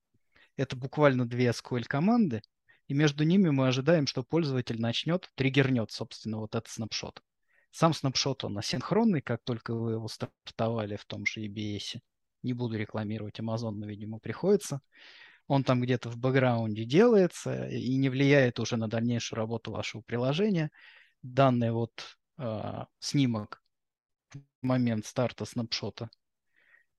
Это 0.59 0.75
буквально 0.75 1.25
две 1.25 1.51
SQL 1.51 1.85
команды, 1.85 2.41
и 2.89 2.93
между 2.93 3.23
ними 3.23 3.49
мы 3.49 3.69
ожидаем, 3.69 4.05
что 4.07 4.23
пользователь 4.23 4.81
начнет, 4.81 5.31
триггернет, 5.35 5.89
собственно, 5.89 6.39
вот 6.39 6.53
этот 6.53 6.69
снапшот. 6.69 7.21
Сам 7.71 7.93
снапшот, 7.93 8.43
он 8.43 8.57
асинхронный, 8.57 9.21
как 9.21 9.41
только 9.45 9.73
вы 9.73 9.93
его 9.93 10.09
стартовали 10.09 10.97
в 10.97 11.05
том 11.05 11.25
же 11.25 11.45
EBS. 11.45 12.01
Не 12.43 12.51
буду 12.51 12.77
рекламировать 12.77 13.39
Amazon, 13.39 13.75
но, 13.75 13.85
видимо, 13.85 14.19
приходится. 14.19 14.81
Он 15.47 15.63
там 15.63 15.79
где-то 15.79 16.09
в 16.09 16.17
бэкграунде 16.17 16.83
делается 16.83 17.69
и 17.69 17.95
не 17.95 18.09
влияет 18.09 18.59
уже 18.59 18.75
на 18.75 18.89
дальнейшую 18.89 19.37
работу 19.37 19.71
вашего 19.71 20.01
приложения. 20.01 20.71
Данный 21.21 21.71
вот 21.71 22.17
а, 22.37 22.87
снимок 22.99 23.63
в 24.33 24.41
момент 24.61 25.05
старта 25.05 25.45
снапшота 25.45 26.09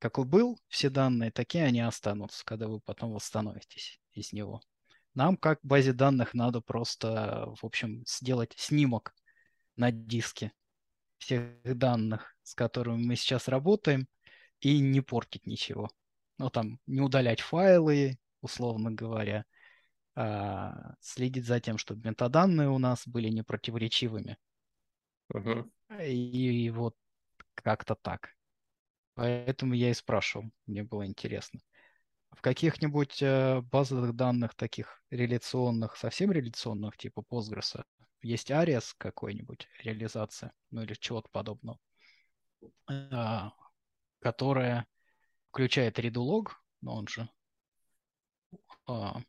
какой 0.01 0.25
был, 0.25 0.59
все 0.67 0.91
данные, 0.91 1.31
такие 1.31 1.65
они 1.65 1.81
останутся, 1.81 2.45
когда 2.45 2.67
вы 2.67 2.81
потом 2.81 3.13
восстановитесь 3.13 4.01
из 4.13 4.33
него. 4.33 4.61
Нам, 5.15 5.37
как 5.37 5.61
базе 5.63 5.93
данных, 5.93 6.35
надо 6.35 6.61
просто, 6.61 7.53
в 7.61 7.65
общем, 7.65 8.05
сделать 8.07 8.55
снимок 8.57 9.15
на 9.77 9.93
диске 9.93 10.53
всех 11.19 11.61
данных, 11.65 12.35
с 12.43 12.55
которыми 12.55 13.05
мы 13.05 13.17
сейчас 13.17 13.47
работаем, 13.47 14.09
и 14.61 14.81
не 14.81 15.01
портить 15.01 15.47
ничего. 15.47 15.91
Ну, 16.39 16.51
там, 16.51 16.81
не 16.87 17.01
удалять 17.01 17.41
файлы, 17.41 18.19
условно 18.41 18.91
говоря, 18.91 19.45
а 20.15 20.95
следить 21.01 21.47
за 21.47 21.61
тем, 21.61 21.77
чтобы 21.79 22.09
метаданные 22.09 22.69
у 22.69 22.79
нас 22.79 23.07
были 23.07 23.29
непротиворечивыми. 23.29 24.39
Мгм. 25.29 25.71
И 26.03 26.71
вот 26.71 26.97
как-то 27.55 27.95
так. 27.95 28.35
Поэтому 29.15 29.75
я 29.75 29.91
и 29.91 29.95
спрашивал, 29.95 30.51
мне 30.67 30.83
было 30.83 31.07
интересно. 31.07 31.61
В 32.31 32.41
каких-нибудь 32.43 33.21
э, 33.23 33.61
базовых 33.61 34.15
данных 34.15 34.55
таких 34.55 35.03
реляционных, 35.11 35.97
совсем 35.97 36.31
реляционных, 36.31 36.97
типа 36.97 37.25
Postgres, 37.29 37.83
есть 38.23 38.51
ARIAS 38.51 38.95
какой-нибудь 38.97 39.69
реализация, 39.83 40.53
ну 40.71 40.83
или 40.83 40.95
чего-то 40.95 41.29
подобного, 41.31 41.79
а, 42.89 43.53
которая 44.21 44.87
включает 45.49 45.99
redo 45.99 46.47
но 46.83 46.95
он 46.95 47.09
же, 47.09 47.29
а, 48.87 49.21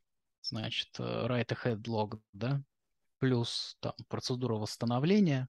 значит, 0.42 0.90
э, 1.00 1.04
write 1.04 1.50
ahead 1.50 1.82
log, 1.84 2.22
да, 2.34 2.64
плюс 3.20 3.78
там 3.80 3.94
процедура 4.08 4.56
восстановления, 4.56 5.48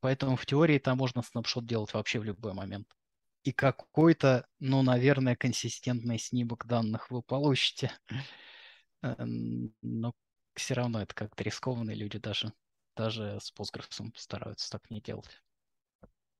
поэтому 0.00 0.36
в 0.36 0.46
теории 0.46 0.78
там 0.78 0.98
можно 0.98 1.22
снапшот 1.22 1.66
делать 1.66 1.92
вообще 1.94 2.18
в 2.18 2.24
любой 2.24 2.54
момент. 2.54 2.88
И 3.44 3.52
какой-то, 3.52 4.46
ну, 4.58 4.82
наверное, 4.82 5.36
консистентный 5.36 6.18
снимок 6.18 6.66
данных 6.66 7.10
вы 7.10 7.22
получите. 7.22 7.90
Э, 9.02 9.14
но 9.82 10.12
все 10.54 10.74
равно 10.74 11.00
это 11.00 11.14
как-то 11.14 11.44
рискованно, 11.44 11.92
люди 11.92 12.18
даже, 12.18 12.52
даже 12.96 13.38
с 13.40 13.52
Postgres 13.52 14.10
стараются 14.16 14.70
так 14.70 14.90
не 14.90 15.00
делать. 15.00 15.40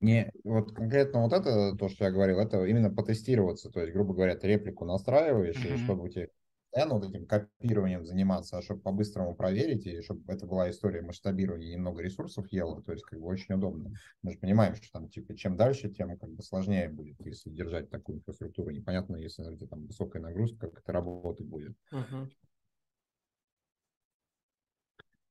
Не, 0.01 0.31
вот 0.43 0.73
конкретно 0.73 1.23
вот 1.23 1.33
это, 1.33 1.75
то, 1.75 1.89
что 1.89 2.05
я 2.05 2.11
говорил, 2.11 2.39
это 2.39 2.63
именно 2.65 2.89
потестироваться. 2.89 3.69
То 3.69 3.81
есть, 3.81 3.93
грубо 3.93 4.13
говоря, 4.13 4.35
ты 4.35 4.47
реплику 4.47 4.85
настраиваешь, 4.85 5.57
mm-hmm. 5.57 5.75
и 5.75 5.77
чтобы 5.77 6.03
у 6.05 6.09
тебя 6.09 6.27
постоянно 6.69 6.99
вот 6.99 7.09
этим 7.09 7.25
копированием 7.25 8.05
заниматься, 8.05 8.57
а 8.57 8.61
чтобы 8.61 8.81
по-быстрому 8.81 9.35
проверить, 9.35 9.87
и 9.87 10.01
чтобы 10.01 10.31
это 10.31 10.45
была 10.45 10.69
история 10.69 11.01
масштабирования, 11.01 11.73
немного 11.73 12.01
ресурсов 12.01 12.47
ела, 12.51 12.81
то 12.83 12.91
есть 12.91 13.03
как 13.05 13.19
бы 13.19 13.25
очень 13.25 13.55
удобно. 13.55 13.91
Мы 14.21 14.31
же 14.31 14.37
понимаем, 14.37 14.75
что 14.75 14.91
там 14.91 15.09
типа 15.09 15.35
чем 15.35 15.57
дальше, 15.57 15.89
тем 15.89 16.17
как 16.17 16.29
бы 16.29 16.43
сложнее 16.43 16.89
будет, 16.89 17.19
если 17.25 17.49
держать 17.49 17.89
такую 17.89 18.19
инфраструктуру. 18.19 18.69
Непонятно, 18.69 19.15
если 19.15 19.51
это 19.51 19.67
там 19.67 19.85
высокая 19.87 20.21
нагрузка, 20.21 20.67
как 20.69 20.79
это 20.79 20.91
работать 20.91 21.47
будет. 21.47 21.75
Uh-huh. 21.91 22.29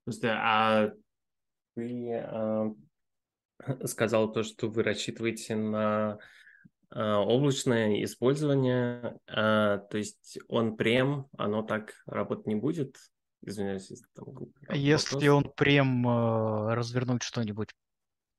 Слушайте, 0.05 0.29
а 0.31 0.93
ты 1.75 2.13
а, 2.15 2.75
сказал 3.85 4.33
то, 4.33 4.43
что 4.43 4.69
вы 4.69 4.83
рассчитываете 4.83 5.55
на 5.55 6.19
облачное 6.91 8.03
использование, 8.05 9.19
а, 9.27 9.79
то 9.79 9.99
есть 9.99 10.39
он 10.49 10.77
прем, 10.77 11.27
оно 11.37 11.63
так 11.63 11.93
работать 12.07 12.47
не 12.47 12.55
будет? 12.55 12.97
Извиняюсь, 13.43 13.91
если 13.91 14.07
там 14.15 14.27
Если 14.73 15.29
он 15.29 15.53
прем 15.57 16.09
э, 16.09 16.75
развернуть 16.75 17.23
что-нибудь 17.23 17.71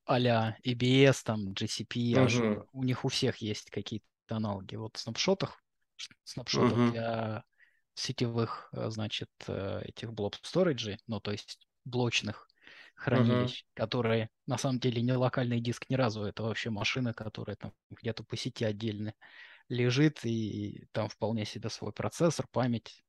а-ля 0.06 0.58
EBS, 0.66 1.22
там, 1.24 1.54
GCP, 1.54 2.14
Azure, 2.14 2.58
угу. 2.58 2.70
у 2.74 2.84
них 2.84 3.06
у 3.06 3.08
всех 3.08 3.38
есть 3.38 3.70
какие-то 3.70 4.06
аналоги. 4.30 4.76
Вот 4.76 4.98
в 4.98 5.00
снапшотах, 5.00 5.64
снапшотах 6.24 6.78
угу. 6.78 6.92
для 6.92 7.44
сетевых, 7.94 8.70
э, 8.74 8.90
значит, 8.90 9.30
э, 9.48 9.82
этих 9.86 10.12
блок 10.12 10.36
сториджей, 10.42 11.00
ну, 11.08 11.20
то 11.20 11.32
есть 11.32 11.60
блочных 11.86 12.48
хранилищ, 13.00 13.62
uh-huh. 13.62 13.66
которые 13.76 14.30
на 14.46 14.58
самом 14.58 14.80
деле 14.80 15.02
не 15.02 15.14
локальный 15.14 15.62
диск 15.62 15.90
ни 15.90 15.96
разу, 15.96 16.24
это 16.24 16.44
вообще 16.44 16.70
машина, 16.70 17.14
которая 17.14 17.56
там 17.56 17.74
где-то 17.90 18.24
по 18.24 18.36
сети 18.36 18.66
отдельно 18.66 19.14
лежит, 19.70 20.26
и 20.26 20.88
там 20.92 21.08
вполне 21.08 21.46
себе 21.46 21.70
свой 21.70 21.94
процессор, 21.94 22.46
память, 22.52 23.04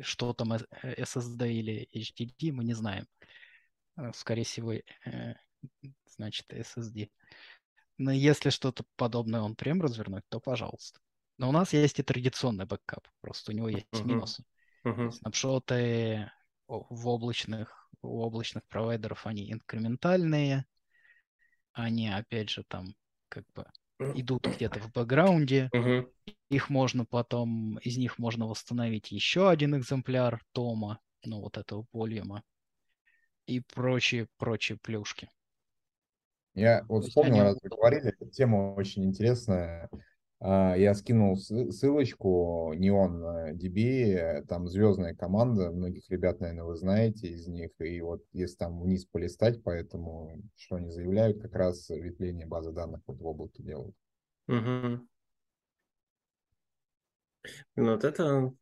что 0.00 0.32
там 0.32 0.52
SSD 0.52 1.44
э, 1.44 1.52
или 1.52 1.88
HDD, 1.94 2.52
мы 2.52 2.64
не 2.64 2.74
знаем. 2.74 3.06
Э, 3.96 4.10
скорее 4.14 4.44
всего, 4.44 4.72
э, 4.72 4.82
значит, 6.06 6.46
SSD. 6.52 7.10
Но 7.98 8.10
если 8.10 8.50
что-то 8.50 8.84
подобное 8.96 9.42
он 9.42 9.54
прям 9.54 9.80
развернуть, 9.82 10.24
то 10.28 10.40
пожалуйста. 10.40 10.98
Но 11.38 11.48
у 11.48 11.52
нас 11.52 11.72
есть 11.72 11.98
и 11.98 12.02
традиционный 12.02 12.66
бэкап, 12.66 13.06
просто 13.20 13.52
у 13.52 13.54
него 13.54 13.68
есть 13.68 13.86
uh-huh. 13.92 14.04
минусы. 14.04 14.44
Uh-huh. 14.84 15.12
Снапшоты 15.12 16.30
в 16.80 17.08
облачных 17.08 17.82
у 18.02 18.20
облачных 18.20 18.64
провайдеров 18.64 19.26
они 19.26 19.52
инкрементальные, 19.52 20.64
они, 21.72 22.08
опять 22.08 22.50
же, 22.50 22.64
там 22.64 22.94
как 23.28 23.44
бы 23.54 23.66
идут 24.14 24.46
где-то 24.46 24.80
в 24.80 24.90
бэкграунде, 24.92 25.70
uh-huh. 25.72 26.10
их 26.50 26.68
можно 26.68 27.04
потом, 27.04 27.78
из 27.78 27.96
них 27.96 28.18
можно 28.18 28.46
восстановить 28.46 29.12
еще 29.12 29.48
один 29.48 29.76
экземпляр 29.76 30.42
тома, 30.52 31.00
ну 31.24 31.40
вот 31.40 31.56
этого 31.56 31.86
волюма 31.92 32.42
и 33.46 33.60
прочие, 33.60 34.26
прочие 34.38 34.78
плюшки. 34.78 35.28
Я 36.54 36.84
вот 36.88 37.04
вспомнил, 37.04 37.44
раз 37.44 37.58
вы 37.62 37.70
говорили, 37.70 38.14
тема 38.32 38.74
очень 38.74 39.04
интересная. 39.04 39.88
А, 40.44 40.74
я 40.74 40.92
скинул 40.94 41.36
ссылочку 41.36 42.72
Neon 42.74 43.52
DB, 43.52 44.44
там 44.48 44.66
звездная 44.66 45.14
команда, 45.14 45.70
многих 45.70 46.10
ребят, 46.10 46.40
наверное, 46.40 46.64
вы 46.64 46.76
знаете 46.76 47.28
из 47.28 47.46
них, 47.46 47.70
и 47.78 48.00
вот 48.00 48.24
если 48.32 48.56
там 48.56 48.80
вниз 48.82 49.04
полистать, 49.04 49.62
поэтому 49.62 50.42
что 50.56 50.76
они 50.76 50.90
заявляют, 50.90 51.40
как 51.40 51.54
раз 51.54 51.88
ветвление 51.90 52.46
базы 52.46 52.72
данных 52.72 53.02
вот 53.06 53.20
в 53.20 53.26
облаке 53.26 53.62
делают. 53.62 53.94
Угу. 54.48 55.06
Ну, 57.76 57.92
вот 57.92 58.02
это, 58.02 58.52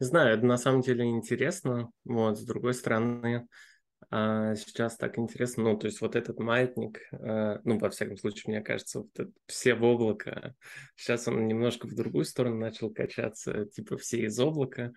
не 0.00 0.06
знаю, 0.06 0.38
это 0.38 0.46
на 0.46 0.56
самом 0.56 0.80
деле 0.80 1.04
интересно. 1.04 1.90
Вот, 2.04 2.38
с 2.38 2.44
другой 2.44 2.72
стороны, 2.72 3.46
а 4.10 4.54
сейчас 4.54 4.96
так 4.96 5.18
интересно, 5.18 5.64
ну, 5.64 5.76
то 5.76 5.86
есть 5.86 6.00
вот 6.00 6.14
этот 6.14 6.38
маятник, 6.38 7.00
э, 7.12 7.58
ну, 7.64 7.78
во 7.78 7.90
всяком 7.90 8.16
случае, 8.16 8.44
мне 8.46 8.60
кажется, 8.60 9.00
вот 9.00 9.08
это, 9.18 9.32
все 9.46 9.74
в 9.74 9.82
облако, 9.82 10.54
сейчас 10.94 11.26
он 11.26 11.46
немножко 11.48 11.88
в 11.88 11.94
другую 11.94 12.24
сторону 12.24 12.56
начал 12.56 12.90
качаться, 12.90 13.66
типа 13.66 13.96
все 13.96 14.22
из 14.26 14.38
облака, 14.38 14.92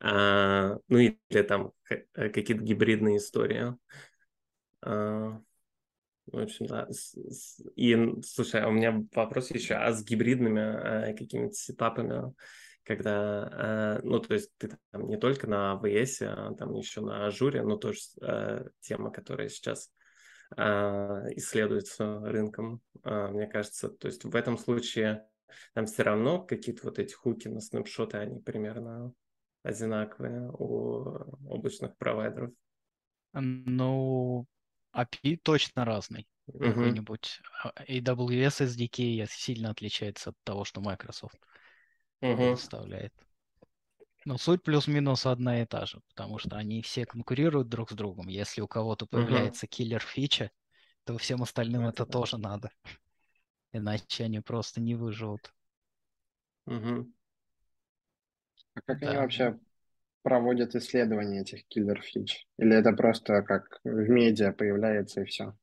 а, 0.00 0.78
ну, 0.88 0.98
или 0.98 1.42
там 1.42 1.72
э, 1.90 2.28
какие-то 2.30 2.64
гибридные 2.64 3.18
истории. 3.18 3.76
А, 4.82 5.40
в 6.26 6.38
общем, 6.38 6.66
да. 6.66 6.88
И, 7.76 7.96
слушай, 8.24 8.60
а 8.62 8.68
у 8.68 8.72
меня 8.72 9.04
вопрос 9.14 9.50
еще, 9.50 9.74
а 9.74 9.92
с 9.92 10.04
гибридными 10.04 10.60
а, 10.60 11.12
какими-то 11.12 11.54
сетапами 11.54 12.32
когда, 12.84 13.98
э, 14.00 14.00
ну, 14.02 14.18
то 14.20 14.34
есть 14.34 14.50
ты 14.58 14.76
там 14.90 15.08
не 15.08 15.18
только 15.18 15.46
на 15.46 15.80
AWS, 15.82 16.22
а 16.22 16.54
там 16.54 16.74
еще 16.74 17.00
на 17.00 17.26
Ажуре, 17.26 17.62
но 17.62 17.76
тоже 17.76 18.00
э, 18.20 18.68
тема, 18.80 19.10
которая 19.10 19.48
сейчас 19.48 19.92
э, 20.56 20.62
исследуется 21.36 22.20
рынком, 22.20 22.80
мне 23.04 23.46
кажется. 23.46 23.88
То 23.88 24.08
есть 24.08 24.24
в 24.24 24.34
этом 24.34 24.58
случае 24.58 25.26
там 25.74 25.86
все 25.86 26.02
равно 26.02 26.42
какие-то 26.42 26.82
вот 26.84 26.98
эти 26.98 27.14
хуки 27.14 27.48
на 27.48 27.60
снапшоты, 27.60 28.18
они 28.18 28.40
примерно 28.40 29.12
одинаковые 29.62 30.50
у 30.50 31.48
облачных 31.48 31.96
провайдеров. 31.96 32.52
Ну, 33.32 34.46
API 34.94 35.38
точно 35.42 35.84
разный. 35.84 36.26
Uh-huh. 36.48 36.68
Какой-нибудь 36.68 37.40
AWS 37.88 38.66
SDK 38.66 39.26
сильно 39.30 39.70
отличается 39.70 40.30
от 40.30 40.36
того, 40.42 40.64
что 40.64 40.80
Microsoft 40.80 41.38
угу. 42.20 42.56
составляет. 42.56 43.12
Но 44.26 44.36
суть 44.36 44.62
плюс-минус 44.62 45.24
одна 45.24 45.62
и 45.62 45.66
та 45.66 45.86
же, 45.86 46.00
потому 46.08 46.38
что 46.38 46.56
они 46.56 46.82
все 46.82 47.06
конкурируют 47.06 47.68
друг 47.68 47.90
с 47.90 47.94
другом. 47.94 48.28
Если 48.28 48.60
у 48.60 48.68
кого-то 48.68 49.06
появляется 49.06 49.66
угу. 49.66 49.70
киллер-фича, 49.70 50.50
то 51.04 51.16
всем 51.16 51.42
остальным 51.42 51.86
это, 51.86 52.02
это 52.02 52.12
тоже 52.12 52.36
надо. 52.36 52.70
Иначе 53.72 54.24
они 54.24 54.40
просто 54.40 54.80
не 54.80 54.94
выживут. 54.94 55.52
Угу. 56.66 57.10
А 58.74 58.80
как 58.82 59.00
да. 59.00 59.08
они 59.08 59.16
вообще 59.16 59.58
проводят 60.22 60.74
исследования 60.74 61.40
этих 61.40 61.66
киллер-фич? 61.66 62.46
Или 62.58 62.76
это 62.76 62.92
просто 62.92 63.42
как 63.42 63.80
в 63.84 64.08
медиа 64.08 64.52
появляется 64.52 65.22
и 65.22 65.24
все? 65.24 65.56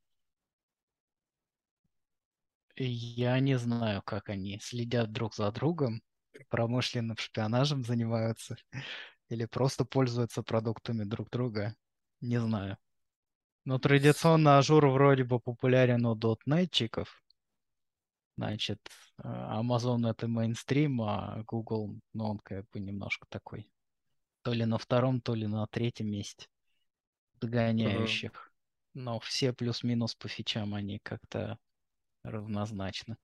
Я 2.75 3.39
не 3.39 3.57
знаю, 3.57 4.01
как 4.03 4.29
они 4.29 4.59
следят 4.61 5.11
друг 5.11 5.35
за 5.35 5.51
другом 5.51 6.01
промышленным 6.45 7.17
шпионажем 7.17 7.83
занимаются 7.83 8.57
или 9.29 9.45
просто 9.45 9.85
пользуются 9.85 10.43
продуктами 10.43 11.03
друг 11.03 11.29
друга, 11.29 11.75
не 12.21 12.39
знаю. 12.39 12.77
Но 13.65 13.79
традиционно 13.79 14.57
Azure 14.57 14.87
вроде 14.87 15.23
бы 15.23 15.39
популярен 15.39 16.05
у 16.05 16.15
дотнетчиков. 16.15 17.21
Значит, 18.37 18.79
а, 19.17 19.61
Amazon 19.61 20.09
это 20.09 20.27
мейнстрим, 20.27 21.01
а 21.01 21.43
Google, 21.47 21.99
ну, 22.13 22.25
он 22.25 22.39
как 22.39 22.69
бы 22.69 22.79
немножко 22.79 23.25
такой. 23.29 23.69
То 24.43 24.53
ли 24.53 24.63
на 24.65 24.77
втором, 24.77 25.19
то 25.19 25.33
ли 25.35 25.47
на 25.47 25.65
третьем 25.67 26.09
месте 26.09 26.47
догоняющих. 27.39 28.31
Uh-huh. 28.31 28.51
Но 28.93 29.19
все 29.19 29.53
плюс-минус 29.53 30.15
по 30.15 30.27
фичам 30.27 30.73
они 30.73 30.99
как-то 30.99 31.57
равнозначны. 32.23 33.17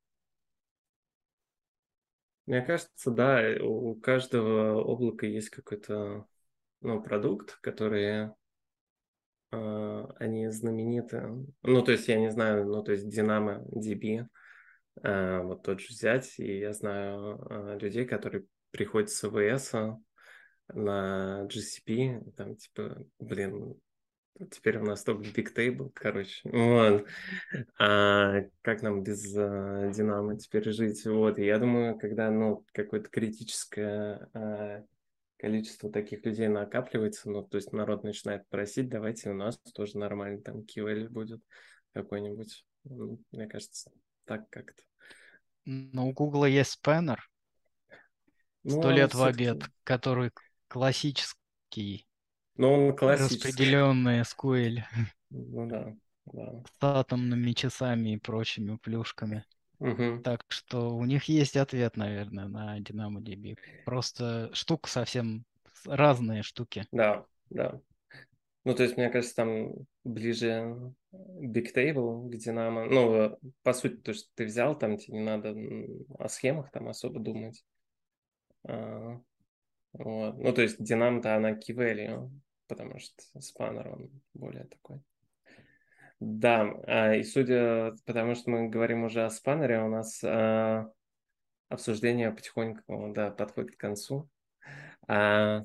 Мне 2.46 2.62
кажется, 2.62 3.12
да, 3.12 3.42
у 3.62 3.96
каждого 3.96 4.82
облака 4.82 5.26
есть 5.26 5.50
какой-то 5.50 6.26
ну, 6.82 7.02
продукт, 7.02 7.58
который 7.62 8.32
э, 9.52 10.06
они 10.20 10.50
знамениты. 10.50 11.46
Ну, 11.62 11.82
то 11.82 11.94
есть, 11.94 12.08
я 12.10 12.20
не 12.20 12.30
знаю, 12.32 12.66
ну, 12.66 12.84
то 12.84 12.92
есть 12.92 13.06
Dynamo 13.18 13.64
DB, 13.70 14.28
э, 15.02 15.42
вот 15.42 15.64
тот 15.64 15.80
же 15.80 15.88
взять, 15.88 16.38
и 16.38 16.60
я 16.60 16.74
знаю 16.74 17.40
э, 17.50 17.80
людей, 17.80 18.06
которые 18.06 18.46
приходят 18.72 19.10
с 19.10 19.24
АВС 19.24 19.74
на 20.68 21.48
GCP, 21.48 22.34
там 22.36 22.58
типа, 22.58 23.06
блин, 23.20 23.80
теперь 24.52 24.78
у 24.78 24.86
нас 24.86 25.04
только 25.04 25.24
Big 25.24 25.54
Table, 25.56 25.92
короче, 25.94 26.42
вот. 26.50 27.06
А 27.78 28.42
как 28.62 28.82
нам 28.82 29.04
без 29.04 29.36
а, 29.36 29.92
Динамо 29.92 30.38
теперь 30.38 30.72
жить? 30.72 31.06
Вот, 31.06 31.40
и 31.40 31.46
я 31.46 31.60
думаю, 31.60 31.98
когда, 31.98 32.30
ну, 32.32 32.66
какое-то 32.74 33.10
критическое 33.10 34.30
а, 34.34 34.84
количество 35.38 35.92
таких 35.92 36.26
людей 36.26 36.48
накапливается, 36.48 37.30
ну, 37.30 37.44
то 37.44 37.58
есть 37.58 37.74
народ 37.74 38.04
начинает 38.04 38.48
просить, 38.48 38.90
давайте 38.90 39.30
у 39.30 39.34
нас 39.34 39.58
тоже 39.74 39.98
нормально 39.98 40.42
там 40.42 40.62
QL 40.62 41.10
будет 41.10 41.42
какой-нибудь. 41.94 42.66
Ну, 42.86 43.20
мне 43.32 43.48
кажется, 43.48 43.92
так 44.26 44.50
как-то. 44.50 44.84
Ну, 45.66 46.10
у 46.10 46.14
Гугла 46.14 46.46
есть 46.46 46.72
спэннер. 46.72 47.30
Сто 48.66 48.84
ну, 48.84 48.92
лет 48.92 49.14
в 49.14 49.24
обед, 49.24 49.64
который 49.84 50.32
классический. 50.68 52.08
Но 52.56 52.74
он 52.74 52.96
классический. 52.96 53.48
Распределенный 53.48 54.22
SQL. 54.22 54.84
Ну 55.30 55.68
да, 55.68 55.96
да. 56.26 56.64
С 56.80 56.84
атомными 56.84 57.52
часами 57.52 58.14
и 58.14 58.18
прочими 58.18 58.78
плюшками. 58.78 59.44
Угу. 59.80 60.22
Так 60.24 60.46
что 60.48 60.96
у 60.96 61.04
них 61.06 61.26
есть 61.26 61.58
ответ, 61.58 61.98
наверное, 61.98 62.48
на 62.48 62.80
DynamoDB. 62.80 63.58
Просто 63.86 64.50
штука 64.54 64.90
совсем 64.90 65.46
разные 65.86 66.44
штуки. 66.44 66.88
Да, 66.92 67.26
да. 67.50 67.82
Ну, 68.66 68.74
то 68.74 68.84
есть, 68.84 68.96
мне 68.96 69.10
кажется, 69.10 69.36
там 69.36 69.74
ближе 70.06 70.94
Bigtable 71.12 72.30
к 72.30 72.36
Dynamo. 72.36 72.86
Ну, 72.90 73.38
по 73.62 73.74
сути, 73.74 73.96
то, 73.96 74.14
что 74.14 74.30
ты 74.36 74.46
взял, 74.46 74.78
там 74.78 74.98
тебе 74.98 75.18
не 75.18 75.24
надо 75.24 75.54
о 76.18 76.30
схемах 76.30 76.72
там 76.72 76.88
особо 76.88 77.20
думать. 77.20 77.66
А, 78.66 79.20
вот. 79.94 80.38
Ну, 80.38 80.54
то 80.54 80.62
есть, 80.62 80.80
Dynamo-то 80.80 81.36
она 81.36 81.52
key 81.52 81.76
value, 81.76 82.30
потому 82.68 83.00
что 83.00 83.14
спаннер, 83.40 83.90
он 83.90 84.22
более 84.34 84.66
такой. 84.66 85.02
Да, 86.20 86.74
а, 86.88 87.16
и 87.16 87.24
судя, 87.24 87.94
потому 88.06 88.36
что 88.36 88.50
мы 88.50 88.70
говорим 88.70 89.04
уже 89.04 89.26
о 89.26 89.30
спаннере, 89.30 89.82
у 89.82 89.90
нас 89.90 90.24
а, 90.24 90.90
обсуждение 91.70 92.32
потихоньку 92.32 93.12
да, 93.14 93.30
подходит 93.30 93.76
к 93.76 93.80
концу. 93.80 94.30
А, 95.08 95.64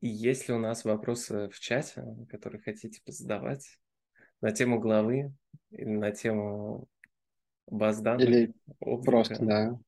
есть 0.00 0.48
ли 0.48 0.54
у 0.54 0.58
нас 0.58 0.84
вопросы 0.84 1.48
в 1.48 1.58
чате, 1.60 2.04
которые 2.30 2.60
хотите 2.60 3.00
задавать 3.06 3.78
на 4.40 4.52
тему 4.52 4.80
главы 4.80 5.32
или 5.70 5.90
на 5.90 6.10
тему 6.12 6.88
баз 7.66 8.00
данных? 8.00 8.28
Или 8.28 8.54
облика? 8.80 9.12
просто, 9.12 9.44
да. 9.44 9.78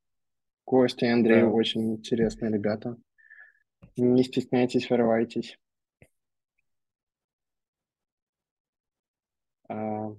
Костя 0.70 1.06
и 1.06 1.08
Андрей 1.08 1.40
да. 1.40 1.48
очень 1.48 1.94
интересные 1.94 2.52
ребята. 2.52 2.96
Не 3.96 4.22
стесняйтесь, 4.22 4.88
вырывайтесь. 4.88 5.58
А, 9.68 10.14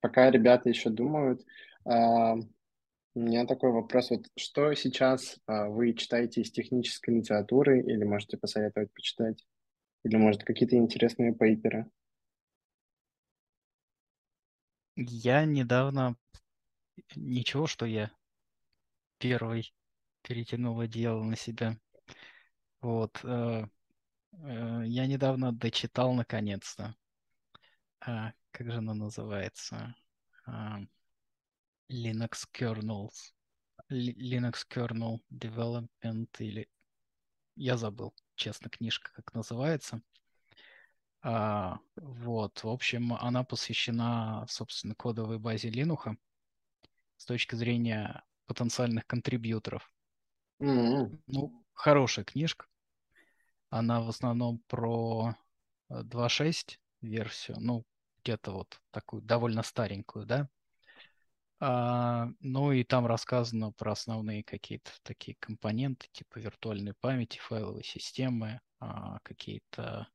пока 0.00 0.30
ребята 0.30 0.68
еще 0.68 0.90
думают, 0.90 1.46
а, 1.86 2.34
у 2.34 3.18
меня 3.18 3.46
такой 3.46 3.72
вопрос. 3.72 4.10
Вот 4.10 4.26
что 4.36 4.74
сейчас 4.74 5.40
а, 5.46 5.70
вы 5.70 5.94
читаете 5.94 6.42
из 6.42 6.50
технической 6.50 7.14
литературы 7.14 7.80
или 7.80 8.04
можете 8.04 8.36
посоветовать 8.36 8.92
почитать? 8.92 9.46
Или, 10.04 10.16
может, 10.16 10.44
какие-то 10.44 10.76
интересные 10.76 11.34
пейперы? 11.34 11.90
Я 14.94 15.46
недавно... 15.46 16.18
Ничего, 17.14 17.66
что 17.66 17.86
я 17.86 18.10
первый 19.18 19.72
перетянул 20.26 20.80
одеяло 20.80 21.22
на 21.22 21.36
себя. 21.36 21.78
Вот. 22.80 23.20
Э, 23.22 23.66
э, 24.32 24.82
я 24.86 25.06
недавно 25.06 25.52
дочитал 25.52 26.14
наконец-то 26.14 26.96
а, 28.00 28.32
как 28.50 28.70
же 28.70 28.78
она 28.78 28.94
называется? 28.94 29.94
А, 30.46 30.80
Linux 31.90 32.46
Kernels. 32.52 33.32
Linux 33.90 34.66
Kernel 34.68 35.20
Development 35.32 36.28
или... 36.38 36.68
Я 37.54 37.76
забыл, 37.76 38.14
честно, 38.34 38.68
книжка 38.68 39.12
как 39.14 39.32
называется. 39.32 40.02
А, 41.22 41.78
вот, 41.96 42.62
в 42.62 42.68
общем, 42.68 43.14
она 43.14 43.44
посвящена, 43.44 44.46
собственно, 44.48 44.94
кодовой 44.94 45.38
базе 45.38 45.70
Linux 45.70 46.16
с 47.16 47.24
точки 47.24 47.54
зрения 47.54 48.22
потенциальных 48.46 49.06
контрибьюторов. 49.06 49.90
Mm-hmm. 50.60 51.18
Ну, 51.26 51.64
хорошая 51.74 52.24
книжка. 52.24 52.66
Она 53.70 54.00
в 54.00 54.08
основном 54.08 54.60
про 54.68 55.36
2.6 55.88 56.78
версию. 57.00 57.58
Ну, 57.60 57.84
где-то 58.22 58.52
вот 58.52 58.80
такую 58.90 59.22
довольно 59.22 59.62
старенькую, 59.62 60.26
да. 60.26 60.48
А, 61.58 62.28
ну 62.40 62.72
и 62.72 62.84
там 62.84 63.06
рассказано 63.06 63.72
про 63.72 63.92
основные 63.92 64.44
какие-то 64.44 64.90
такие 65.02 65.36
компоненты, 65.40 66.06
типа 66.12 66.38
виртуальной 66.38 66.94
памяти, 67.00 67.38
файловой 67.38 67.84
системы, 67.84 68.60
а, 68.78 69.18
какие-то 69.22 70.08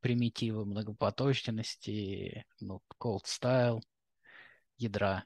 примитивы 0.00 0.64
многопоточности, 0.64 2.44
ну, 2.60 2.82
cold 3.00 3.24
style, 3.24 3.80
ядра. 4.76 5.24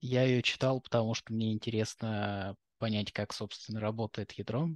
Я 0.00 0.24
ее 0.24 0.42
читал, 0.42 0.80
потому 0.80 1.14
что 1.14 1.32
мне 1.32 1.52
интересно 1.52 2.56
понять, 2.78 3.12
как, 3.12 3.32
собственно, 3.32 3.80
работает 3.80 4.32
ядро, 4.32 4.68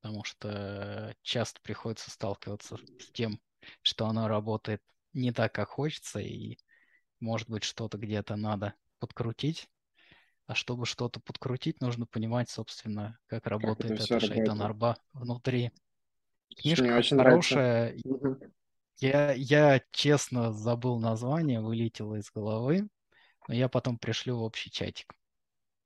потому 0.00 0.24
что 0.24 1.14
часто 1.22 1.60
приходится 1.62 2.10
сталкиваться 2.10 2.78
с 2.98 3.10
тем, 3.12 3.40
что 3.82 4.06
оно 4.06 4.28
работает 4.28 4.82
не 5.12 5.32
так, 5.32 5.52
как 5.52 5.70
хочется, 5.70 6.20
и, 6.20 6.58
может 7.20 7.48
быть, 7.48 7.64
что-то 7.64 7.98
где-то 7.98 8.36
надо 8.36 8.74
подкрутить. 8.98 9.68
А 10.46 10.54
чтобы 10.54 10.86
что-то 10.86 11.18
подкрутить, 11.18 11.80
нужно 11.80 12.06
понимать, 12.06 12.48
собственно, 12.48 13.18
как 13.26 13.46
работает 13.46 13.98
как 13.98 14.00
это 14.02 14.16
эта 14.16 14.26
шайтан-арба 14.26 14.96
внутри. 15.12 15.72
Книжка 16.56 16.96
очень 16.96 17.16
хорошая. 17.16 17.96
Я, 18.98 19.32
я 19.32 19.82
честно 19.90 20.52
забыл 20.52 21.00
название, 21.00 21.60
вылетело 21.60 22.14
из 22.14 22.30
головы, 22.30 22.88
но 23.48 23.54
я 23.54 23.68
потом 23.68 23.98
пришлю 23.98 24.38
в 24.38 24.42
общий 24.42 24.70
чатик. 24.70 25.12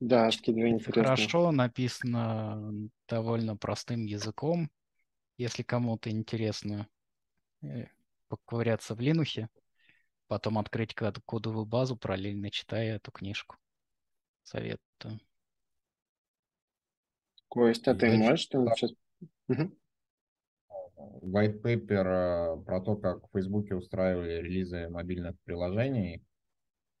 Да, 0.01 0.27
интересно. 0.29 1.03
Хорошо, 1.03 1.51
написано 1.51 2.89
довольно 3.07 3.55
простым 3.55 4.05
языком. 4.05 4.71
Если 5.37 5.61
кому-то 5.61 6.09
интересно 6.09 6.87
э, 7.61 7.85
поковыряться 8.27 8.95
в 8.95 8.99
Линухе, 8.99 9.47
потом 10.27 10.57
открыть 10.57 10.95
кодовую 10.95 11.67
базу, 11.67 11.95
параллельно 11.95 12.49
читая 12.49 12.95
эту 12.95 13.11
книжку. 13.11 13.57
Советую. 14.41 15.19
Костя, 17.47 17.91
а 17.91 17.95
ты 17.95 18.17
можешь 18.17 18.47
там 18.47 18.67
сейчас... 18.75 18.93
White 21.21 21.61
paper 21.61 22.57
э, 22.57 22.63
про 22.63 22.81
то, 22.81 22.95
как 22.95 23.27
в 23.27 23.31
Фейсбуке 23.33 23.75
устраивали 23.75 24.41
релизы 24.41 24.89
мобильных 24.89 25.35
приложений. 25.43 26.23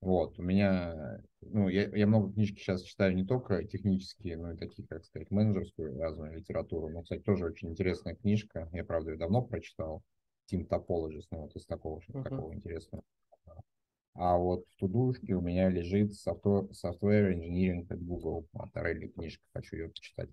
Вот, 0.01 0.39
у 0.39 0.41
меня, 0.41 1.21
ну, 1.41 1.69
я, 1.69 1.87
я 1.95 2.07
много 2.07 2.33
книжки 2.33 2.59
сейчас 2.59 2.81
читаю 2.81 3.15
не 3.15 3.23
только 3.23 3.63
технические, 3.63 4.35
но 4.35 4.53
и 4.53 4.57
такие, 4.57 4.87
как 4.87 5.05
сказать, 5.05 5.29
менеджерскую 5.29 5.99
разную 5.99 6.33
литературу. 6.33 6.89
Но, 6.89 7.03
кстати, 7.03 7.21
тоже 7.21 7.45
очень 7.45 7.69
интересная 7.69 8.15
книжка. 8.15 8.67
Я, 8.73 8.83
правда, 8.83 9.11
ее 9.11 9.17
давно 9.17 9.43
прочитал. 9.43 10.01
Team 10.51 10.67
Topologist, 10.67 11.27
ну 11.31 11.41
вот 11.41 11.55
из 11.55 11.65
такого, 11.65 11.99
uh-huh. 11.99 12.23
такого 12.23 12.53
интересного. 12.53 13.03
А 14.13 14.37
вот 14.37 14.65
в 14.67 14.75
тудушке 14.77 15.33
у 15.35 15.41
меня 15.41 15.69
лежит 15.69 16.11
Software, 16.11 16.69
software 16.71 17.33
Engineering 17.33 17.85
от 17.89 18.03
Google. 18.03 18.47
От 18.53 18.75
Орели 18.75 19.07
книжка, 19.07 19.43
хочу 19.53 19.77
ее 19.77 19.89
почитать. 19.89 20.29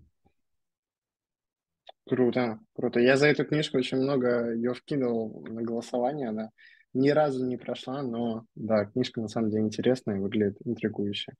Круто, 2.05 2.59
круто. 2.73 2.99
Я 2.99 3.17
за 3.17 3.27
эту 3.27 3.45
книжку 3.45 3.77
очень 3.77 3.97
много 3.97 4.53
ее 4.53 4.73
вкинул 4.73 5.45
на 5.47 5.61
голосование, 5.61 6.31
да. 6.31 6.49
Ни 6.93 7.09
разу 7.09 7.45
не 7.45 7.57
прошла, 7.57 8.01
но 8.01 8.45
да, 8.55 8.85
книжка 8.85 9.21
на 9.21 9.27
самом 9.27 9.51
деле 9.51 9.63
интересная 9.63 10.15
и 10.15 10.19
выглядит 10.19 10.57
интригующе. 10.65 11.33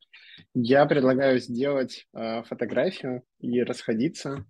Я 0.54 0.86
предлагаю 0.86 1.40
сделать 1.40 2.08
э, 2.14 2.44
фотографию 2.44 3.24
и 3.40 3.64
расходиться. 3.64 4.46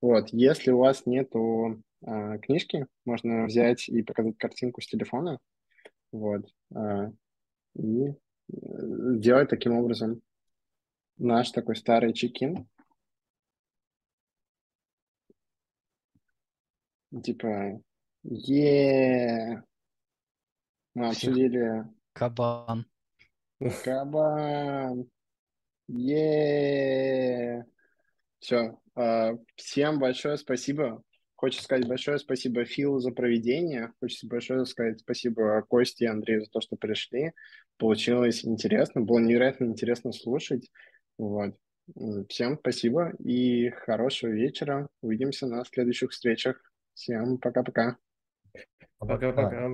Вот, 0.00 0.28
если 0.30 0.70
у 0.70 0.78
вас 0.78 1.06
нету 1.06 1.82
э, 2.06 2.38
книжки, 2.38 2.86
можно 3.04 3.46
взять 3.46 3.88
и 3.88 4.02
показать 4.02 4.38
картинку 4.38 4.80
с 4.80 4.86
телефона, 4.86 5.38
вот, 6.12 6.46
э, 6.74 7.10
и 7.74 8.14
сделать 8.48 9.50
таким 9.50 9.72
образом 9.72 10.20
наш 11.16 11.50
такой 11.50 11.74
старый 11.74 12.12
чекин. 12.12 12.68
Типа, 17.22 17.80
е 18.22 19.62
Мы 20.94 21.08
обсудили... 21.08 21.84
Кабан. 22.12 22.86
Кабан. 23.84 25.10
е 25.88 27.64
Все. 28.38 28.78
Всем 29.56 29.98
большое 29.98 30.36
спасибо. 30.36 31.02
Хочется 31.34 31.64
сказать 31.64 31.88
большое 31.88 32.18
спасибо 32.18 32.64
Филу 32.64 33.00
за 33.00 33.10
проведение. 33.10 33.92
Хочется 34.00 34.28
большое 34.28 34.64
сказать 34.66 35.00
спасибо 35.00 35.62
Косте 35.68 36.04
и 36.04 36.08
Андрею 36.08 36.44
за 36.44 36.50
то, 36.50 36.60
что 36.60 36.76
пришли. 36.76 37.32
Получилось 37.76 38.44
интересно. 38.44 39.00
Было 39.00 39.18
невероятно 39.18 39.64
интересно 39.64 40.12
слушать. 40.12 40.70
Вот. 41.18 41.56
Всем 42.28 42.56
спасибо 42.58 43.10
и 43.18 43.70
хорошего 43.70 44.30
вечера. 44.30 44.88
Увидимся 45.02 45.46
на 45.48 45.64
следующих 45.64 46.12
встречах. 46.12 46.60
Всем 46.94 47.38
пока-пока. 47.38 47.96
Пока-пока. 48.98 49.70